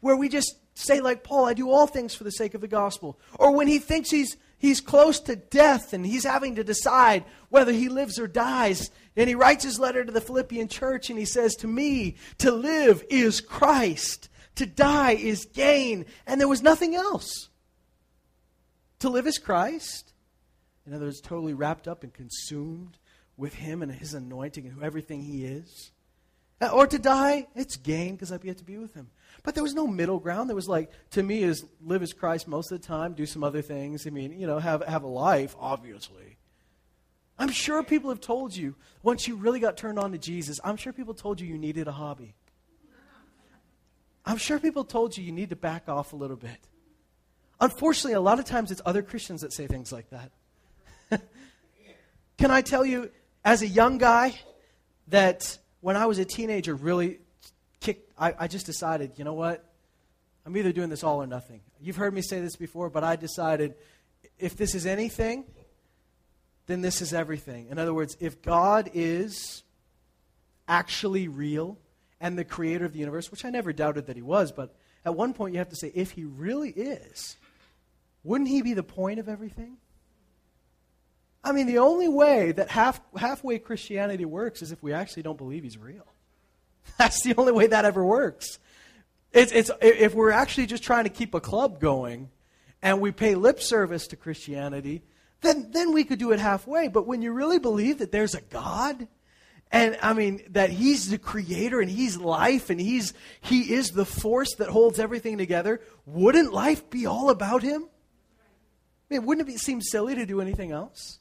Where 0.00 0.16
we 0.16 0.28
just 0.28 0.56
say, 0.74 1.00
like 1.00 1.24
Paul, 1.24 1.46
I 1.46 1.54
do 1.54 1.70
all 1.70 1.86
things 1.86 2.14
for 2.14 2.24
the 2.24 2.30
sake 2.30 2.54
of 2.54 2.60
the 2.60 2.68
gospel. 2.68 3.18
Or 3.38 3.52
when 3.52 3.68
he 3.68 3.78
thinks 3.78 4.10
he's, 4.10 4.36
he's 4.58 4.80
close 4.80 5.20
to 5.20 5.36
death 5.36 5.92
and 5.92 6.04
he's 6.04 6.24
having 6.24 6.56
to 6.56 6.64
decide 6.64 7.24
whether 7.48 7.72
he 7.72 7.88
lives 7.88 8.18
or 8.18 8.26
dies. 8.26 8.90
And 9.16 9.28
he 9.28 9.34
writes 9.34 9.64
his 9.64 9.78
letter 9.78 10.04
to 10.04 10.12
the 10.12 10.20
Philippian 10.20 10.68
church 10.68 11.10
and 11.10 11.18
he 11.18 11.24
says, 11.24 11.54
To 11.56 11.66
me, 11.66 12.16
to 12.38 12.50
live 12.50 13.04
is 13.08 13.40
Christ, 13.40 14.28
to 14.56 14.66
die 14.66 15.12
is 15.12 15.46
gain. 15.46 16.06
And 16.26 16.40
there 16.40 16.48
was 16.48 16.62
nothing 16.62 16.94
else. 16.94 17.48
To 19.00 19.08
live 19.08 19.26
is 19.26 19.38
Christ. 19.38 20.12
In 20.86 20.94
other 20.94 21.06
words, 21.06 21.20
totally 21.20 21.54
wrapped 21.54 21.88
up 21.88 22.02
and 22.02 22.12
consumed 22.12 22.98
with 23.36 23.54
him 23.54 23.82
and 23.82 23.92
his 23.92 24.14
anointing 24.14 24.66
and 24.66 24.82
everything 24.82 25.22
he 25.22 25.44
is. 25.44 25.92
Uh, 26.60 26.68
or 26.68 26.86
to 26.86 26.98
die, 26.98 27.46
it's 27.54 27.76
gain 27.76 28.14
because 28.14 28.30
I've 28.30 28.44
yet 28.44 28.58
to 28.58 28.64
be 28.64 28.78
with 28.78 28.94
him. 28.94 29.10
But 29.42 29.54
there 29.54 29.62
was 29.62 29.74
no 29.74 29.86
middle 29.86 30.18
ground. 30.18 30.48
There 30.48 30.56
was 30.56 30.68
like, 30.68 30.90
to 31.10 31.22
me, 31.22 31.42
is 31.42 31.64
live 31.84 32.02
as 32.02 32.12
Christ 32.12 32.46
most 32.46 32.70
of 32.70 32.80
the 32.80 32.86
time, 32.86 33.12
do 33.12 33.26
some 33.26 33.42
other 33.42 33.60
things. 33.60 34.06
I 34.06 34.10
mean, 34.10 34.38
you 34.38 34.46
know, 34.46 34.58
have, 34.58 34.82
have 34.84 35.02
a 35.02 35.08
life, 35.08 35.56
obviously. 35.58 36.38
I'm 37.38 37.50
sure 37.50 37.82
people 37.82 38.10
have 38.10 38.20
told 38.20 38.54
you, 38.54 38.76
once 39.02 39.26
you 39.26 39.34
really 39.34 39.58
got 39.58 39.76
turned 39.76 39.98
on 39.98 40.12
to 40.12 40.18
Jesus, 40.18 40.60
I'm 40.62 40.76
sure 40.76 40.92
people 40.92 41.14
told 41.14 41.40
you 41.40 41.48
you 41.48 41.58
needed 41.58 41.88
a 41.88 41.92
hobby. 41.92 42.34
I'm 44.26 44.38
sure 44.38 44.58
people 44.58 44.84
told 44.84 45.16
you 45.16 45.24
you 45.24 45.32
need 45.32 45.50
to 45.50 45.56
back 45.56 45.88
off 45.88 46.12
a 46.12 46.16
little 46.16 46.36
bit. 46.36 46.68
Unfortunately, 47.60 48.14
a 48.14 48.20
lot 48.20 48.38
of 48.38 48.44
times 48.44 48.70
it's 48.70 48.82
other 48.84 49.02
Christians 49.02 49.42
that 49.42 49.52
say 49.52 49.66
things 49.66 49.92
like 49.92 50.06
that. 50.10 50.30
Can 52.38 52.50
I 52.50 52.62
tell 52.62 52.84
you, 52.84 53.10
as 53.44 53.62
a 53.62 53.66
young 53.66 53.98
guy, 53.98 54.34
that 55.08 55.58
when 55.80 55.96
I 55.96 56.06
was 56.06 56.18
a 56.18 56.24
teenager, 56.24 56.74
really 56.74 57.18
kicked, 57.80 58.12
I, 58.18 58.34
I 58.40 58.48
just 58.48 58.66
decided, 58.66 59.12
you 59.16 59.24
know 59.24 59.34
what? 59.34 59.64
I'm 60.46 60.56
either 60.56 60.72
doing 60.72 60.90
this 60.90 61.04
all 61.04 61.22
or 61.22 61.26
nothing. 61.26 61.60
You've 61.80 61.96
heard 61.96 62.12
me 62.12 62.22
say 62.22 62.40
this 62.40 62.56
before, 62.56 62.90
but 62.90 63.04
I 63.04 63.16
decided 63.16 63.74
if 64.38 64.56
this 64.56 64.74
is 64.74 64.86
anything, 64.86 65.44
then 66.66 66.80
this 66.80 67.02
is 67.02 67.12
everything. 67.12 67.68
In 67.68 67.78
other 67.78 67.94
words, 67.94 68.16
if 68.20 68.42
God 68.42 68.90
is 68.94 69.62
actually 70.66 71.28
real 71.28 71.78
and 72.24 72.38
the 72.38 72.44
creator 72.44 72.86
of 72.86 72.94
the 72.94 72.98
universe, 73.00 73.30
which 73.30 73.44
I 73.44 73.50
never 73.50 73.70
doubted 73.70 74.06
that 74.06 74.16
he 74.16 74.22
was, 74.22 74.50
but 74.50 74.74
at 75.04 75.14
one 75.14 75.34
point 75.34 75.52
you 75.52 75.58
have 75.58 75.68
to 75.68 75.76
say, 75.76 75.92
if 75.94 76.12
he 76.12 76.24
really 76.24 76.70
is, 76.70 77.36
wouldn't 78.22 78.48
he 78.48 78.62
be 78.62 78.72
the 78.72 78.82
point 78.82 79.20
of 79.20 79.28
everything? 79.28 79.76
I 81.44 81.52
mean, 81.52 81.66
the 81.66 81.80
only 81.80 82.08
way 82.08 82.52
that 82.52 82.70
half, 82.70 82.98
halfway 83.14 83.58
Christianity 83.58 84.24
works 84.24 84.62
is 84.62 84.72
if 84.72 84.82
we 84.82 84.94
actually 84.94 85.22
don't 85.22 85.36
believe 85.36 85.64
he's 85.64 85.76
real. 85.76 86.06
That's 86.98 87.22
the 87.22 87.34
only 87.36 87.52
way 87.52 87.66
that 87.66 87.84
ever 87.84 88.02
works. 88.02 88.58
It's, 89.34 89.52
it's, 89.52 89.70
if 89.82 90.14
we're 90.14 90.30
actually 90.30 90.64
just 90.64 90.82
trying 90.82 91.04
to 91.04 91.10
keep 91.10 91.34
a 91.34 91.40
club 91.40 91.78
going 91.78 92.30
and 92.80 93.02
we 93.02 93.12
pay 93.12 93.34
lip 93.34 93.60
service 93.60 94.06
to 94.06 94.16
Christianity, 94.16 95.02
then, 95.42 95.72
then 95.72 95.92
we 95.92 96.04
could 96.04 96.18
do 96.18 96.32
it 96.32 96.40
halfway. 96.40 96.88
But 96.88 97.06
when 97.06 97.20
you 97.20 97.32
really 97.32 97.58
believe 97.58 97.98
that 97.98 98.12
there's 98.12 98.34
a 98.34 98.40
God, 98.40 99.08
and 99.74 99.98
I 100.00 100.14
mean 100.14 100.40
that 100.50 100.70
He's 100.70 101.10
the 101.10 101.18
creator 101.18 101.80
and 101.80 101.90
He's 101.90 102.16
life 102.16 102.70
and 102.70 102.80
He's 102.80 103.12
He 103.40 103.74
is 103.74 103.90
the 103.90 104.06
force 104.06 104.54
that 104.58 104.68
holds 104.68 105.00
everything 105.00 105.36
together, 105.36 105.80
wouldn't 106.06 106.52
life 106.52 106.88
be 106.88 107.06
all 107.06 107.28
about 107.28 107.62
Him? 107.62 107.88
I 109.10 109.14
mean, 109.14 109.26
wouldn't 109.26 109.48
it 109.48 109.52
be, 109.52 109.58
seem 109.58 109.82
silly 109.82 110.14
to 110.14 110.24
do 110.24 110.40
anything 110.40 110.70
else? 110.70 111.18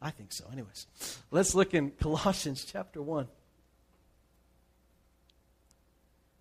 I 0.00 0.10
think 0.10 0.32
so. 0.32 0.44
Anyways, 0.52 0.86
let's 1.30 1.54
look 1.54 1.74
in 1.74 1.90
Colossians 1.90 2.64
chapter 2.64 3.02
1. 3.02 3.26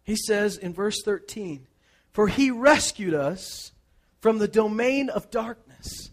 He 0.04 0.16
says 0.16 0.58
in 0.58 0.74
verse 0.74 1.02
13, 1.04 1.66
For 2.12 2.28
he 2.28 2.52
rescued 2.52 3.16
us 3.16 3.72
from 4.22 4.38
the 4.38 4.48
domain 4.48 5.10
of 5.10 5.32
darkness. 5.32 6.12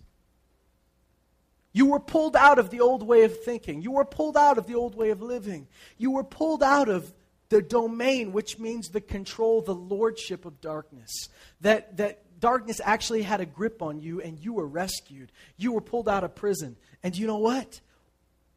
You 1.73 1.87
were 1.87 2.01
pulled 2.01 2.37
out 2.37 2.59
of 2.59 2.71
the 2.71 2.81
old 2.81 3.03
way 3.03 3.25
of 3.25 3.43
thinking. 3.43 3.83
You 3.83 3.93
were 3.93 4.05
pulled 4.05 4.37
out 4.37 4.59
of 4.59 4.67
the 4.67 4.75
old 4.75 4.95
way 4.95 5.11
of 5.11 5.23
living. 5.23 5.69
You 5.97 6.11
were 6.11 6.25
pulled 6.25 6.63
out 6.63 6.89
of 6.89 7.13
the 7.49 7.63
domain, 7.63 8.33
which 8.33 8.59
means 8.59 8.89
the 8.89 9.01
control, 9.01 9.63
the 9.63 9.75
lordship 9.75 10.45
of 10.45 10.61
darkness. 10.61 11.29
That, 11.61 11.97
that 11.97 12.41
darkness 12.41 12.81
actually 12.85 13.23
had 13.23 13.41
a 13.41 13.47
grip 13.47 13.83
on 13.83 14.01
you 14.01 14.21
and 14.21 14.39
you 14.39 14.55
were 14.55 14.67
rescued. 14.67 15.33
You 15.57 15.73
were 15.73 15.81
pulled 15.81 16.09
out 16.09 16.25
of 16.25 16.35
prison. 16.35 16.77
And 17.03 17.17
you 17.17 17.27
know 17.27 17.39
what? 17.39 17.81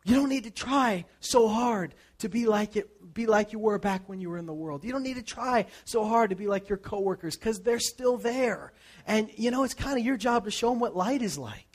You 0.04 0.16
don't 0.16 0.30
need 0.30 0.44
to 0.44 0.52
try 0.52 1.06
so 1.20 1.48
hard 1.48 1.96
to 2.20 2.30
be 2.30 2.46
like 2.46 2.76
it 2.76 3.14
be 3.14 3.26
like 3.26 3.54
you 3.54 3.60
were 3.60 3.80
back 3.80 4.08
when 4.08 4.20
you 4.20 4.30
were 4.30 4.38
in 4.38 4.46
the 4.46 4.54
world. 4.54 4.84
You 4.84 4.92
don't 4.92 5.04
need 5.04 5.16
to 5.16 5.24
try 5.24 5.66
so 5.84 6.06
hard 6.06 6.30
to 6.30 6.36
be 6.36 6.48
like 6.48 6.70
your 6.70 6.78
coworkers 6.78 7.36
cuz 7.36 7.60
they're 7.62 7.80
still 7.80 8.18
there. 8.18 8.72
And 9.08 9.30
you 9.36 9.52
know, 9.52 9.64
it's 9.64 9.74
kind 9.74 9.98
of 9.98 10.06
your 10.06 10.18
job 10.18 10.46
to 10.46 10.52
show 10.52 10.70
them 10.70 10.80
what 10.80 10.96
light 10.96 11.22
is 11.22 11.38
like. 11.38 11.75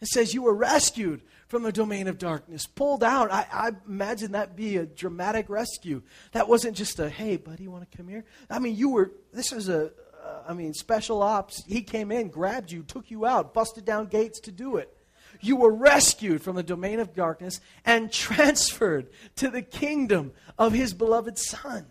It 0.00 0.08
says 0.08 0.32
you 0.32 0.42
were 0.42 0.54
rescued 0.54 1.20
from 1.48 1.62
the 1.62 1.72
domain 1.72 2.08
of 2.08 2.16
darkness, 2.16 2.66
pulled 2.66 3.04
out. 3.04 3.30
I, 3.30 3.46
I 3.52 3.72
imagine 3.86 4.32
that 4.32 4.56
be 4.56 4.76
a 4.76 4.86
dramatic 4.86 5.50
rescue. 5.50 6.02
That 6.32 6.48
wasn't 6.48 6.76
just 6.76 6.98
a, 6.98 7.10
hey, 7.10 7.36
buddy, 7.36 7.64
you 7.64 7.70
want 7.70 7.90
to 7.90 7.96
come 7.96 8.08
here? 8.08 8.24
I 8.48 8.60
mean, 8.60 8.76
you 8.76 8.90
were, 8.90 9.12
this 9.32 9.52
was 9.52 9.68
a, 9.68 9.86
uh, 10.24 10.42
I 10.48 10.54
mean, 10.54 10.72
special 10.74 11.22
ops. 11.22 11.62
He 11.66 11.82
came 11.82 12.12
in, 12.12 12.28
grabbed 12.28 12.70
you, 12.70 12.82
took 12.82 13.10
you 13.10 13.26
out, 13.26 13.52
busted 13.52 13.84
down 13.84 14.06
gates 14.06 14.40
to 14.40 14.52
do 14.52 14.76
it. 14.76 14.96
You 15.40 15.56
were 15.56 15.72
rescued 15.72 16.42
from 16.42 16.56
the 16.56 16.62
domain 16.62 16.98
of 16.98 17.14
darkness 17.14 17.60
and 17.84 18.12
transferred 18.12 19.08
to 19.36 19.50
the 19.50 19.62
kingdom 19.62 20.32
of 20.58 20.72
his 20.72 20.92
beloved 20.92 21.38
Son. 21.38 21.86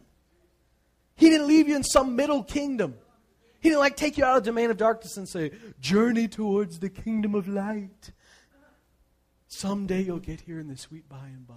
He 1.16 1.30
didn't 1.30 1.48
leave 1.48 1.68
you 1.68 1.76
in 1.76 1.84
some 1.84 2.16
middle 2.16 2.44
kingdom. 2.44 2.96
He 3.60 3.70
didn't 3.70 3.82
like 3.82 3.98
take 3.98 4.18
you 4.18 4.24
out 4.24 4.38
of 4.38 4.44
the 4.44 4.52
domain 4.52 4.72
of 4.72 4.78
darkness 4.78 5.18
and 5.18 5.28
say, 5.28 5.52
journey 5.80 6.28
towards 6.28 6.80
the 6.80 6.90
kingdom 6.90 7.36
of 7.36 7.48
light. 7.48 8.12
Someday 9.48 10.02
you'll 10.04 10.20
get 10.20 10.42
here 10.42 10.60
in 10.60 10.68
the 10.68 10.78
sweet 10.78 11.10
by 11.10 11.26
and 11.26 11.46
by. 11.46 11.56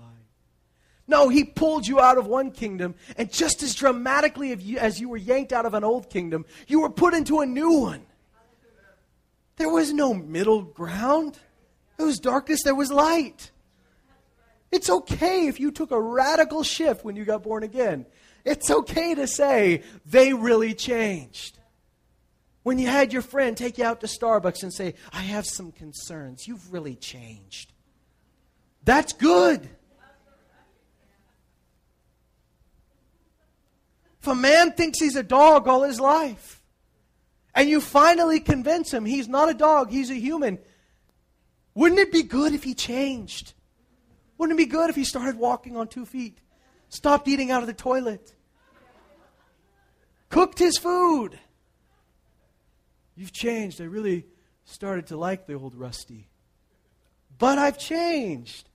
No, 1.06 1.28
he 1.28 1.44
pulled 1.44 1.86
you 1.86 2.00
out 2.00 2.16
of 2.16 2.26
one 2.26 2.52
kingdom, 2.52 2.94
and 3.16 3.30
just 3.30 3.62
as 3.62 3.74
dramatically 3.74 4.52
as 4.78 5.00
you 5.00 5.08
were 5.08 5.16
yanked 5.16 5.52
out 5.52 5.66
of 5.66 5.74
an 5.74 5.84
old 5.84 6.08
kingdom, 6.08 6.46
you 6.68 6.80
were 6.80 6.90
put 6.90 7.12
into 7.12 7.40
a 7.40 7.46
new 7.46 7.72
one. 7.72 8.06
There 9.56 9.68
was 9.68 9.92
no 9.92 10.14
middle 10.14 10.62
ground. 10.62 11.38
There 11.98 12.06
was 12.06 12.18
darkness, 12.18 12.62
there 12.62 12.74
was 12.74 12.90
light. 12.90 13.50
It's 14.70 14.88
okay 14.88 15.48
if 15.48 15.60
you 15.60 15.70
took 15.70 15.90
a 15.90 16.00
radical 16.00 16.62
shift 16.62 17.04
when 17.04 17.14
you 17.14 17.24
got 17.24 17.42
born 17.42 17.62
again. 17.62 18.06
It's 18.44 18.70
okay 18.70 19.14
to 19.14 19.26
say, 19.26 19.82
they 20.06 20.32
really 20.32 20.74
changed. 20.74 21.58
When 22.62 22.78
you 22.78 22.86
had 22.86 23.12
your 23.12 23.22
friend 23.22 23.56
take 23.56 23.78
you 23.78 23.84
out 23.84 24.00
to 24.00 24.06
Starbucks 24.06 24.62
and 24.62 24.72
say, 24.72 24.94
I 25.12 25.22
have 25.22 25.46
some 25.46 25.72
concerns, 25.72 26.46
you've 26.46 26.72
really 26.72 26.94
changed. 26.94 27.72
That's 28.84 29.12
good. 29.12 29.68
If 34.20 34.28
a 34.28 34.34
man 34.36 34.72
thinks 34.72 35.00
he's 35.00 35.16
a 35.16 35.22
dog 35.24 35.66
all 35.66 35.82
his 35.82 35.98
life, 35.98 36.62
and 37.54 37.68
you 37.68 37.80
finally 37.80 38.38
convince 38.38 38.94
him 38.94 39.04
he's 39.04 39.28
not 39.28 39.48
a 39.48 39.54
dog, 39.54 39.90
he's 39.90 40.10
a 40.10 40.14
human, 40.14 40.60
wouldn't 41.74 42.00
it 42.00 42.12
be 42.12 42.22
good 42.22 42.54
if 42.54 42.62
he 42.62 42.74
changed? 42.74 43.54
Wouldn't 44.38 44.58
it 44.58 44.62
be 44.62 44.70
good 44.70 44.90
if 44.90 44.96
he 44.96 45.04
started 45.04 45.36
walking 45.36 45.76
on 45.76 45.88
two 45.88 46.06
feet, 46.06 46.38
stopped 46.88 47.26
eating 47.26 47.50
out 47.50 47.62
of 47.62 47.66
the 47.66 47.74
toilet, 47.74 48.32
cooked 50.28 50.60
his 50.60 50.78
food? 50.78 51.38
You've 53.16 53.32
changed. 53.32 53.80
I 53.80 53.84
really 53.84 54.26
started 54.64 55.08
to 55.08 55.16
like 55.16 55.46
the 55.46 55.54
old 55.54 55.74
Rusty. 55.74 56.28
But 57.38 57.58
I've 57.58 57.78
changed. 57.78 58.68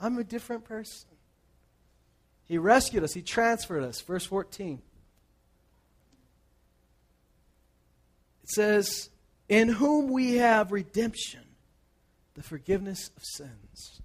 I'm 0.00 0.18
a 0.18 0.24
different 0.24 0.64
person. 0.64 1.08
He 2.44 2.58
rescued 2.58 3.02
us, 3.02 3.12
He 3.12 3.22
transferred 3.22 3.82
us. 3.82 4.00
Verse 4.00 4.24
14. 4.24 4.80
It 8.42 8.50
says, 8.50 9.10
In 9.48 9.68
whom 9.68 10.10
we 10.10 10.36
have 10.36 10.70
redemption 10.70 11.40
the 12.34 12.42
forgiveness 12.42 13.10
of 13.16 13.24
sins. 13.24 14.00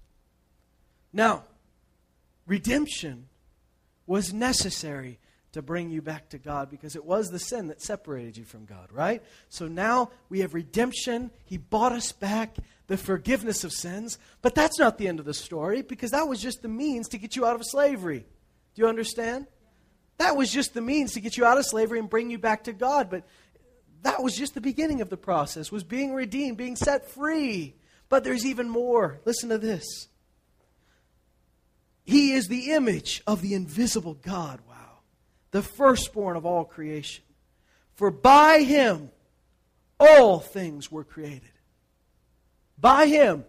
Now, 1.12 1.44
redemption 2.46 3.28
was 4.06 4.32
necessary 4.32 5.18
to 5.52 5.62
bring 5.62 5.90
you 5.90 6.00
back 6.00 6.30
to 6.30 6.38
God 6.38 6.70
because 6.70 6.96
it 6.96 7.04
was 7.04 7.30
the 7.30 7.38
sin 7.38 7.68
that 7.68 7.82
separated 7.82 8.36
you 8.36 8.44
from 8.44 8.64
God, 8.64 8.88
right? 8.90 9.22
So 9.48 9.68
now 9.68 10.10
we 10.28 10.40
have 10.40 10.54
redemption. 10.54 11.30
He 11.44 11.58
bought 11.58 11.92
us 11.92 12.10
back, 12.12 12.56
the 12.86 12.96
forgiveness 12.96 13.62
of 13.62 13.72
sins. 13.72 14.18
But 14.40 14.54
that's 14.54 14.78
not 14.78 14.98
the 14.98 15.08
end 15.08 15.20
of 15.20 15.26
the 15.26 15.34
story 15.34 15.82
because 15.82 16.12
that 16.12 16.26
was 16.26 16.40
just 16.40 16.62
the 16.62 16.68
means 16.68 17.08
to 17.08 17.18
get 17.18 17.36
you 17.36 17.44
out 17.44 17.56
of 17.56 17.66
slavery. 17.66 18.26
Do 18.74 18.82
you 18.82 18.88
understand? 18.88 19.46
That 20.18 20.36
was 20.36 20.50
just 20.50 20.72
the 20.72 20.80
means 20.80 21.12
to 21.12 21.20
get 21.20 21.36
you 21.36 21.44
out 21.44 21.58
of 21.58 21.66
slavery 21.66 21.98
and 21.98 22.08
bring 22.08 22.30
you 22.30 22.38
back 22.38 22.64
to 22.64 22.72
God. 22.72 23.10
But 23.10 23.26
that 24.02 24.22
was 24.22 24.36
just 24.36 24.54
the 24.54 24.60
beginning 24.60 25.00
of 25.00 25.10
the 25.10 25.16
process, 25.16 25.70
was 25.70 25.84
being 25.84 26.14
redeemed, 26.14 26.56
being 26.56 26.76
set 26.76 27.10
free. 27.10 27.76
But 28.08 28.24
there's 28.24 28.46
even 28.46 28.68
more. 28.68 29.20
Listen 29.24 29.50
to 29.50 29.58
this. 29.58 30.08
He 32.04 32.32
is 32.32 32.48
the 32.48 32.72
image 32.72 33.22
of 33.26 33.42
the 33.42 33.54
invisible 33.54 34.14
God. 34.14 34.60
The 35.52 35.62
firstborn 35.62 36.36
of 36.36 36.44
all 36.44 36.64
creation. 36.64 37.24
For 37.94 38.10
by 38.10 38.62
him 38.62 39.10
all 40.00 40.40
things 40.40 40.90
were 40.90 41.04
created. 41.04 41.52
By 42.76 43.06
him 43.06 43.44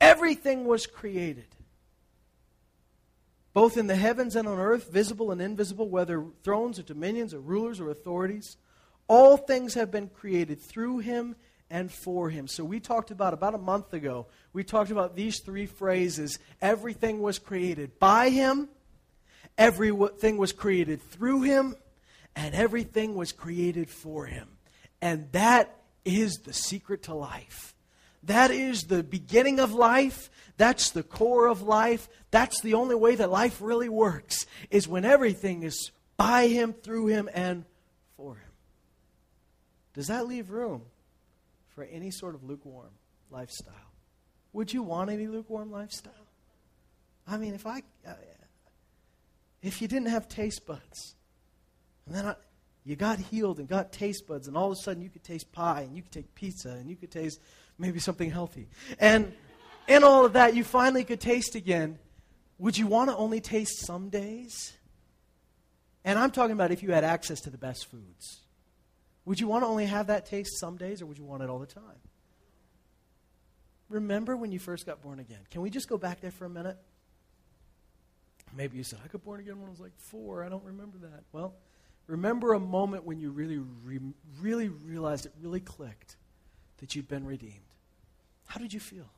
everything 0.00 0.64
was 0.64 0.86
created. 0.86 1.46
Both 3.52 3.76
in 3.76 3.86
the 3.86 3.96
heavens 3.96 4.34
and 4.34 4.48
on 4.48 4.58
earth, 4.58 4.90
visible 4.90 5.30
and 5.30 5.40
invisible, 5.40 5.88
whether 5.88 6.24
thrones 6.42 6.78
or 6.78 6.82
dominions 6.82 7.34
or 7.34 7.40
rulers 7.40 7.80
or 7.80 7.90
authorities. 7.90 8.56
All 9.08 9.36
things 9.36 9.74
have 9.74 9.90
been 9.90 10.08
created 10.08 10.60
through 10.60 10.98
him 10.98 11.36
and 11.68 11.92
for 11.92 12.30
him. 12.30 12.48
So 12.48 12.64
we 12.64 12.80
talked 12.80 13.10
about 13.10 13.34
about 13.34 13.54
a 13.54 13.58
month 13.58 13.92
ago, 13.92 14.26
we 14.52 14.64
talked 14.64 14.90
about 14.90 15.16
these 15.16 15.40
three 15.40 15.66
phrases. 15.66 16.38
Everything 16.60 17.20
was 17.20 17.38
created 17.38 17.98
by 17.98 18.30
him, 18.30 18.68
everything 19.58 20.36
was 20.36 20.52
created 20.52 21.02
through 21.02 21.42
him, 21.42 21.74
and 22.34 22.54
everything 22.54 23.14
was 23.14 23.32
created 23.32 23.90
for 23.90 24.26
him. 24.26 24.48
And 25.00 25.30
that 25.32 25.76
is 26.04 26.38
the 26.44 26.52
secret 26.52 27.04
to 27.04 27.14
life. 27.14 27.74
That 28.24 28.50
is 28.50 28.82
the 28.82 29.02
beginning 29.02 29.58
of 29.58 29.72
life. 29.72 30.30
That's 30.56 30.90
the 30.90 31.02
core 31.02 31.48
of 31.48 31.62
life. 31.62 32.08
That's 32.30 32.60
the 32.60 32.74
only 32.74 32.94
way 32.94 33.16
that 33.16 33.30
life 33.30 33.60
really 33.60 33.88
works, 33.88 34.46
is 34.70 34.86
when 34.86 35.04
everything 35.04 35.64
is 35.64 35.90
by 36.16 36.46
him, 36.46 36.72
through 36.72 37.08
him, 37.08 37.28
and 37.34 37.64
for 38.16 38.36
him. 38.36 38.50
Does 39.94 40.06
that 40.06 40.26
leave 40.26 40.50
room 40.50 40.82
for 41.74 41.84
any 41.84 42.10
sort 42.10 42.34
of 42.34 42.44
lukewarm 42.44 42.92
lifestyle? 43.30 43.74
Would 44.52 44.72
you 44.72 44.82
want 44.82 45.10
any 45.10 45.26
lukewarm 45.26 45.72
lifestyle? 45.72 46.12
I 47.26 47.38
mean, 47.38 47.54
if 47.54 47.66
I, 47.66 47.82
if 49.62 49.80
you 49.80 49.88
didn't 49.88 50.08
have 50.08 50.28
taste 50.28 50.66
buds, 50.66 51.14
and 52.06 52.14
then 52.14 52.26
I, 52.26 52.34
you 52.84 52.96
got 52.96 53.18
healed 53.18 53.58
and 53.58 53.68
got 53.68 53.92
taste 53.92 54.26
buds, 54.26 54.48
and 54.48 54.56
all 54.56 54.72
of 54.72 54.78
a 54.78 54.80
sudden 54.82 55.02
you 55.02 55.08
could 55.08 55.24
taste 55.24 55.52
pie, 55.52 55.82
and 55.82 55.96
you 55.96 56.02
could 56.02 56.12
take 56.12 56.34
pizza, 56.34 56.70
and 56.70 56.90
you 56.90 56.96
could 56.96 57.10
taste 57.10 57.40
maybe 57.78 57.98
something 57.98 58.30
healthy, 58.30 58.68
and 58.98 59.32
in 59.88 60.04
all 60.04 60.24
of 60.24 60.34
that, 60.34 60.54
you 60.54 60.64
finally 60.64 61.04
could 61.04 61.20
taste 61.20 61.54
again. 61.54 61.98
Would 62.58 62.78
you 62.78 62.86
want 62.86 63.10
to 63.10 63.16
only 63.16 63.40
taste 63.40 63.84
some 63.84 64.08
days? 64.08 64.72
And 66.04 66.18
I'm 66.18 66.30
talking 66.30 66.52
about 66.52 66.70
if 66.70 66.82
you 66.82 66.92
had 66.92 67.04
access 67.04 67.40
to 67.42 67.50
the 67.50 67.58
best 67.58 67.86
foods. 67.86 68.40
Would 69.24 69.40
you 69.40 69.46
want 69.46 69.62
to 69.62 69.68
only 69.68 69.86
have 69.86 70.08
that 70.08 70.26
taste 70.26 70.58
some 70.58 70.76
days, 70.76 71.02
or 71.02 71.06
would 71.06 71.18
you 71.18 71.24
want 71.24 71.42
it 71.42 71.50
all 71.50 71.58
the 71.58 71.66
time? 71.66 72.00
Remember 73.88 74.36
when 74.36 74.52
you 74.52 74.58
first 74.58 74.86
got 74.86 75.02
born 75.02 75.20
again? 75.20 75.40
Can 75.50 75.60
we 75.60 75.70
just 75.70 75.88
go 75.88 75.98
back 75.98 76.20
there 76.20 76.30
for 76.30 76.44
a 76.44 76.50
minute? 76.50 76.76
Maybe 78.54 78.76
you 78.76 78.84
said, 78.84 78.98
I 79.04 79.08
got 79.08 79.24
born 79.24 79.40
again 79.40 79.58
when 79.58 79.68
I 79.68 79.70
was 79.70 79.80
like 79.80 79.96
four. 79.96 80.44
I 80.44 80.48
don't 80.48 80.64
remember 80.64 80.98
that. 80.98 81.24
Well, 81.32 81.54
remember 82.06 82.52
a 82.52 82.60
moment 82.60 83.04
when 83.04 83.18
you 83.18 83.30
really, 83.30 83.58
re- 83.58 84.00
really 84.40 84.68
realized 84.68 85.26
it 85.26 85.32
really 85.40 85.60
clicked 85.60 86.16
that 86.78 86.94
you'd 86.94 87.08
been 87.08 87.24
redeemed. 87.24 87.54
How 88.46 88.60
did 88.60 88.72
you 88.72 88.80
feel? 88.80 89.08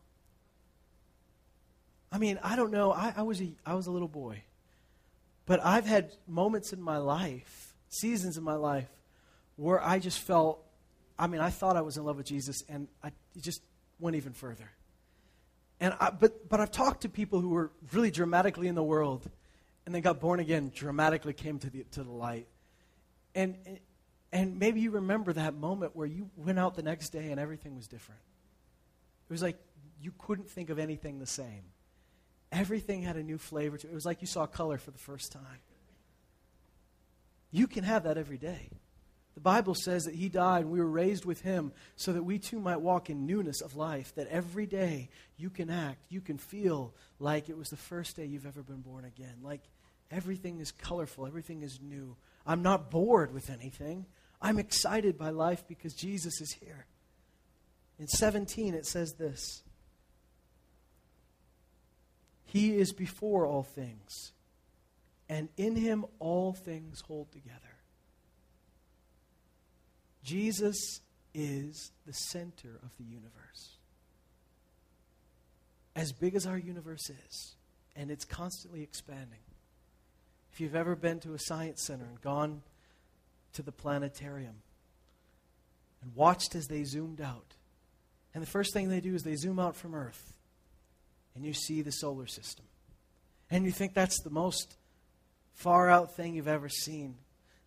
I 2.13 2.19
mean, 2.19 2.39
I 2.43 2.55
don't 2.55 2.71
know. 2.71 2.93
I, 2.93 3.13
I, 3.17 3.23
was 3.23 3.41
a, 3.41 3.51
I 3.67 3.75
was 3.75 3.89
a 3.89 3.91
little 3.91 4.09
boy. 4.09 4.43
But 5.47 5.65
I've 5.65 5.87
had 5.87 6.13
moments 6.29 6.73
in 6.73 6.81
my 6.81 6.99
life, 6.99 7.75
seasons 7.89 8.39
in 8.39 8.45
my 8.45 8.55
life, 8.55 8.89
where 9.57 9.83
I 9.83 9.99
just 9.99 10.21
felt, 10.21 10.65
I 11.19 11.27
mean, 11.27 11.41
I 11.41 11.51
thought 11.51 11.77
I 11.77 11.81
was 11.81 11.97
in 11.97 12.05
love 12.05 12.17
with 12.17 12.27
Jesus, 12.27 12.63
and 12.69 12.89
I 13.03 13.11
just 13.41 13.63
went 13.99 14.17
even 14.17 14.33
further. 14.33 14.71
And 15.81 15.95
I, 16.01 16.11
but, 16.11 16.49
but 16.49 16.61
I've 16.61 16.71
talked 16.71 17.03
to 17.03 17.09
people 17.09 17.41
who 17.41 17.51
were 17.51 17.73
really 17.93 18.11
dramatically 18.11 18.69
in 18.69 18.75
the 18.75 18.83
world, 18.83 19.29
and 19.87 19.95
they 19.95 20.01
got 20.01 20.21
born 20.21 20.41
again, 20.41 20.71
dramatically 20.75 21.33
came 21.33 21.59
to 21.59 21.71
the, 21.71 21.85
to 21.93 22.03
the 22.03 22.13
light. 22.13 22.47
And, 23.35 23.57
and 24.33 24.59
maybe 24.59 24.81
you 24.81 24.93
remember 24.93 25.33
that 25.33 25.55
moment 25.55 25.95
where 25.95 26.07
you 26.07 26.31
went 26.37 26.59
out 26.59 26.75
the 26.75 26.83
next 26.83 27.11
day 27.11 27.31
and 27.31 27.41
everything 27.41 27.77
was 27.77 27.87
different. 27.87 28.21
It 29.29 29.33
was 29.33 29.43
like 29.43 29.57
you 30.01 30.13
couldn't 30.19 30.49
think 30.49 30.71
of 30.71 30.79
anything 30.79 31.19
the 31.19 31.27
same. 31.27 31.63
Everything 32.53 33.03
had 33.03 33.17
a 33.17 33.23
new 33.23 33.39
flavor 33.39 33.77
to 33.77 33.87
it. 33.87 33.91
It 33.91 33.95
was 33.95 34.07
like 34.07 34.21
you 34.21 34.27
saw 34.27 34.47
color 34.47 34.79
for 34.79 34.91
the 34.91 34.99
first 34.99 35.33
time. 35.33 35.61
You 37.51 37.67
can 37.67 37.85
have 37.85 38.05
that 38.05 38.19
every 38.19 38.39
day. 38.39 38.71
The 39.35 39.41
Bible 39.41 39.75
says 39.75 40.05
that 40.05 40.15
He 40.15 40.29
died 40.29 40.63
and 40.63 40.71
we 40.71 40.79
were 40.79 40.91
raised 40.91 41.25
with 41.25 41.41
Him 41.41 41.73
so 41.97 42.13
that 42.13 42.23
we 42.23 42.39
too 42.39 42.61
might 42.61 42.81
walk 42.81 43.11
in 43.11 43.27
newness 43.27 43.61
of 43.61 43.77
life. 43.77 44.15
That 44.15 44.29
every 44.29 44.67
day 44.67 45.11
you 45.37 45.51
can 45.51 45.71
act, 45.71 45.99
you 46.09 46.21
can 46.21 46.39
feel 46.39 46.95
like 47.19 47.49
it 47.49 47.57
was 47.57 47.69
the 47.69 47.77
first 47.77 48.17
day 48.17 48.27
you've 48.27 48.47
ever 48.47 48.63
been 48.63 48.81
born 48.81 49.05
again. 49.05 49.37
Like 49.43 49.63
everything 50.11 50.61
is 50.61 50.71
colorful, 50.71 51.27
everything 51.27 51.63
is 51.63 51.81
new. 51.83 52.17
I'm 52.47 52.63
not 52.63 52.91
bored 52.91 53.33
with 53.33 53.51
anything. 53.51 54.07
I'm 54.41 54.59
excited 54.59 55.17
by 55.17 55.31
life 55.31 55.67
because 55.67 55.95
Jesus 55.95 56.41
is 56.41 56.53
here. 56.61 56.87
In 57.99 58.07
17, 58.09 58.75
it 58.75 58.87
says 58.87 59.15
this 59.15 59.63
He 62.45 62.77
is 62.77 62.93
before 62.93 63.47
all 63.47 63.63
things, 63.63 64.33
and 65.29 65.49
in 65.57 65.77
Him 65.77 66.05
all 66.19 66.53
things 66.53 67.01
hold 67.01 67.33
together. 67.33 67.74
Jesus 70.25 71.01
is 71.35 71.93
the 72.07 72.13
center 72.13 72.81
of 72.83 72.91
the 72.99 73.05
universe. 73.05 73.77
As 75.95 76.13
big 76.13 76.35
as 76.35 76.47
our 76.47 76.59
universe 76.59 77.11
is, 77.11 77.55
and 77.95 78.11
it's 78.11 78.25
constantly 78.25 78.83
expanding. 78.83 79.39
If 80.53 80.61
you've 80.61 80.75
ever 80.75 80.97
been 80.97 81.21
to 81.21 81.35
a 81.35 81.39
science 81.39 81.85
center 81.85 82.05
and 82.05 82.21
gone 82.21 82.63
to 83.53 83.63
the 83.63 83.71
planetarium 83.71 84.57
and 86.03 86.15
watched 86.17 86.55
as 86.55 86.67
they 86.67 86.85
zoomed 86.85 87.21
out, 87.21 87.55
and 88.33 88.43
the 88.43 88.51
first 88.51 88.73
thing 88.73 88.89
they 88.89 89.01
do 89.01 89.15
is 89.15 89.23
they 89.23 89.37
zoom 89.37 89.61
out 89.61 89.77
from 89.77 89.95
Earth, 89.95 90.35
and 91.35 91.45
you 91.45 91.53
see 91.53 91.83
the 91.83 91.93
solar 91.93 92.27
system. 92.27 92.65
And 93.51 93.65
you 93.65 93.73
think 93.73 93.95
that's 93.95 94.23
the 94.23 94.31
most 94.31 94.77
far 95.53 95.91
out 95.91 96.17
thing 96.17 96.35
you've 96.35 96.49
ever 96.49 96.69
seen. 96.69 97.17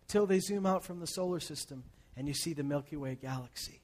Till 0.08 0.26
they 0.26 0.40
zoom 0.40 0.66
out 0.66 0.84
from 0.84 1.00
the 1.00 1.06
solar 1.06 1.40
system 1.40 1.84
and 2.18 2.26
you 2.26 2.34
see 2.34 2.52
the 2.52 2.64
Milky 2.64 2.96
Way 2.96 3.16
galaxy. 3.20 3.80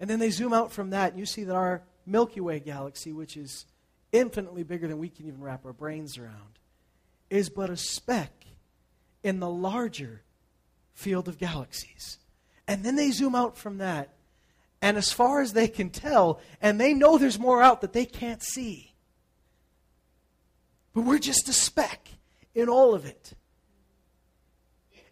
And 0.00 0.10
then 0.10 0.18
they 0.18 0.30
zoom 0.30 0.52
out 0.52 0.72
from 0.72 0.90
that, 0.90 1.12
and 1.12 1.20
you 1.20 1.24
see 1.24 1.44
that 1.44 1.54
our 1.54 1.82
Milky 2.04 2.40
Way 2.40 2.58
galaxy, 2.58 3.12
which 3.12 3.36
is 3.36 3.64
infinitely 4.10 4.64
bigger 4.64 4.88
than 4.88 4.98
we 4.98 5.08
can 5.08 5.26
even 5.26 5.40
wrap 5.40 5.64
our 5.64 5.72
brains 5.72 6.18
around, 6.18 6.58
is 7.30 7.48
but 7.48 7.70
a 7.70 7.76
speck 7.76 8.32
in 9.22 9.38
the 9.38 9.48
larger 9.48 10.22
field 10.92 11.28
of 11.28 11.38
galaxies. 11.38 12.18
And 12.66 12.84
then 12.84 12.96
they 12.96 13.12
zoom 13.12 13.36
out 13.36 13.56
from 13.56 13.78
that, 13.78 14.14
and 14.82 14.96
as 14.96 15.12
far 15.12 15.40
as 15.40 15.52
they 15.52 15.68
can 15.68 15.90
tell, 15.90 16.40
and 16.60 16.80
they 16.80 16.92
know 16.92 17.18
there's 17.18 17.38
more 17.38 17.62
out 17.62 17.82
that 17.82 17.92
they 17.92 18.04
can't 18.04 18.42
see. 18.42 18.94
But 20.92 21.02
we're 21.02 21.18
just 21.18 21.48
a 21.48 21.52
speck 21.52 22.08
in 22.52 22.68
all 22.68 22.94
of 22.94 23.06
it. 23.06 23.34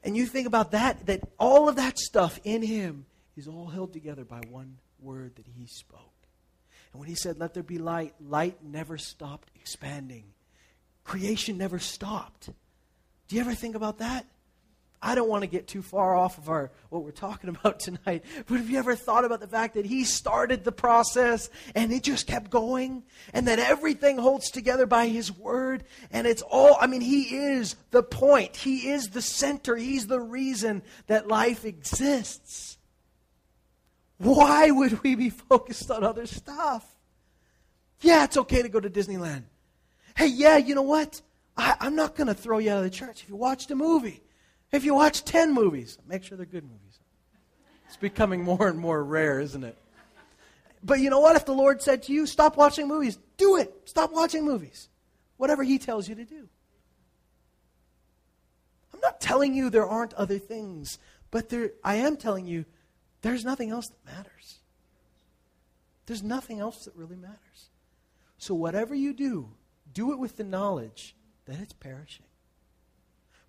And 0.04 0.16
you 0.16 0.26
think 0.26 0.46
about 0.46 0.70
that, 0.72 1.06
that 1.06 1.20
all 1.38 1.68
of 1.68 1.76
that 1.76 1.98
stuff 1.98 2.38
in 2.44 2.62
him 2.62 3.06
is 3.36 3.48
all 3.48 3.66
held 3.66 3.92
together 3.92 4.24
by 4.24 4.40
one 4.50 4.78
word 5.00 5.36
that 5.36 5.46
he 5.46 5.66
spoke. 5.66 6.12
And 6.92 7.00
when 7.00 7.08
he 7.08 7.14
said, 7.14 7.38
Let 7.38 7.54
there 7.54 7.62
be 7.62 7.78
light, 7.78 8.14
light 8.20 8.58
never 8.62 8.98
stopped 8.98 9.50
expanding. 9.54 10.24
Creation 11.04 11.58
never 11.58 11.78
stopped. 11.78 12.50
Do 13.28 13.36
you 13.36 13.40
ever 13.40 13.54
think 13.54 13.74
about 13.74 13.98
that? 13.98 14.26
I 15.00 15.14
don't 15.14 15.28
want 15.28 15.42
to 15.42 15.46
get 15.46 15.68
too 15.68 15.82
far 15.82 16.16
off 16.16 16.38
of 16.38 16.48
our 16.48 16.70
what 16.90 17.04
we're 17.04 17.10
talking 17.10 17.50
about 17.56 17.80
tonight, 17.80 18.24
but 18.46 18.56
have 18.56 18.68
you 18.68 18.78
ever 18.78 18.96
thought 18.96 19.24
about 19.24 19.40
the 19.40 19.46
fact 19.46 19.74
that 19.74 19.86
he 19.86 20.04
started 20.04 20.64
the 20.64 20.72
process 20.72 21.50
and 21.74 21.92
it 21.92 22.02
just 22.02 22.26
kept 22.26 22.50
going 22.50 23.04
and 23.32 23.46
that 23.48 23.58
everything 23.58 24.18
holds 24.18 24.50
together 24.50 24.86
by 24.86 25.06
his 25.08 25.30
word 25.30 25.84
and 26.10 26.26
it's 26.26 26.42
all 26.42 26.76
I 26.80 26.86
mean 26.86 27.00
he 27.00 27.36
is 27.36 27.76
the 27.90 28.02
point. 28.02 28.56
He 28.56 28.88
is 28.88 29.10
the 29.10 29.22
center. 29.22 29.76
He's 29.76 30.06
the 30.06 30.20
reason 30.20 30.82
that 31.06 31.28
life 31.28 31.64
exists. 31.64 32.78
Why 34.18 34.70
would 34.70 35.02
we 35.02 35.14
be 35.14 35.30
focused 35.48 35.90
on 35.90 36.04
other 36.04 36.26
stuff? 36.26 36.84
Yeah, 38.00 38.24
it's 38.24 38.36
okay 38.36 38.62
to 38.62 38.68
go 38.68 38.80
to 38.80 38.90
Disneyland. 38.90 39.44
Hey, 40.16 40.26
yeah, 40.26 40.56
you 40.56 40.74
know 40.74 40.82
what? 40.82 41.20
I, 41.56 41.76
I'm 41.80 41.96
not 41.96 42.14
going 42.14 42.28
to 42.28 42.34
throw 42.34 42.58
you 42.58 42.70
out 42.70 42.78
of 42.78 42.84
the 42.84 42.90
church 42.90 43.22
if 43.22 43.28
you 43.28 43.36
watched 43.36 43.70
a 43.70 43.76
movie. 43.76 44.22
If 44.70 44.84
you 44.84 44.94
watch 44.94 45.24
10 45.24 45.54
movies, 45.54 45.98
make 46.06 46.24
sure 46.24 46.36
they're 46.36 46.46
good 46.46 46.64
movies. 46.64 47.00
It's 47.86 47.96
becoming 47.96 48.44
more 48.44 48.68
and 48.68 48.78
more 48.78 49.02
rare, 49.02 49.40
isn't 49.40 49.64
it? 49.64 49.76
But 50.82 51.00
you 51.00 51.10
know 51.10 51.20
what? 51.20 51.36
If 51.36 51.46
the 51.46 51.54
Lord 51.54 51.82
said 51.82 52.02
to 52.04 52.12
you, 52.12 52.26
stop 52.26 52.56
watching 52.56 52.86
movies, 52.86 53.18
do 53.36 53.56
it. 53.56 53.74
Stop 53.86 54.12
watching 54.12 54.44
movies. 54.44 54.88
Whatever 55.36 55.62
He 55.62 55.78
tells 55.78 56.08
you 56.08 56.14
to 56.14 56.24
do. 56.24 56.48
I'm 58.92 59.00
not 59.00 59.20
telling 59.20 59.54
you 59.54 59.70
there 59.70 59.86
aren't 59.86 60.14
other 60.14 60.38
things, 60.38 60.98
But 61.30 61.48
there, 61.48 61.72
I 61.84 61.96
am 61.96 62.16
telling 62.16 62.46
you, 62.46 62.64
there's 63.22 63.44
nothing 63.44 63.70
else 63.70 63.88
that 63.88 64.04
matters. 64.04 64.58
There's 66.06 66.22
nothing 66.22 66.58
else 66.58 66.84
that 66.84 66.94
really 66.96 67.16
matters. 67.16 67.70
So, 68.38 68.54
whatever 68.54 68.94
you 68.94 69.12
do, 69.12 69.50
do 69.92 70.12
it 70.12 70.18
with 70.18 70.36
the 70.36 70.44
knowledge 70.44 71.14
that 71.46 71.60
it's 71.60 71.72
perishing. 71.72 72.24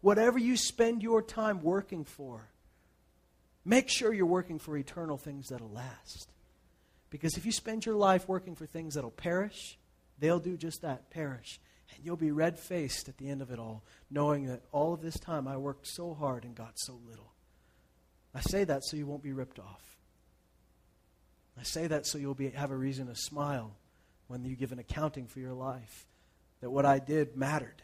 Whatever 0.01 0.39
you 0.39 0.55
spend 0.55 1.03
your 1.03 1.21
time 1.21 1.61
working 1.61 2.05
for, 2.05 2.49
make 3.65 3.89
sure 3.89 4.13
you're 4.13 4.25
working 4.25 4.59
for 4.59 4.77
eternal 4.77 5.17
things 5.17 5.47
that'll 5.49 5.69
last. 5.69 6.29
Because 7.09 7.37
if 7.37 7.45
you 7.45 7.51
spend 7.51 7.85
your 7.85 7.95
life 7.95 8.27
working 8.27 8.55
for 8.55 8.65
things 8.65 8.95
that'll 8.95 9.11
perish, 9.11 9.77
they'll 10.19 10.39
do 10.39 10.57
just 10.57 10.81
that 10.81 11.09
perish. 11.09 11.59
And 11.95 12.05
you'll 12.05 12.15
be 12.15 12.31
red 12.31 12.59
faced 12.59 13.09
at 13.09 13.17
the 13.17 13.29
end 13.29 13.41
of 13.41 13.51
it 13.51 13.59
all, 13.59 13.83
knowing 14.09 14.45
that 14.45 14.61
all 14.71 14.93
of 14.93 15.01
this 15.01 15.19
time 15.19 15.47
I 15.47 15.57
worked 15.57 15.87
so 15.87 16.13
hard 16.13 16.43
and 16.43 16.55
got 16.55 16.73
so 16.75 16.99
little. 17.07 17.33
I 18.33 18.41
say 18.41 18.63
that 18.63 18.83
so 18.85 18.95
you 18.95 19.07
won't 19.07 19.23
be 19.23 19.33
ripped 19.33 19.59
off. 19.59 19.97
I 21.59 21.63
say 21.63 21.87
that 21.87 22.05
so 22.05 22.17
you'll 22.17 22.35
be, 22.35 22.49
have 22.51 22.71
a 22.71 22.75
reason 22.75 23.07
to 23.07 23.15
smile 23.15 23.75
when 24.27 24.45
you 24.45 24.55
give 24.55 24.71
an 24.71 24.79
accounting 24.79 25.27
for 25.27 25.39
your 25.39 25.53
life, 25.53 26.05
that 26.61 26.69
what 26.69 26.85
I 26.85 26.99
did 26.99 27.35
mattered. 27.35 27.81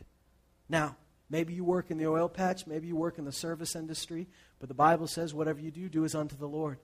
Now, 0.70 0.95
maybe 1.30 1.54
you 1.54 1.64
work 1.64 1.92
in 1.92 1.98
the 1.98 2.08
oil 2.08 2.30
patch, 2.30 2.68
maybe 2.68 2.88
you 2.88 2.96
work 2.96 3.18
in 3.18 3.26
the 3.26 3.32
service 3.32 3.76
industry, 3.76 4.28
but 4.60 4.70
the 4.70 4.76
Bible 4.76 5.08
says 5.08 5.34
whatever 5.34 5.60
you 5.60 5.72
do, 5.72 5.90
do 5.90 6.04
is 6.04 6.16
unto 6.16 6.36
the 6.36 6.48
Lord. 6.48 6.80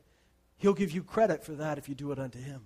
He'll 0.57 0.73
give 0.73 0.91
you 0.91 1.03
credit 1.03 1.43
for 1.43 1.53
that 1.53 1.77
if 1.77 1.89
you 1.89 1.95
do 1.95 2.11
it 2.11 2.19
unto 2.19 2.39
Him. 2.39 2.61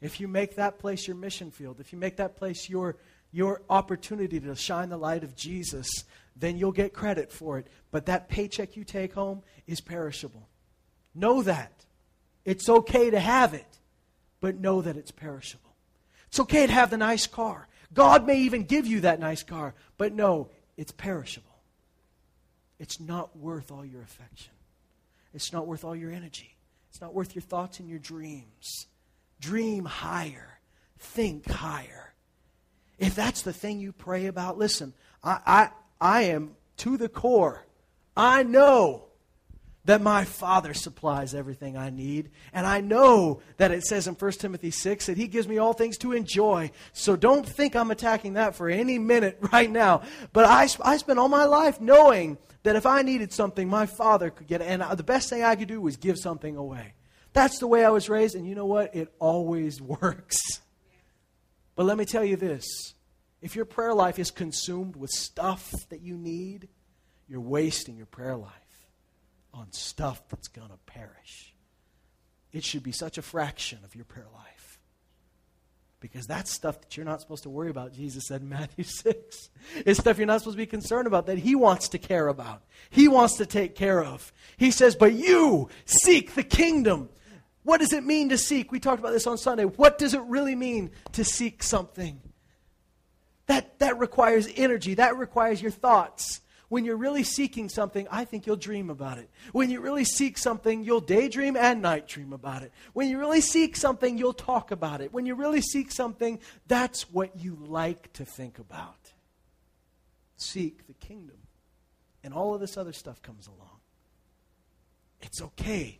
If 0.00 0.20
you 0.20 0.28
make 0.28 0.56
that 0.56 0.78
place 0.78 1.06
your 1.06 1.16
mission 1.16 1.50
field, 1.50 1.78
if 1.78 1.92
you 1.92 1.98
make 1.98 2.16
that 2.16 2.36
place 2.36 2.68
your, 2.68 2.96
your 3.30 3.62
opportunity 3.70 4.40
to 4.40 4.56
shine 4.56 4.88
the 4.88 4.96
light 4.96 5.22
of 5.22 5.36
Jesus, 5.36 5.88
then 6.34 6.56
you'll 6.56 6.72
get 6.72 6.92
credit 6.92 7.30
for 7.30 7.58
it. 7.58 7.68
But 7.90 8.06
that 8.06 8.28
paycheck 8.28 8.76
you 8.76 8.84
take 8.84 9.12
home 9.12 9.42
is 9.66 9.80
perishable. 9.80 10.48
Know 11.14 11.42
that. 11.42 11.84
It's 12.44 12.68
okay 12.68 13.10
to 13.10 13.20
have 13.20 13.54
it, 13.54 13.78
but 14.40 14.58
know 14.58 14.82
that 14.82 14.96
it's 14.96 15.12
perishable. 15.12 15.76
It's 16.28 16.40
okay 16.40 16.66
to 16.66 16.72
have 16.72 16.90
the 16.90 16.96
nice 16.96 17.26
car. 17.26 17.68
God 17.94 18.26
may 18.26 18.38
even 18.40 18.64
give 18.64 18.86
you 18.86 19.00
that 19.00 19.20
nice 19.20 19.42
car, 19.42 19.74
but 19.98 20.14
no, 20.14 20.48
it's 20.76 20.92
perishable. 20.92 21.48
It's 22.78 23.00
not 23.00 23.36
worth 23.36 23.70
all 23.70 23.84
your 23.84 24.02
affection. 24.02 24.52
It's 25.34 25.52
not 25.52 25.66
worth 25.66 25.84
all 25.84 25.96
your 25.96 26.10
energy. 26.10 26.56
It's 26.90 27.00
not 27.00 27.14
worth 27.14 27.34
your 27.34 27.42
thoughts 27.42 27.80
and 27.80 27.88
your 27.88 27.98
dreams. 27.98 28.86
Dream 29.40 29.84
higher. 29.84 30.58
Think 30.98 31.48
higher. 31.48 32.12
If 32.98 33.14
that's 33.14 33.42
the 33.42 33.52
thing 33.52 33.80
you 33.80 33.92
pray 33.92 34.26
about, 34.26 34.58
listen, 34.58 34.94
I, 35.22 35.40
I, 35.46 35.70
I 36.00 36.22
am 36.22 36.56
to 36.78 36.96
the 36.96 37.08
core. 37.08 37.66
I 38.16 38.42
know 38.42 39.04
that 39.84 40.00
my 40.00 40.24
Father 40.24 40.74
supplies 40.74 41.34
everything 41.34 41.76
I 41.76 41.90
need. 41.90 42.30
And 42.52 42.66
I 42.66 42.80
know 42.80 43.40
that 43.56 43.72
it 43.72 43.82
says 43.82 44.06
in 44.06 44.14
1 44.14 44.32
Timothy 44.32 44.70
6 44.70 45.06
that 45.06 45.16
He 45.16 45.26
gives 45.26 45.48
me 45.48 45.58
all 45.58 45.72
things 45.72 45.98
to 45.98 46.12
enjoy. 46.12 46.70
So 46.92 47.16
don't 47.16 47.46
think 47.46 47.74
I'm 47.74 47.90
attacking 47.90 48.34
that 48.34 48.54
for 48.54 48.68
any 48.68 48.98
minute 48.98 49.38
right 49.52 49.70
now. 49.70 50.02
But 50.32 50.44
I, 50.44 50.68
I 50.84 50.96
spent 50.98 51.18
all 51.18 51.28
my 51.28 51.44
life 51.44 51.80
knowing 51.80 52.38
that 52.62 52.76
if 52.76 52.86
I 52.86 53.02
needed 53.02 53.32
something, 53.32 53.68
my 53.68 53.86
Father 53.86 54.30
could 54.30 54.46
get 54.46 54.60
it. 54.60 54.68
And 54.68 54.82
uh, 54.82 54.94
the 54.94 55.02
best 55.02 55.28
thing 55.28 55.42
I 55.42 55.56
could 55.56 55.68
do 55.68 55.80
was 55.80 55.96
give 55.96 56.16
something 56.16 56.56
away. 56.56 56.94
That's 57.32 57.58
the 57.58 57.66
way 57.66 57.84
I 57.84 57.90
was 57.90 58.08
raised. 58.08 58.36
And 58.36 58.46
you 58.46 58.54
know 58.54 58.66
what? 58.66 58.94
It 58.94 59.12
always 59.18 59.80
works. 59.82 60.38
But 61.74 61.86
let 61.86 61.98
me 61.98 62.04
tell 62.04 62.24
you 62.24 62.36
this 62.36 62.64
if 63.40 63.56
your 63.56 63.64
prayer 63.64 63.94
life 63.94 64.20
is 64.20 64.30
consumed 64.30 64.94
with 64.94 65.10
stuff 65.10 65.72
that 65.88 66.02
you 66.02 66.16
need, 66.16 66.68
you're 67.26 67.40
wasting 67.40 67.96
your 67.96 68.06
prayer 68.06 68.36
life 68.36 68.61
on 69.54 69.72
stuff 69.72 70.22
that's 70.28 70.48
going 70.48 70.68
to 70.68 70.78
perish. 70.86 71.54
It 72.52 72.64
should 72.64 72.82
be 72.82 72.92
such 72.92 73.18
a 73.18 73.22
fraction 73.22 73.78
of 73.84 73.94
your 73.94 74.04
prayer 74.04 74.28
life. 74.34 74.78
Because 76.00 76.26
that's 76.26 76.50
stuff 76.50 76.80
that 76.80 76.96
you're 76.96 77.06
not 77.06 77.20
supposed 77.20 77.44
to 77.44 77.50
worry 77.50 77.70
about, 77.70 77.92
Jesus 77.92 78.24
said 78.26 78.42
in 78.42 78.48
Matthew 78.48 78.84
6. 78.86 79.50
It's 79.86 80.00
stuff 80.00 80.18
you're 80.18 80.26
not 80.26 80.40
supposed 80.40 80.56
to 80.56 80.62
be 80.62 80.66
concerned 80.66 81.06
about 81.06 81.26
that 81.26 81.38
He 81.38 81.54
wants 81.54 81.88
to 81.90 81.98
care 81.98 82.28
about. 82.28 82.62
He 82.90 83.08
wants 83.08 83.36
to 83.36 83.46
take 83.46 83.74
care 83.74 84.02
of. 84.02 84.32
He 84.56 84.70
says, 84.70 84.96
But 84.96 85.12
you 85.12 85.68
seek 85.84 86.34
the 86.34 86.42
kingdom. 86.42 87.08
What 87.62 87.78
does 87.78 87.92
it 87.92 88.02
mean 88.04 88.30
to 88.30 88.38
seek? 88.38 88.72
We 88.72 88.80
talked 88.80 88.98
about 88.98 89.12
this 89.12 89.28
on 89.28 89.38
Sunday. 89.38 89.64
What 89.64 89.96
does 89.96 90.14
it 90.14 90.22
really 90.22 90.56
mean 90.56 90.90
to 91.12 91.24
seek 91.24 91.62
something? 91.62 92.20
That, 93.46 93.78
that 93.78 93.98
requires 93.98 94.48
energy, 94.56 94.94
that 94.94 95.16
requires 95.16 95.62
your 95.62 95.70
thoughts. 95.70 96.40
When 96.72 96.86
you're 96.86 96.96
really 96.96 97.22
seeking 97.22 97.68
something, 97.68 98.08
I 98.10 98.24
think 98.24 98.46
you'll 98.46 98.56
dream 98.56 98.88
about 98.88 99.18
it. 99.18 99.28
When 99.52 99.68
you 99.68 99.82
really 99.82 100.06
seek 100.06 100.38
something, 100.38 100.82
you'll 100.82 101.02
daydream 101.02 101.54
and 101.54 101.82
night 101.82 102.08
dream 102.08 102.32
about 102.32 102.62
it. 102.62 102.72
When 102.94 103.10
you 103.10 103.18
really 103.18 103.42
seek 103.42 103.76
something, 103.76 104.16
you'll 104.16 104.32
talk 104.32 104.70
about 104.70 105.02
it. 105.02 105.12
When 105.12 105.26
you 105.26 105.34
really 105.34 105.60
seek 105.60 105.92
something, 105.92 106.38
that's 106.68 107.10
what 107.12 107.38
you 107.38 107.58
like 107.60 108.10
to 108.14 108.24
think 108.24 108.58
about. 108.58 109.12
Seek 110.38 110.86
the 110.86 110.94
kingdom. 110.94 111.36
And 112.24 112.32
all 112.32 112.54
of 112.54 112.62
this 112.62 112.78
other 112.78 112.94
stuff 112.94 113.20
comes 113.20 113.48
along. 113.48 113.80
It's 115.20 115.42
okay 115.42 115.98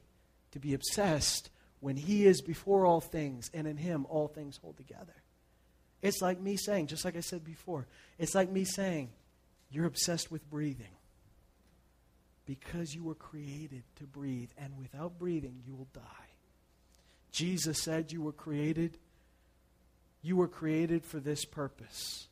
to 0.52 0.58
be 0.58 0.72
obsessed 0.72 1.50
when 1.80 1.96
He 1.96 2.24
is 2.24 2.40
before 2.40 2.86
all 2.86 3.02
things, 3.02 3.50
and 3.52 3.66
in 3.66 3.76
Him 3.76 4.06
all 4.08 4.26
things 4.26 4.56
hold 4.56 4.78
together. 4.78 5.22
It's 6.00 6.22
like 6.22 6.40
me 6.40 6.56
saying, 6.56 6.86
just 6.86 7.04
like 7.04 7.14
I 7.14 7.20
said 7.20 7.44
before, 7.44 7.88
it's 8.18 8.34
like 8.34 8.50
me 8.50 8.64
saying, 8.64 9.10
you're 9.72 9.86
obsessed 9.86 10.30
with 10.30 10.48
breathing 10.50 10.94
because 12.46 12.94
you 12.94 13.04
were 13.04 13.14
created 13.14 13.82
to 13.96 14.04
breathe, 14.04 14.50
and 14.58 14.76
without 14.78 15.18
breathing, 15.18 15.62
you 15.66 15.74
will 15.74 15.88
die. 15.94 16.00
Jesus 17.30 17.80
said 17.80 18.12
you 18.12 18.20
were 18.22 18.32
created 18.32 18.98
you 20.22 20.36
were 20.36 20.48
created 20.48 21.04
for 21.04 21.18
this 21.18 21.44
purpose. 21.44 22.28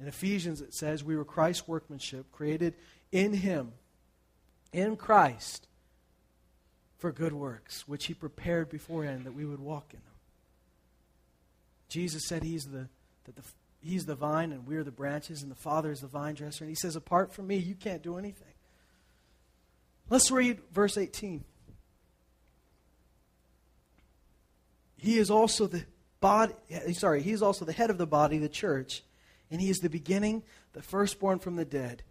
In 0.00 0.08
Ephesians 0.08 0.60
it 0.60 0.74
says 0.74 1.04
we 1.04 1.16
were 1.16 1.24
Christ's 1.24 1.68
workmanship 1.68 2.30
created 2.32 2.74
in 3.12 3.34
him 3.34 3.72
in 4.72 4.96
Christ 4.96 5.68
for 6.98 7.12
good 7.12 7.32
works 7.32 7.86
which 7.86 8.06
he 8.06 8.14
prepared 8.14 8.68
beforehand 8.68 9.24
that 9.24 9.34
we 9.34 9.44
would 9.44 9.60
walk 9.60 9.86
in 9.92 10.00
them. 10.00 10.06
Jesus 11.88 12.26
said 12.26 12.42
he's 12.42 12.66
the 12.66 12.88
that 13.24 13.36
the 13.36 13.42
He's 13.82 14.04
the 14.04 14.14
vine 14.14 14.52
and 14.52 14.66
we're 14.66 14.84
the 14.84 14.90
branches, 14.90 15.42
and 15.42 15.50
the 15.50 15.56
Father 15.56 15.90
is 15.90 16.00
the 16.00 16.06
vine 16.06 16.34
dresser. 16.34 16.64
And 16.64 16.70
he 16.70 16.76
says, 16.76 16.96
Apart 16.96 17.32
from 17.32 17.46
me, 17.46 17.56
you 17.56 17.74
can't 17.74 18.02
do 18.02 18.18
anything. 18.18 18.52
Let's 20.10 20.30
read 20.30 20.60
verse 20.72 20.98
18. 20.98 21.44
He 24.96 25.16
is 25.16 25.30
also 25.30 25.66
the 25.66 25.84
body, 26.20 26.52
eh, 26.70 26.92
sorry, 26.92 27.22
he 27.22 27.30
is 27.32 27.42
also 27.42 27.64
the 27.64 27.72
head 27.72 27.88
of 27.88 27.96
the 27.96 28.06
body, 28.06 28.36
the 28.36 28.50
church, 28.50 29.02
and 29.50 29.60
he 29.60 29.70
is 29.70 29.78
the 29.78 29.88
beginning, 29.88 30.42
the 30.74 30.82
firstborn 30.82 31.38
from 31.38 31.56
the 31.56 31.64
dead, 31.64 32.02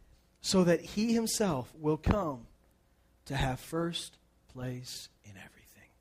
so 0.41 0.63
that 0.63 0.81
he 0.81 1.13
himself 1.13 1.71
will 1.79 1.97
come 1.97 2.47
to 3.25 3.35
have 3.35 3.59
first 3.59 4.17
place 4.51 5.09
in 5.23 5.31
everything. 5.31 5.91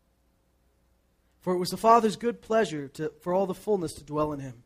For 1.40 1.52
it 1.52 1.58
was 1.58 1.68
the 1.68 1.76
Father's 1.76 2.16
good 2.16 2.40
pleasure 2.40 2.88
to, 2.88 3.12
for 3.20 3.34
all 3.34 3.46
the 3.46 3.52
fullness 3.52 3.92
to 3.94 4.04
dwell 4.04 4.32
in 4.32 4.40
him 4.40 4.62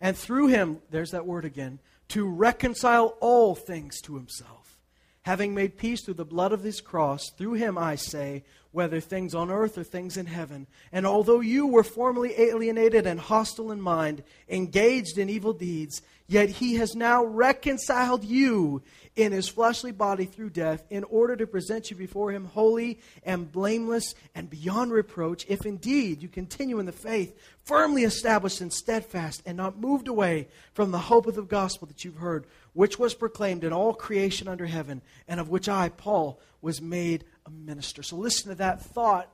and 0.00 0.16
through 0.16 0.48
him, 0.48 0.78
there's 0.90 1.10
that 1.10 1.26
word 1.26 1.44
again, 1.44 1.78
to 2.08 2.28
reconcile 2.28 3.16
all 3.20 3.54
things 3.54 4.00
to 4.02 4.14
himself. 4.14 4.78
Having 5.22 5.54
made 5.54 5.76
peace 5.76 6.02
through 6.04 6.14
the 6.14 6.24
blood 6.24 6.52
of 6.52 6.62
his 6.62 6.80
cross, 6.80 7.30
through 7.36 7.54
him 7.54 7.76
I 7.76 7.96
say, 7.96 8.44
whether 8.76 9.00
things 9.00 9.34
on 9.34 9.50
earth 9.50 9.78
or 9.78 9.82
things 9.82 10.18
in 10.18 10.26
heaven. 10.26 10.66
And 10.92 11.06
although 11.06 11.40
you 11.40 11.66
were 11.66 11.82
formerly 11.82 12.38
alienated 12.38 13.06
and 13.06 13.18
hostile 13.18 13.72
in 13.72 13.80
mind, 13.80 14.22
engaged 14.50 15.16
in 15.16 15.30
evil 15.30 15.54
deeds, 15.54 16.02
yet 16.28 16.50
he 16.50 16.74
has 16.74 16.94
now 16.94 17.24
reconciled 17.24 18.22
you 18.22 18.82
in 19.16 19.32
his 19.32 19.48
fleshly 19.48 19.92
body 19.92 20.26
through 20.26 20.50
death, 20.50 20.84
in 20.90 21.04
order 21.04 21.34
to 21.36 21.46
present 21.46 21.90
you 21.90 21.96
before 21.96 22.30
him 22.32 22.44
holy 22.44 23.00
and 23.22 23.50
blameless 23.50 24.14
and 24.34 24.50
beyond 24.50 24.92
reproach, 24.92 25.46
if 25.48 25.64
indeed 25.64 26.20
you 26.20 26.28
continue 26.28 26.78
in 26.78 26.84
the 26.84 26.92
faith, 26.92 27.34
firmly 27.64 28.04
established 28.04 28.60
and 28.60 28.70
steadfast, 28.70 29.42
and 29.46 29.56
not 29.56 29.80
moved 29.80 30.06
away 30.06 30.48
from 30.74 30.90
the 30.90 30.98
hope 30.98 31.26
of 31.26 31.34
the 31.34 31.40
gospel 31.40 31.88
that 31.88 32.04
you've 32.04 32.18
heard, 32.18 32.46
which 32.76 32.98
was 32.98 33.14
proclaimed 33.14 33.64
in 33.64 33.72
all 33.72 33.94
creation 33.94 34.46
under 34.48 34.66
heaven, 34.66 35.00
and 35.26 35.40
of 35.40 35.48
which 35.48 35.66
I, 35.66 35.88
Paul, 35.88 36.38
was 36.60 36.82
made 36.82 37.24
a 37.46 37.50
minister. 37.50 38.02
So 38.02 38.16
listen 38.16 38.50
to 38.50 38.54
that 38.56 38.82
thought. 38.82 39.32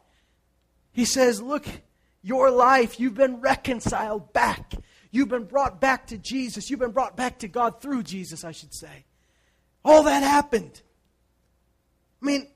He 0.92 1.04
says, 1.04 1.42
Look, 1.42 1.66
your 2.22 2.52
life, 2.52 3.00
you've 3.00 3.16
been 3.16 3.40
reconciled 3.40 4.32
back. 4.32 4.74
You've 5.10 5.28
been 5.28 5.46
brought 5.46 5.80
back 5.80 6.06
to 6.06 6.18
Jesus. 6.18 6.70
You've 6.70 6.78
been 6.78 6.92
brought 6.92 7.16
back 7.16 7.40
to 7.40 7.48
God 7.48 7.82
through 7.82 8.04
Jesus, 8.04 8.44
I 8.44 8.52
should 8.52 8.72
say. 8.72 9.06
All 9.84 10.04
that 10.04 10.22
happened. 10.22 10.80
I 12.22 12.26
mean, 12.26 12.46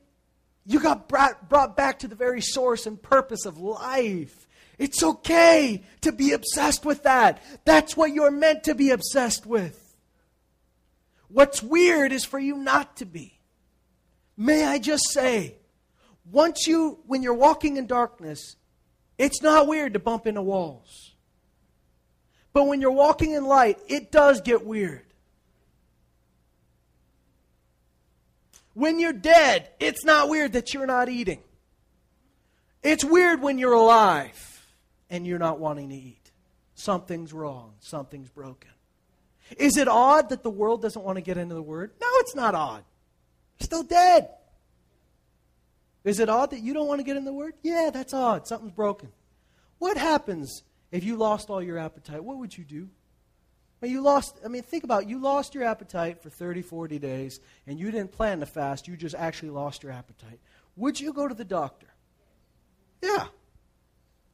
you 0.66 0.78
got 0.78 1.08
brought, 1.08 1.48
brought 1.48 1.76
back 1.76 1.98
to 1.98 2.08
the 2.08 2.14
very 2.14 2.40
source 2.40 2.86
and 2.86 3.02
purpose 3.02 3.44
of 3.44 3.58
life. 3.58 4.46
It's 4.78 5.02
okay 5.02 5.82
to 6.02 6.12
be 6.12 6.30
obsessed 6.30 6.84
with 6.84 7.02
that. 7.02 7.42
That's 7.64 7.96
what 7.96 8.12
you're 8.12 8.30
meant 8.30 8.62
to 8.64 8.76
be 8.76 8.90
obsessed 8.90 9.46
with. 9.46 9.82
What's 11.28 11.62
weird 11.62 12.12
is 12.12 12.24
for 12.24 12.38
you 12.38 12.56
not 12.56 12.96
to 12.98 13.06
be. 13.06 13.40
may 14.36 14.64
I 14.64 14.78
just 14.78 15.04
say, 15.12 15.56
once 16.30 16.66
you, 16.66 16.98
when 17.06 17.22
you're 17.22 17.34
walking 17.34 17.76
in 17.76 17.86
darkness, 17.86 18.56
it's 19.18 19.42
not 19.42 19.66
weird 19.66 19.94
to 19.94 19.98
bump 19.98 20.26
into 20.26 20.42
walls. 20.42 21.14
But 22.52 22.64
when 22.64 22.80
you're 22.80 22.90
walking 22.90 23.32
in 23.32 23.44
light, 23.44 23.78
it 23.88 24.10
does 24.10 24.40
get 24.40 24.64
weird. 24.64 25.06
When 28.74 28.98
you're 28.98 29.12
dead, 29.12 29.70
it's 29.80 30.04
not 30.04 30.28
weird 30.28 30.52
that 30.52 30.74
you're 30.74 30.86
not 30.86 31.08
eating. 31.08 31.42
It's 32.82 33.04
weird 33.04 33.40
when 33.40 33.58
you're 33.58 33.72
alive 33.72 34.66
and 35.08 35.26
you're 35.26 35.38
not 35.38 35.58
wanting 35.58 35.88
to 35.88 35.94
eat. 35.94 36.30
Something's 36.74 37.32
wrong, 37.32 37.72
something's 37.80 38.28
broken. 38.28 38.70
Is 39.56 39.76
it 39.76 39.88
odd 39.88 40.30
that 40.30 40.42
the 40.42 40.50
world 40.50 40.82
doesn't 40.82 41.02
want 41.04 41.16
to 41.16 41.22
get 41.22 41.36
into 41.36 41.54
the 41.54 41.62
Word? 41.62 41.92
No, 42.00 42.06
it's 42.16 42.34
not 42.34 42.54
odd. 42.54 42.84
still 43.60 43.82
dead. 43.82 44.28
Is 46.04 46.20
it 46.20 46.28
odd 46.28 46.50
that 46.50 46.60
you 46.60 46.72
don't 46.74 46.86
want 46.86 47.00
to 47.00 47.04
get 47.04 47.16
in 47.16 47.24
the 47.24 47.32
Word? 47.32 47.54
Yeah, 47.62 47.90
that's 47.92 48.14
odd. 48.14 48.46
Something's 48.46 48.72
broken. 48.72 49.10
What 49.78 49.96
happens 49.96 50.62
if 50.90 51.04
you 51.04 51.16
lost 51.16 51.50
all 51.50 51.62
your 51.62 51.78
appetite? 51.78 52.22
What 52.22 52.38
would 52.38 52.56
you 52.56 52.64
do? 52.64 52.88
Well, 53.80 53.90
you 53.90 54.00
lost, 54.00 54.38
I 54.44 54.48
mean, 54.48 54.62
think 54.62 54.84
about 54.84 55.02
it. 55.02 55.08
You 55.08 55.20
lost 55.20 55.54
your 55.54 55.64
appetite 55.64 56.22
for 56.22 56.30
30, 56.30 56.62
40 56.62 56.98
days, 56.98 57.40
and 57.66 57.78
you 57.78 57.90
didn't 57.90 58.12
plan 58.12 58.40
to 58.40 58.46
fast. 58.46 58.88
You 58.88 58.96
just 58.96 59.14
actually 59.14 59.50
lost 59.50 59.82
your 59.82 59.92
appetite. 59.92 60.40
Would 60.76 60.98
you 60.98 61.12
go 61.12 61.28
to 61.28 61.34
the 61.34 61.44
doctor? 61.44 61.88
Yeah. 63.02 63.26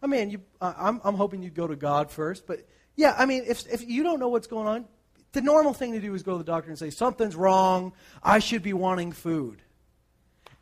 I 0.02 0.06
mean, 0.06 0.30
you, 0.30 0.42
I'm, 0.60 1.00
I'm 1.04 1.14
hoping 1.14 1.42
you'd 1.42 1.54
go 1.54 1.66
to 1.66 1.76
God 1.76 2.10
first, 2.10 2.46
but 2.46 2.66
yeah, 2.96 3.14
I 3.16 3.26
mean, 3.26 3.44
if, 3.46 3.66
if 3.72 3.88
you 3.88 4.02
don't 4.02 4.20
know 4.20 4.28
what's 4.28 4.46
going 4.46 4.66
on, 4.66 4.84
the 5.32 5.40
normal 5.40 5.72
thing 5.72 5.92
to 5.92 6.00
do 6.00 6.14
is 6.14 6.22
go 6.22 6.32
to 6.32 6.38
the 6.38 6.44
doctor 6.44 6.70
and 6.70 6.78
say, 6.78 6.90
Something's 6.90 7.36
wrong. 7.36 7.92
I 8.22 8.38
should 8.38 8.62
be 8.62 8.72
wanting 8.72 9.12
food. 9.12 9.62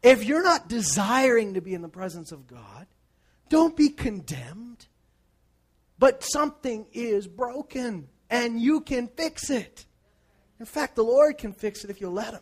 If 0.03 0.25
you're 0.25 0.43
not 0.43 0.69
desiring 0.69 1.55
to 1.55 1.61
be 1.61 1.75
in 1.75 1.83
the 1.83 1.89
presence 1.89 2.33
of 2.33 2.47
God, 2.47 2.87
don't 3.49 3.77
be 3.77 3.91
condemned. 3.91 4.87
But 5.99 6.25
something 6.25 6.87
is 6.93 7.27
broken, 7.27 8.09
and 8.31 8.59
you 8.59 8.81
can 8.81 9.09
fix 9.09 9.51
it. 9.51 9.85
In 10.59 10.65
fact, 10.65 10.97
the 10.97 11.05
Lord 11.05 11.37
can 11.37 11.53
fix 11.53 11.85
it 11.85 11.91
if 11.91 12.01
you 12.01 12.09
let 12.09 12.33
Him. 12.33 12.41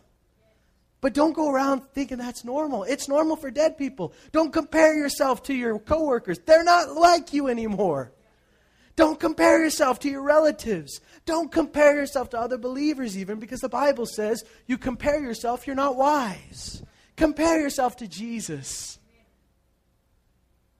But 1.01 1.13
don't 1.13 1.33
go 1.33 1.49
around 1.49 1.83
thinking 1.93 2.17
that's 2.17 2.43
normal. 2.43 2.83
It's 2.83 3.07
normal 3.07 3.35
for 3.37 3.51
dead 3.51 3.77
people. 3.77 4.13
Don't 4.31 4.51
compare 4.51 4.95
yourself 4.95 5.43
to 5.43 5.53
your 5.53 5.79
coworkers. 5.79 6.39
They're 6.39 6.63
not 6.63 6.93
like 6.93 7.33
you 7.33 7.47
anymore. 7.47 8.11
Don't 8.99 9.17
compare 9.17 9.63
yourself 9.63 9.99
to 9.99 10.09
your 10.09 10.21
relatives. 10.21 10.99
Don't 11.25 11.49
compare 11.49 11.95
yourself 11.95 12.31
to 12.31 12.37
other 12.37 12.57
believers, 12.57 13.17
even 13.17 13.39
because 13.39 13.61
the 13.61 13.69
Bible 13.69 14.05
says 14.05 14.43
you 14.67 14.77
compare 14.77 15.21
yourself, 15.21 15.65
you're 15.65 15.73
not 15.73 15.95
wise. 15.95 16.83
Compare 17.15 17.61
yourself 17.61 17.95
to 17.95 18.09
Jesus. 18.09 18.99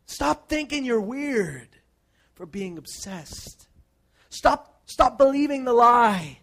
Stop 0.06 0.50
thinking 0.50 0.84
you're 0.84 1.00
weird 1.00 1.70
for 2.34 2.46
being 2.46 2.78
obsessed. 2.78 3.70
Stop, 4.30 4.82
stop 4.86 5.18
believing 5.18 5.64
the 5.64 5.72
lie 5.72 6.40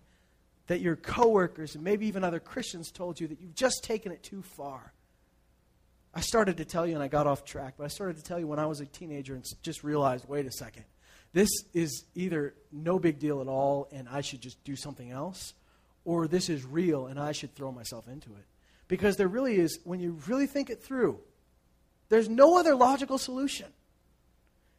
that 0.68 0.80
your 0.80 0.96
coworkers 0.96 1.74
and 1.74 1.84
maybe 1.84 2.06
even 2.06 2.24
other 2.24 2.40
Christians 2.40 2.90
told 2.90 3.20
you 3.20 3.28
that 3.28 3.38
you've 3.38 3.54
just 3.54 3.84
taken 3.84 4.12
it 4.12 4.22
too 4.22 4.40
far. 4.40 4.94
I 6.14 6.22
started 6.22 6.56
to 6.56 6.64
tell 6.64 6.86
you, 6.86 6.94
and 6.94 7.02
I 7.02 7.08
got 7.08 7.26
off 7.26 7.44
track, 7.44 7.74
but 7.76 7.84
I 7.84 7.88
started 7.88 8.16
to 8.16 8.22
tell 8.22 8.40
you 8.40 8.46
when 8.46 8.58
I 8.58 8.64
was 8.64 8.80
a 8.80 8.86
teenager 8.86 9.34
and 9.34 9.44
just 9.62 9.84
realized 9.84 10.26
wait 10.26 10.46
a 10.46 10.52
second. 10.52 10.86
This 11.36 11.50
is 11.74 12.04
either 12.14 12.54
no 12.72 12.98
big 12.98 13.18
deal 13.18 13.42
at 13.42 13.46
all 13.46 13.88
and 13.92 14.08
I 14.08 14.22
should 14.22 14.40
just 14.40 14.64
do 14.64 14.74
something 14.74 15.10
else, 15.10 15.52
or 16.06 16.26
this 16.26 16.48
is 16.48 16.64
real 16.64 17.08
and 17.08 17.20
I 17.20 17.32
should 17.32 17.54
throw 17.54 17.70
myself 17.70 18.08
into 18.08 18.30
it. 18.30 18.46
Because 18.88 19.16
there 19.16 19.28
really 19.28 19.58
is, 19.58 19.78
when 19.84 20.00
you 20.00 20.18
really 20.26 20.46
think 20.46 20.70
it 20.70 20.82
through, 20.82 21.18
there's 22.08 22.30
no 22.30 22.56
other 22.56 22.74
logical 22.74 23.18
solution. 23.18 23.66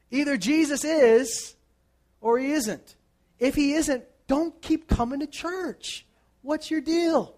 Either 0.10 0.36
Jesus 0.36 0.84
is 0.84 1.54
or 2.22 2.40
he 2.40 2.54
isn't. 2.54 2.96
If 3.38 3.54
he 3.54 3.74
isn't, 3.74 4.06
don't 4.26 4.60
keep 4.60 4.88
coming 4.88 5.20
to 5.20 5.28
church. 5.28 6.08
What's 6.42 6.72
your 6.72 6.82
deal? 6.82 7.36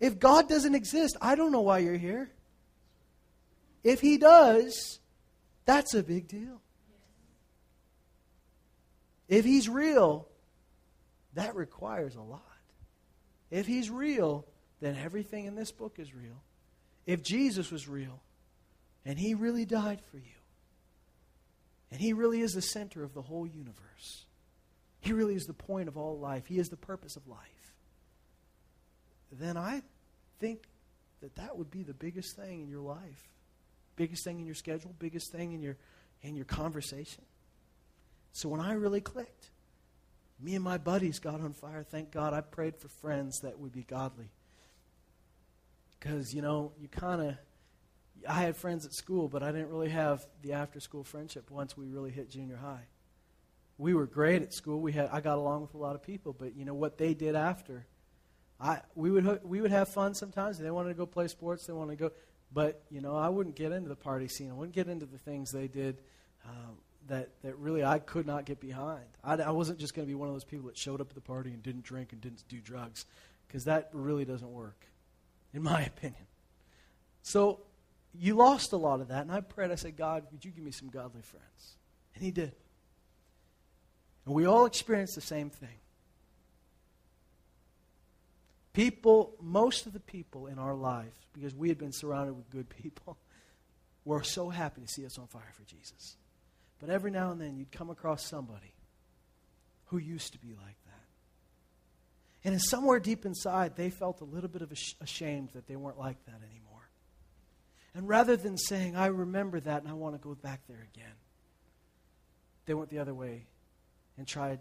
If 0.00 0.18
God 0.18 0.48
doesn't 0.48 0.74
exist, 0.74 1.18
I 1.20 1.34
don't 1.34 1.52
know 1.52 1.60
why 1.60 1.80
you're 1.80 1.98
here. 1.98 2.30
If 3.82 4.00
he 4.00 4.16
does, 4.16 5.00
that's 5.66 5.92
a 5.92 6.02
big 6.02 6.28
deal. 6.28 6.62
If 9.28 9.44
he's 9.44 9.68
real, 9.68 10.28
that 11.34 11.54
requires 11.54 12.16
a 12.16 12.22
lot. 12.22 12.42
If 13.50 13.66
he's 13.66 13.90
real, 13.90 14.46
then 14.80 14.96
everything 14.96 15.46
in 15.46 15.54
this 15.54 15.72
book 15.72 15.98
is 15.98 16.14
real. 16.14 16.42
If 17.06 17.22
Jesus 17.22 17.70
was 17.70 17.88
real, 17.88 18.20
and 19.04 19.18
he 19.18 19.34
really 19.34 19.64
died 19.64 20.00
for 20.10 20.16
you, 20.16 20.22
and 21.90 22.00
he 22.00 22.12
really 22.12 22.40
is 22.40 22.52
the 22.52 22.62
center 22.62 23.04
of 23.04 23.14
the 23.14 23.22
whole 23.22 23.46
universe, 23.46 24.26
he 25.00 25.12
really 25.12 25.34
is 25.34 25.44
the 25.44 25.52
point 25.52 25.88
of 25.88 25.96
all 25.96 26.18
life, 26.18 26.46
he 26.46 26.58
is 26.58 26.68
the 26.68 26.76
purpose 26.76 27.16
of 27.16 27.26
life, 27.28 27.74
then 29.30 29.56
I 29.56 29.82
think 30.40 30.64
that 31.20 31.36
that 31.36 31.56
would 31.56 31.70
be 31.70 31.82
the 31.82 31.94
biggest 31.94 32.36
thing 32.36 32.60
in 32.60 32.68
your 32.68 32.82
life. 32.82 33.28
Biggest 33.96 34.24
thing 34.24 34.40
in 34.40 34.46
your 34.46 34.54
schedule, 34.54 34.94
biggest 34.98 35.32
thing 35.32 35.52
in 35.52 35.62
your 35.62 35.76
in 36.22 36.34
your 36.34 36.44
conversation. 36.44 37.22
So 38.34 38.48
when 38.48 38.60
I 38.60 38.72
really 38.72 39.00
clicked, 39.00 39.52
me 40.40 40.56
and 40.56 40.64
my 40.64 40.76
buddies 40.76 41.20
got 41.20 41.40
on 41.40 41.52
fire. 41.52 41.84
Thank 41.84 42.10
God 42.10 42.34
I 42.34 42.40
prayed 42.40 42.76
for 42.76 42.88
friends 42.88 43.40
that 43.40 43.60
would 43.60 43.70
be 43.70 43.84
godly. 43.84 44.28
Because, 45.96 46.34
you 46.34 46.42
know, 46.42 46.72
you 46.76 46.88
kind 46.88 47.22
of, 47.22 47.36
I 48.28 48.42
had 48.42 48.56
friends 48.56 48.84
at 48.84 48.92
school, 48.92 49.28
but 49.28 49.44
I 49.44 49.52
didn't 49.52 49.68
really 49.68 49.88
have 49.90 50.26
the 50.42 50.54
after 50.54 50.80
school 50.80 51.04
friendship 51.04 51.48
once 51.48 51.76
we 51.76 51.86
really 51.86 52.10
hit 52.10 52.28
junior 52.28 52.56
high. 52.56 52.88
We 53.78 53.94
were 53.94 54.04
great 54.04 54.42
at 54.42 54.52
school. 54.52 54.80
We 54.80 54.90
had, 54.90 55.10
I 55.12 55.20
got 55.20 55.38
along 55.38 55.62
with 55.62 55.74
a 55.74 55.78
lot 55.78 55.94
of 55.94 56.02
people, 56.02 56.34
but, 56.36 56.56
you 56.56 56.64
know, 56.64 56.74
what 56.74 56.98
they 56.98 57.14
did 57.14 57.36
after, 57.36 57.86
I, 58.60 58.80
we, 58.96 59.12
would, 59.12 59.44
we 59.44 59.60
would 59.60 59.70
have 59.70 59.88
fun 59.88 60.12
sometimes. 60.12 60.58
They 60.58 60.72
wanted 60.72 60.88
to 60.88 60.94
go 60.96 61.06
play 61.06 61.28
sports, 61.28 61.66
they 61.66 61.72
wanted 61.72 61.98
to 61.98 62.08
go, 62.08 62.14
but, 62.52 62.82
you 62.90 63.00
know, 63.00 63.14
I 63.14 63.28
wouldn't 63.28 63.54
get 63.54 63.70
into 63.70 63.88
the 63.88 63.96
party 63.96 64.26
scene. 64.26 64.50
I 64.50 64.54
wouldn't 64.54 64.74
get 64.74 64.88
into 64.88 65.06
the 65.06 65.18
things 65.18 65.52
they 65.52 65.68
did. 65.68 66.02
Um, 66.44 66.78
that, 67.08 67.30
that 67.42 67.58
really 67.58 67.84
I 67.84 67.98
could 67.98 68.26
not 68.26 68.44
get 68.44 68.60
behind. 68.60 69.04
I, 69.22 69.34
I 69.34 69.50
wasn't 69.50 69.78
just 69.78 69.94
going 69.94 70.06
to 70.06 70.10
be 70.10 70.14
one 70.14 70.28
of 70.28 70.34
those 70.34 70.44
people 70.44 70.66
that 70.66 70.76
showed 70.76 71.00
up 71.00 71.08
at 71.10 71.14
the 71.14 71.20
party 71.20 71.50
and 71.50 71.62
didn't 71.62 71.84
drink 71.84 72.12
and 72.12 72.20
didn't 72.20 72.44
do 72.48 72.60
drugs, 72.60 73.04
because 73.46 73.64
that 73.64 73.90
really 73.92 74.24
doesn't 74.24 74.50
work, 74.50 74.86
in 75.52 75.62
my 75.62 75.82
opinion. 75.96 76.26
So 77.22 77.60
you 78.18 78.34
lost 78.34 78.72
a 78.72 78.76
lot 78.76 79.00
of 79.00 79.08
that, 79.08 79.22
and 79.22 79.32
I 79.32 79.40
prayed. 79.40 79.70
I 79.70 79.76
said, 79.76 79.96
God, 79.96 80.24
would 80.32 80.44
you 80.44 80.50
give 80.50 80.64
me 80.64 80.70
some 80.70 80.88
godly 80.88 81.22
friends? 81.22 81.76
And 82.14 82.22
He 82.22 82.30
did. 82.30 82.52
And 84.24 84.34
we 84.34 84.46
all 84.46 84.66
experienced 84.66 85.14
the 85.14 85.20
same 85.20 85.50
thing. 85.50 85.80
People, 88.72 89.34
most 89.40 89.86
of 89.86 89.92
the 89.92 90.00
people 90.00 90.46
in 90.46 90.58
our 90.58 90.74
life, 90.74 91.14
because 91.32 91.54
we 91.54 91.68
had 91.68 91.78
been 91.78 91.92
surrounded 91.92 92.34
with 92.34 92.50
good 92.50 92.68
people, 92.68 93.16
were 94.04 94.22
so 94.22 94.50
happy 94.50 94.80
to 94.80 94.88
see 94.88 95.06
us 95.06 95.18
on 95.18 95.26
fire 95.26 95.52
for 95.52 95.64
Jesus. 95.64 96.16
But 96.84 96.92
every 96.92 97.10
now 97.10 97.30
and 97.30 97.40
then 97.40 97.56
you'd 97.56 97.72
come 97.72 97.88
across 97.88 98.28
somebody 98.28 98.74
who 99.86 99.96
used 99.96 100.34
to 100.34 100.38
be 100.38 100.48
like 100.48 100.76
that. 100.84 102.50
And 102.50 102.60
somewhere 102.60 103.00
deep 103.00 103.24
inside, 103.24 103.74
they 103.74 103.88
felt 103.88 104.20
a 104.20 104.24
little 104.24 104.50
bit 104.50 104.60
of 104.60 104.70
ashamed 105.00 105.48
that 105.54 105.66
they 105.66 105.76
weren't 105.76 105.98
like 105.98 106.22
that 106.26 106.42
anymore. 106.50 106.90
And 107.94 108.06
rather 108.06 108.36
than 108.36 108.58
saying, 108.58 108.96
I 108.96 109.06
remember 109.06 109.60
that 109.60 109.80
and 109.80 109.90
I 109.90 109.94
want 109.94 110.14
to 110.14 110.18
go 110.18 110.34
back 110.34 110.60
there 110.68 110.86
again, 110.94 111.14
they 112.66 112.74
went 112.74 112.90
the 112.90 112.98
other 112.98 113.14
way 113.14 113.46
and 114.18 114.26
tried 114.26 114.58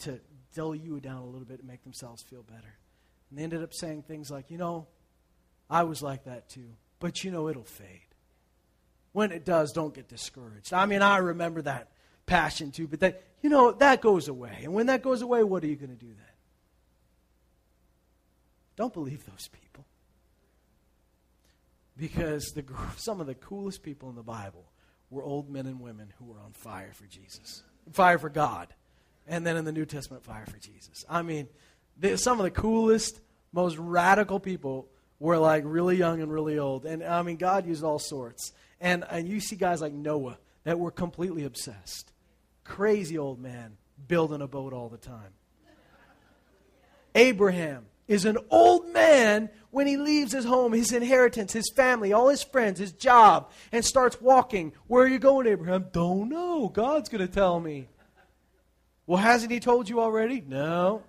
to 0.00 0.20
dull 0.54 0.74
you 0.74 1.00
down 1.00 1.22
a 1.22 1.26
little 1.26 1.46
bit 1.46 1.60
and 1.60 1.68
make 1.68 1.82
themselves 1.82 2.22
feel 2.24 2.42
better. 2.42 2.76
And 3.30 3.38
they 3.38 3.42
ended 3.44 3.62
up 3.62 3.72
saying 3.72 4.02
things 4.02 4.30
like, 4.30 4.50
you 4.50 4.58
know, 4.58 4.86
I 5.70 5.84
was 5.84 6.02
like 6.02 6.24
that 6.24 6.50
too, 6.50 6.74
but 6.98 7.24
you 7.24 7.30
know, 7.30 7.48
it'll 7.48 7.64
fade. 7.64 8.09
When 9.12 9.32
it 9.32 9.44
does, 9.44 9.72
don't 9.72 9.94
get 9.94 10.08
discouraged. 10.08 10.72
I 10.72 10.86
mean, 10.86 11.02
I 11.02 11.18
remember 11.18 11.62
that 11.62 11.88
passion 12.26 12.70
too, 12.70 12.86
but 12.86 13.00
that, 13.00 13.22
you 13.42 13.50
know, 13.50 13.72
that 13.72 14.00
goes 14.00 14.28
away. 14.28 14.60
And 14.62 14.72
when 14.72 14.86
that 14.86 15.02
goes 15.02 15.22
away, 15.22 15.42
what 15.42 15.64
are 15.64 15.66
you 15.66 15.76
going 15.76 15.90
to 15.90 15.96
do 15.96 16.06
then? 16.06 16.26
Don't 18.76 18.94
believe 18.94 19.26
those 19.26 19.48
people. 19.48 19.84
Because 21.96 22.52
the, 22.54 22.64
some 22.96 23.20
of 23.20 23.26
the 23.26 23.34
coolest 23.34 23.82
people 23.82 24.08
in 24.08 24.14
the 24.14 24.22
Bible 24.22 24.64
were 25.10 25.22
old 25.24 25.50
men 25.50 25.66
and 25.66 25.80
women 25.80 26.12
who 26.18 26.24
were 26.24 26.40
on 26.40 26.52
fire 26.52 26.92
for 26.94 27.06
Jesus, 27.06 27.62
fire 27.92 28.18
for 28.18 28.30
God. 28.30 28.68
And 29.26 29.46
then 29.46 29.56
in 29.56 29.64
the 29.64 29.72
New 29.72 29.84
Testament, 29.84 30.24
fire 30.24 30.46
for 30.46 30.58
Jesus. 30.58 31.04
I 31.08 31.22
mean, 31.22 31.48
some 32.16 32.38
of 32.38 32.44
the 32.44 32.50
coolest, 32.50 33.20
most 33.52 33.76
radical 33.76 34.40
people 34.40 34.88
were 35.18 35.36
like 35.36 35.62
really 35.66 35.96
young 35.96 36.22
and 36.22 36.32
really 36.32 36.58
old. 36.58 36.86
And 36.86 37.04
I 37.04 37.22
mean, 37.22 37.36
God 37.36 37.66
used 37.66 37.84
all 37.84 37.98
sorts. 37.98 38.52
And, 38.80 39.04
and 39.10 39.28
you 39.28 39.40
see 39.40 39.56
guys 39.56 39.80
like 39.80 39.92
Noah 39.92 40.38
that 40.64 40.78
were 40.78 40.90
completely 40.90 41.44
obsessed. 41.44 42.12
Crazy 42.64 43.18
old 43.18 43.40
man 43.40 43.76
building 44.08 44.40
a 44.40 44.48
boat 44.48 44.72
all 44.72 44.88
the 44.88 44.96
time. 44.96 45.32
Abraham, 47.14 47.86
is 48.10 48.24
an 48.24 48.36
old 48.50 48.88
man 48.88 49.48
when 49.70 49.86
he 49.86 49.96
leaves 49.96 50.32
his 50.32 50.44
home, 50.44 50.72
his 50.72 50.92
inheritance, 50.92 51.52
his 51.52 51.70
family, 51.76 52.12
all 52.12 52.28
his 52.28 52.42
friends, 52.42 52.80
his 52.80 52.90
job, 52.90 53.48
and 53.70 53.84
starts 53.84 54.20
walking. 54.20 54.72
Where 54.88 55.04
are 55.04 55.08
you 55.08 55.20
going, 55.20 55.46
Abraham? 55.46 55.86
Don't 55.92 56.28
know. 56.28 56.68
God's 56.68 57.08
going 57.08 57.24
to 57.24 57.32
tell 57.32 57.60
me. 57.60 57.86
Well, 59.06 59.22
hasn't 59.22 59.52
he 59.52 59.60
told 59.60 59.88
you 59.88 60.00
already? 60.00 60.42
No. 60.44 61.04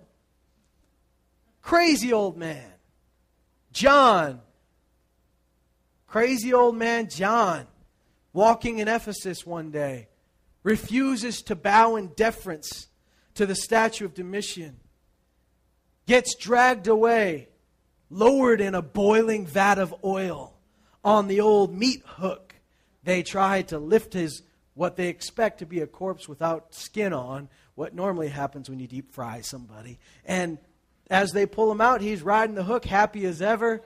Crazy 1.60 2.12
old 2.12 2.36
man. 2.36 2.70
John. 3.72 4.40
Crazy 6.12 6.52
old 6.52 6.76
man 6.76 7.08
John, 7.08 7.66
walking 8.34 8.80
in 8.80 8.86
Ephesus 8.86 9.46
one 9.46 9.70
day, 9.70 10.08
refuses 10.62 11.40
to 11.44 11.56
bow 11.56 11.96
in 11.96 12.08
deference 12.08 12.88
to 13.32 13.46
the 13.46 13.54
statue 13.54 14.04
of 14.04 14.12
Domitian 14.12 14.76
gets 16.06 16.34
dragged 16.34 16.86
away, 16.86 17.48
lowered 18.10 18.60
in 18.60 18.74
a 18.74 18.82
boiling 18.82 19.46
vat 19.46 19.78
of 19.78 19.94
oil 20.04 20.52
on 21.02 21.28
the 21.28 21.40
old 21.40 21.74
meat 21.74 22.02
hook. 22.04 22.56
They 23.04 23.22
try 23.22 23.62
to 23.62 23.78
lift 23.78 24.12
his, 24.12 24.42
what 24.74 24.96
they 24.96 25.08
expect 25.08 25.60
to 25.60 25.66
be 25.66 25.80
a 25.80 25.86
corpse 25.86 26.28
without 26.28 26.74
skin 26.74 27.14
on, 27.14 27.48
what 27.74 27.94
normally 27.94 28.28
happens 28.28 28.68
when 28.68 28.80
you 28.80 28.86
deep 28.86 29.14
fry 29.14 29.40
somebody. 29.40 29.98
And 30.26 30.58
as 31.08 31.32
they 31.32 31.46
pull 31.46 31.72
him 31.72 31.80
out, 31.80 32.02
he's 32.02 32.20
riding 32.20 32.54
the 32.54 32.64
hook, 32.64 32.84
happy 32.84 33.24
as 33.24 33.40
ever. 33.40 33.80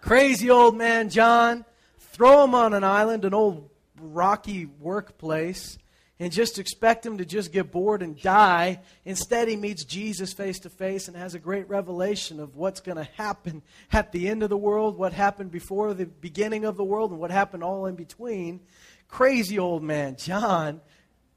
Crazy 0.00 0.50
old 0.50 0.76
man 0.76 1.10
John, 1.10 1.64
throw 1.98 2.44
him 2.44 2.54
on 2.54 2.74
an 2.74 2.84
island, 2.84 3.24
an 3.24 3.34
old 3.34 3.68
rocky 4.00 4.66
workplace 4.66 5.78
and 6.20 6.32
just 6.32 6.58
expect 6.58 7.06
him 7.06 7.18
to 7.18 7.24
just 7.24 7.52
get 7.52 7.70
bored 7.70 8.02
and 8.02 8.20
die. 8.20 8.80
Instead, 9.04 9.48
he 9.48 9.56
meets 9.56 9.84
Jesus 9.84 10.32
face 10.32 10.58
to 10.60 10.70
face 10.70 11.06
and 11.06 11.16
has 11.16 11.34
a 11.34 11.38
great 11.38 11.68
revelation 11.68 12.40
of 12.40 12.56
what's 12.56 12.80
going 12.80 12.96
to 12.96 13.08
happen 13.16 13.62
at 13.92 14.10
the 14.10 14.28
end 14.28 14.42
of 14.42 14.50
the 14.50 14.56
world, 14.56 14.98
what 14.98 15.12
happened 15.12 15.52
before 15.52 15.94
the 15.94 16.06
beginning 16.06 16.64
of 16.64 16.76
the 16.76 16.84
world, 16.84 17.12
and 17.12 17.20
what 17.20 17.30
happened 17.30 17.62
all 17.62 17.86
in 17.86 17.94
between. 17.94 18.60
Crazy 19.06 19.58
old 19.58 19.82
man, 19.82 20.16
John. 20.16 20.80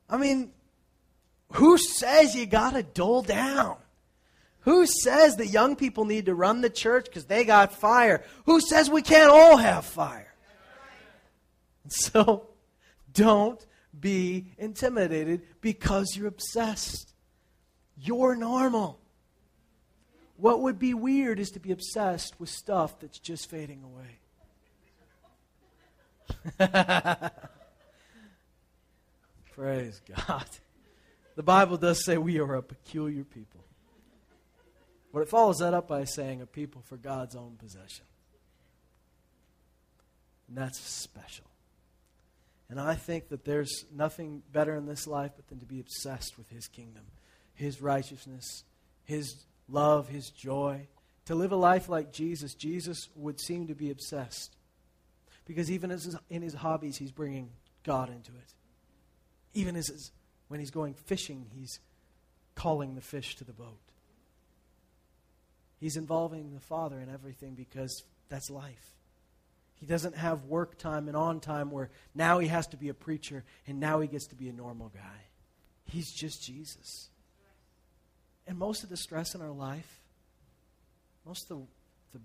I 0.09 0.17
mean, 0.17 0.51
who 1.53 1.77
says 1.77 2.35
you 2.35 2.47
got 2.47 2.73
to 2.73 2.81
dull 2.81 3.21
down? 3.21 3.77
Who 4.61 4.85
says 4.85 5.37
that 5.37 5.47
young 5.47 5.75
people 5.75 6.05
need 6.05 6.27
to 6.27 6.35
run 6.35 6.61
the 6.61 6.69
church 6.69 7.05
because 7.05 7.25
they 7.25 7.43
got 7.43 7.73
fire? 7.73 8.23
Who 8.45 8.61
says 8.61 8.89
we 8.89 9.01
can't 9.01 9.31
all 9.31 9.57
have 9.57 9.85
fire? 9.85 10.33
So, 11.87 12.47
don't 13.13 13.65
be 13.97 14.53
intimidated 14.57 15.41
because 15.61 16.15
you're 16.15 16.27
obsessed. 16.27 17.13
You're 17.97 18.35
normal. 18.35 18.99
What 20.37 20.61
would 20.61 20.79
be 20.79 20.93
weird 20.93 21.39
is 21.39 21.51
to 21.51 21.59
be 21.59 21.71
obsessed 21.71 22.39
with 22.39 22.49
stuff 22.49 22.99
that's 22.99 23.19
just 23.19 23.49
fading 23.49 23.83
away. 23.83 24.19
Praise 29.53 30.01
God. 30.15 30.45
The 31.35 31.43
Bible 31.43 31.77
does 31.77 32.03
say 32.03 32.17
we 32.17 32.39
are 32.39 32.55
a 32.55 32.63
peculiar 32.63 33.23
people. 33.23 33.60
But 35.13 35.21
it 35.21 35.29
follows 35.29 35.57
that 35.59 35.73
up 35.73 35.87
by 35.87 36.05
saying 36.05 36.41
a 36.41 36.45
people 36.45 36.81
for 36.81 36.97
God's 36.97 37.35
own 37.35 37.57
possession. 37.57 38.05
And 40.47 40.57
that's 40.57 40.79
special. 40.79 41.45
And 42.69 42.79
I 42.79 42.95
think 42.95 43.29
that 43.29 43.43
there's 43.43 43.85
nothing 43.93 44.43
better 44.51 44.75
in 44.75 44.85
this 44.85 45.05
life 45.05 45.31
but 45.35 45.47
than 45.47 45.59
to 45.59 45.65
be 45.65 45.79
obsessed 45.79 46.37
with 46.37 46.49
His 46.49 46.67
kingdom, 46.67 47.03
His 47.53 47.81
righteousness, 47.81 48.63
His 49.03 49.35
love, 49.67 50.07
His 50.07 50.29
joy. 50.29 50.87
To 51.25 51.35
live 51.35 51.51
a 51.51 51.57
life 51.57 51.89
like 51.89 52.13
Jesus, 52.13 52.53
Jesus 52.53 53.09
would 53.15 53.39
seem 53.39 53.67
to 53.67 53.75
be 53.75 53.91
obsessed. 53.91 54.55
Because 55.45 55.69
even 55.69 55.91
in 56.29 56.41
his 56.41 56.53
hobbies, 56.53 56.97
he's 56.97 57.11
bringing 57.11 57.49
God 57.83 58.09
into 58.09 58.31
it. 58.31 58.53
Even 59.53 59.75
as 59.75 60.11
when 60.47 60.59
he's 60.59 60.71
going 60.71 60.93
fishing, 60.93 61.45
he's 61.53 61.79
calling 62.55 62.95
the 62.95 63.01
fish 63.01 63.35
to 63.37 63.43
the 63.43 63.53
boat. 63.53 63.90
He's 65.81 65.97
involving 65.97 66.53
the 66.53 66.59
Father 66.59 66.99
in 66.99 67.09
everything 67.09 67.55
because 67.55 68.03
that's 68.29 68.51
life. 68.51 68.95
He 69.73 69.87
doesn't 69.87 70.15
have 70.15 70.45
work 70.45 70.77
time 70.77 71.07
and 71.07 71.17
on 71.17 71.39
time 71.39 71.71
where 71.71 71.89
now 72.13 72.37
he 72.37 72.47
has 72.49 72.67
to 72.67 72.77
be 72.77 72.89
a 72.89 72.93
preacher 72.93 73.43
and 73.65 73.79
now 73.79 73.99
he 73.99 74.07
gets 74.07 74.27
to 74.27 74.35
be 74.35 74.47
a 74.47 74.53
normal 74.53 74.89
guy. 74.89 75.25
He's 75.85 76.11
just 76.11 76.43
Jesus. 76.43 77.09
And 78.45 78.59
most 78.59 78.83
of 78.83 78.89
the 78.89 78.95
stress 78.95 79.33
in 79.33 79.41
our 79.41 79.49
life, 79.49 80.03
most 81.25 81.49
of 81.49 81.57
the, 81.57 82.19
the 82.19 82.23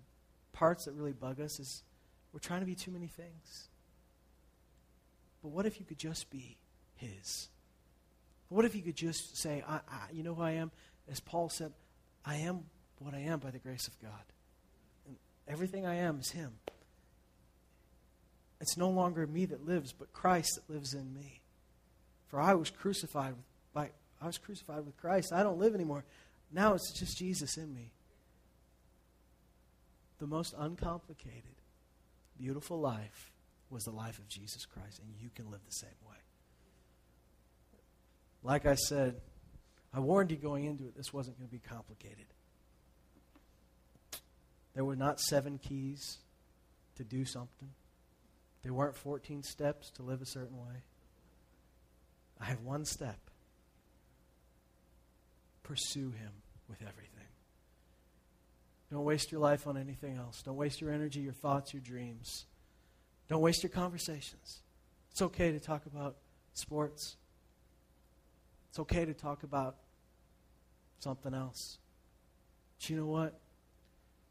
parts 0.53 0.85
that 0.85 0.93
really 0.93 1.15
bug 1.15 1.41
us 1.41 1.59
is 1.59 1.83
we're 2.35 2.41
trying 2.41 2.61
to 2.61 2.67
be 2.67 2.75
too 2.75 2.91
many 2.91 3.07
things. 3.07 3.69
But 5.43 5.49
what 5.49 5.65
if 5.65 5.81
you 5.81 5.87
could 5.87 5.99
just 5.99 6.29
be 6.29 6.59
his? 6.97 7.49
What 8.51 8.67
if 8.67 8.75
you 8.75 8.83
could 8.83 8.97
just 8.97 9.39
say, 9.39 9.65
I, 9.67 9.77
I, 9.77 10.13
you 10.13 10.23
know 10.23 10.35
who 10.35 10.43
I 10.43 10.53
am? 10.53 10.73
As 11.11 11.21
Paul 11.21 11.49
said, 11.49 11.73
I 12.23 12.37
am 12.37 12.65
what 12.99 13.15
I 13.15 13.21
am 13.21 13.39
by 13.39 13.51
the 13.51 13.59
grace 13.59 13.87
of 13.87 13.99
God. 14.01 14.25
And 15.07 15.17
everything 15.49 15.87
I 15.87 15.97
am 15.97 16.19
is 16.19 16.31
him. 16.31 16.53
It's 18.61 18.77
no 18.77 18.89
longer 18.89 19.27
me 19.27 19.47
that 19.47 19.67
lives, 19.67 19.93
but 19.93 20.13
Christ 20.13 20.55
that 20.57 20.73
lives 20.73 20.95
in 20.95 21.13
me. 21.15 21.41
For 22.29 22.41
I 22.41 22.55
was 22.55 22.71
crucified 22.71 23.33
with, 23.33 23.45
by 23.73 23.91
I 24.21 24.27
was 24.27 24.39
crucified 24.39 24.85
with 24.87 24.97
Christ. 24.97 25.33
I 25.33 25.43
don't 25.43 25.59
live 25.59 25.75
anymore. 25.75 26.05
Now 26.53 26.75
it's 26.75 26.99
just 26.99 27.19
Jesus 27.19 27.57
in 27.57 27.75
me. 27.75 27.93
The 30.19 30.27
most 30.27 30.55
uncomplicated, 30.57 31.61
beautiful 32.39 32.81
life 32.81 33.33
was 33.69 33.85
the 33.85 33.91
life 33.91 34.19
of 34.19 34.29
Jesus 34.29 34.65
Christ, 34.65 35.01
and 35.01 35.13
you 35.21 35.29
can 35.35 35.51
live 35.51 35.61
the 35.67 35.73
same 35.73 35.91
way. 36.09 36.17
Like 38.43 38.65
I 38.65 38.77
said, 38.77 39.21
I 39.93 40.01
warned 40.01 40.31
you 40.31 40.37
going 40.37 40.65
into 40.65 40.85
it, 40.85 40.97
this 40.97 41.13
wasn't 41.13 41.39
going 41.39 41.49
to 41.49 41.53
be 41.53 41.61
complicated. 41.61 42.27
There 44.77 44.85
were 44.85 44.95
not 44.95 45.21
seven 45.21 45.59
keys 45.59 46.19
to 46.97 47.03
do 47.03 47.25
something. 47.25 47.71
There 48.63 48.75
weren't 48.75 48.95
14 48.95 49.43
steps 49.43 49.91
to 49.93 50.03
live 50.03 50.21
a 50.21 50.27
certain 50.27 50.59
way. 50.59 50.83
I 52.39 52.45
have 52.45 52.61
one 52.61 52.85
step. 52.85 53.19
Pursue 55.63 56.11
Him 56.11 56.31
with 56.69 56.83
everything. 56.83 57.07
Don't 58.93 59.05
waste 59.05 59.33
your 59.33 59.41
life 59.41 59.67
on 59.67 59.79
anything 59.79 60.19
else. 60.19 60.43
Don't 60.43 60.57
waste 60.57 60.83
your 60.83 60.93
energy, 60.93 61.21
your 61.21 61.33
thoughts, 61.33 61.73
your 61.73 61.81
dreams. 61.81 62.45
Don't 63.29 63.41
waste 63.41 63.63
your 63.63 63.71
conversations. 63.71 64.61
It's 65.11 65.23
okay 65.23 65.53
to 65.53 65.59
talk 65.59 65.87
about 65.87 66.17
sports. 66.53 67.17
It's 68.69 68.79
okay 68.81 69.07
to 69.07 69.15
talk 69.15 69.43
about 69.43 69.77
something 70.99 71.33
else. 71.33 71.79
But 72.79 72.91
you 72.91 72.97
know 72.99 73.07
what? 73.07 73.41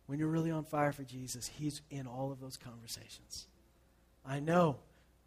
When 0.07 0.19
you're 0.19 0.27
really 0.27 0.51
on 0.51 0.63
fire 0.63 0.91
for 0.91 1.03
Jesus, 1.03 1.47
He's 1.47 1.81
in 1.89 2.07
all 2.07 2.31
of 2.31 2.39
those 2.39 2.57
conversations. 2.57 3.47
I 4.25 4.39
know 4.39 4.77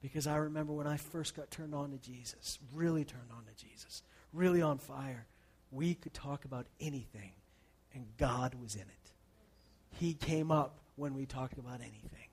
because 0.01 0.27
I 0.27 0.37
remember 0.37 0.73
when 0.73 0.87
I 0.87 0.97
first 0.97 1.35
got 1.35 1.51
turned 1.51 1.75
on 1.75 1.91
to 1.91 1.99
Jesus, 1.99 2.59
really 2.73 3.05
turned 3.05 3.31
on 3.37 3.45
to 3.45 3.65
Jesus, 3.65 4.03
really 4.33 4.63
on 4.63 4.79
fire. 4.79 5.27
We 5.71 5.95
could 5.95 6.15
talk 6.15 6.45
about 6.45 6.67
anything, 6.81 7.33
and 7.93 8.07
God 8.17 8.55
was 8.55 8.75
in 8.75 8.83
it. 8.83 9.13
He 9.99 10.15
came 10.15 10.51
up 10.51 10.79
when 10.97 11.15
we 11.15 11.27
talked 11.27 11.59
about 11.59 11.81
anything. 11.81 12.28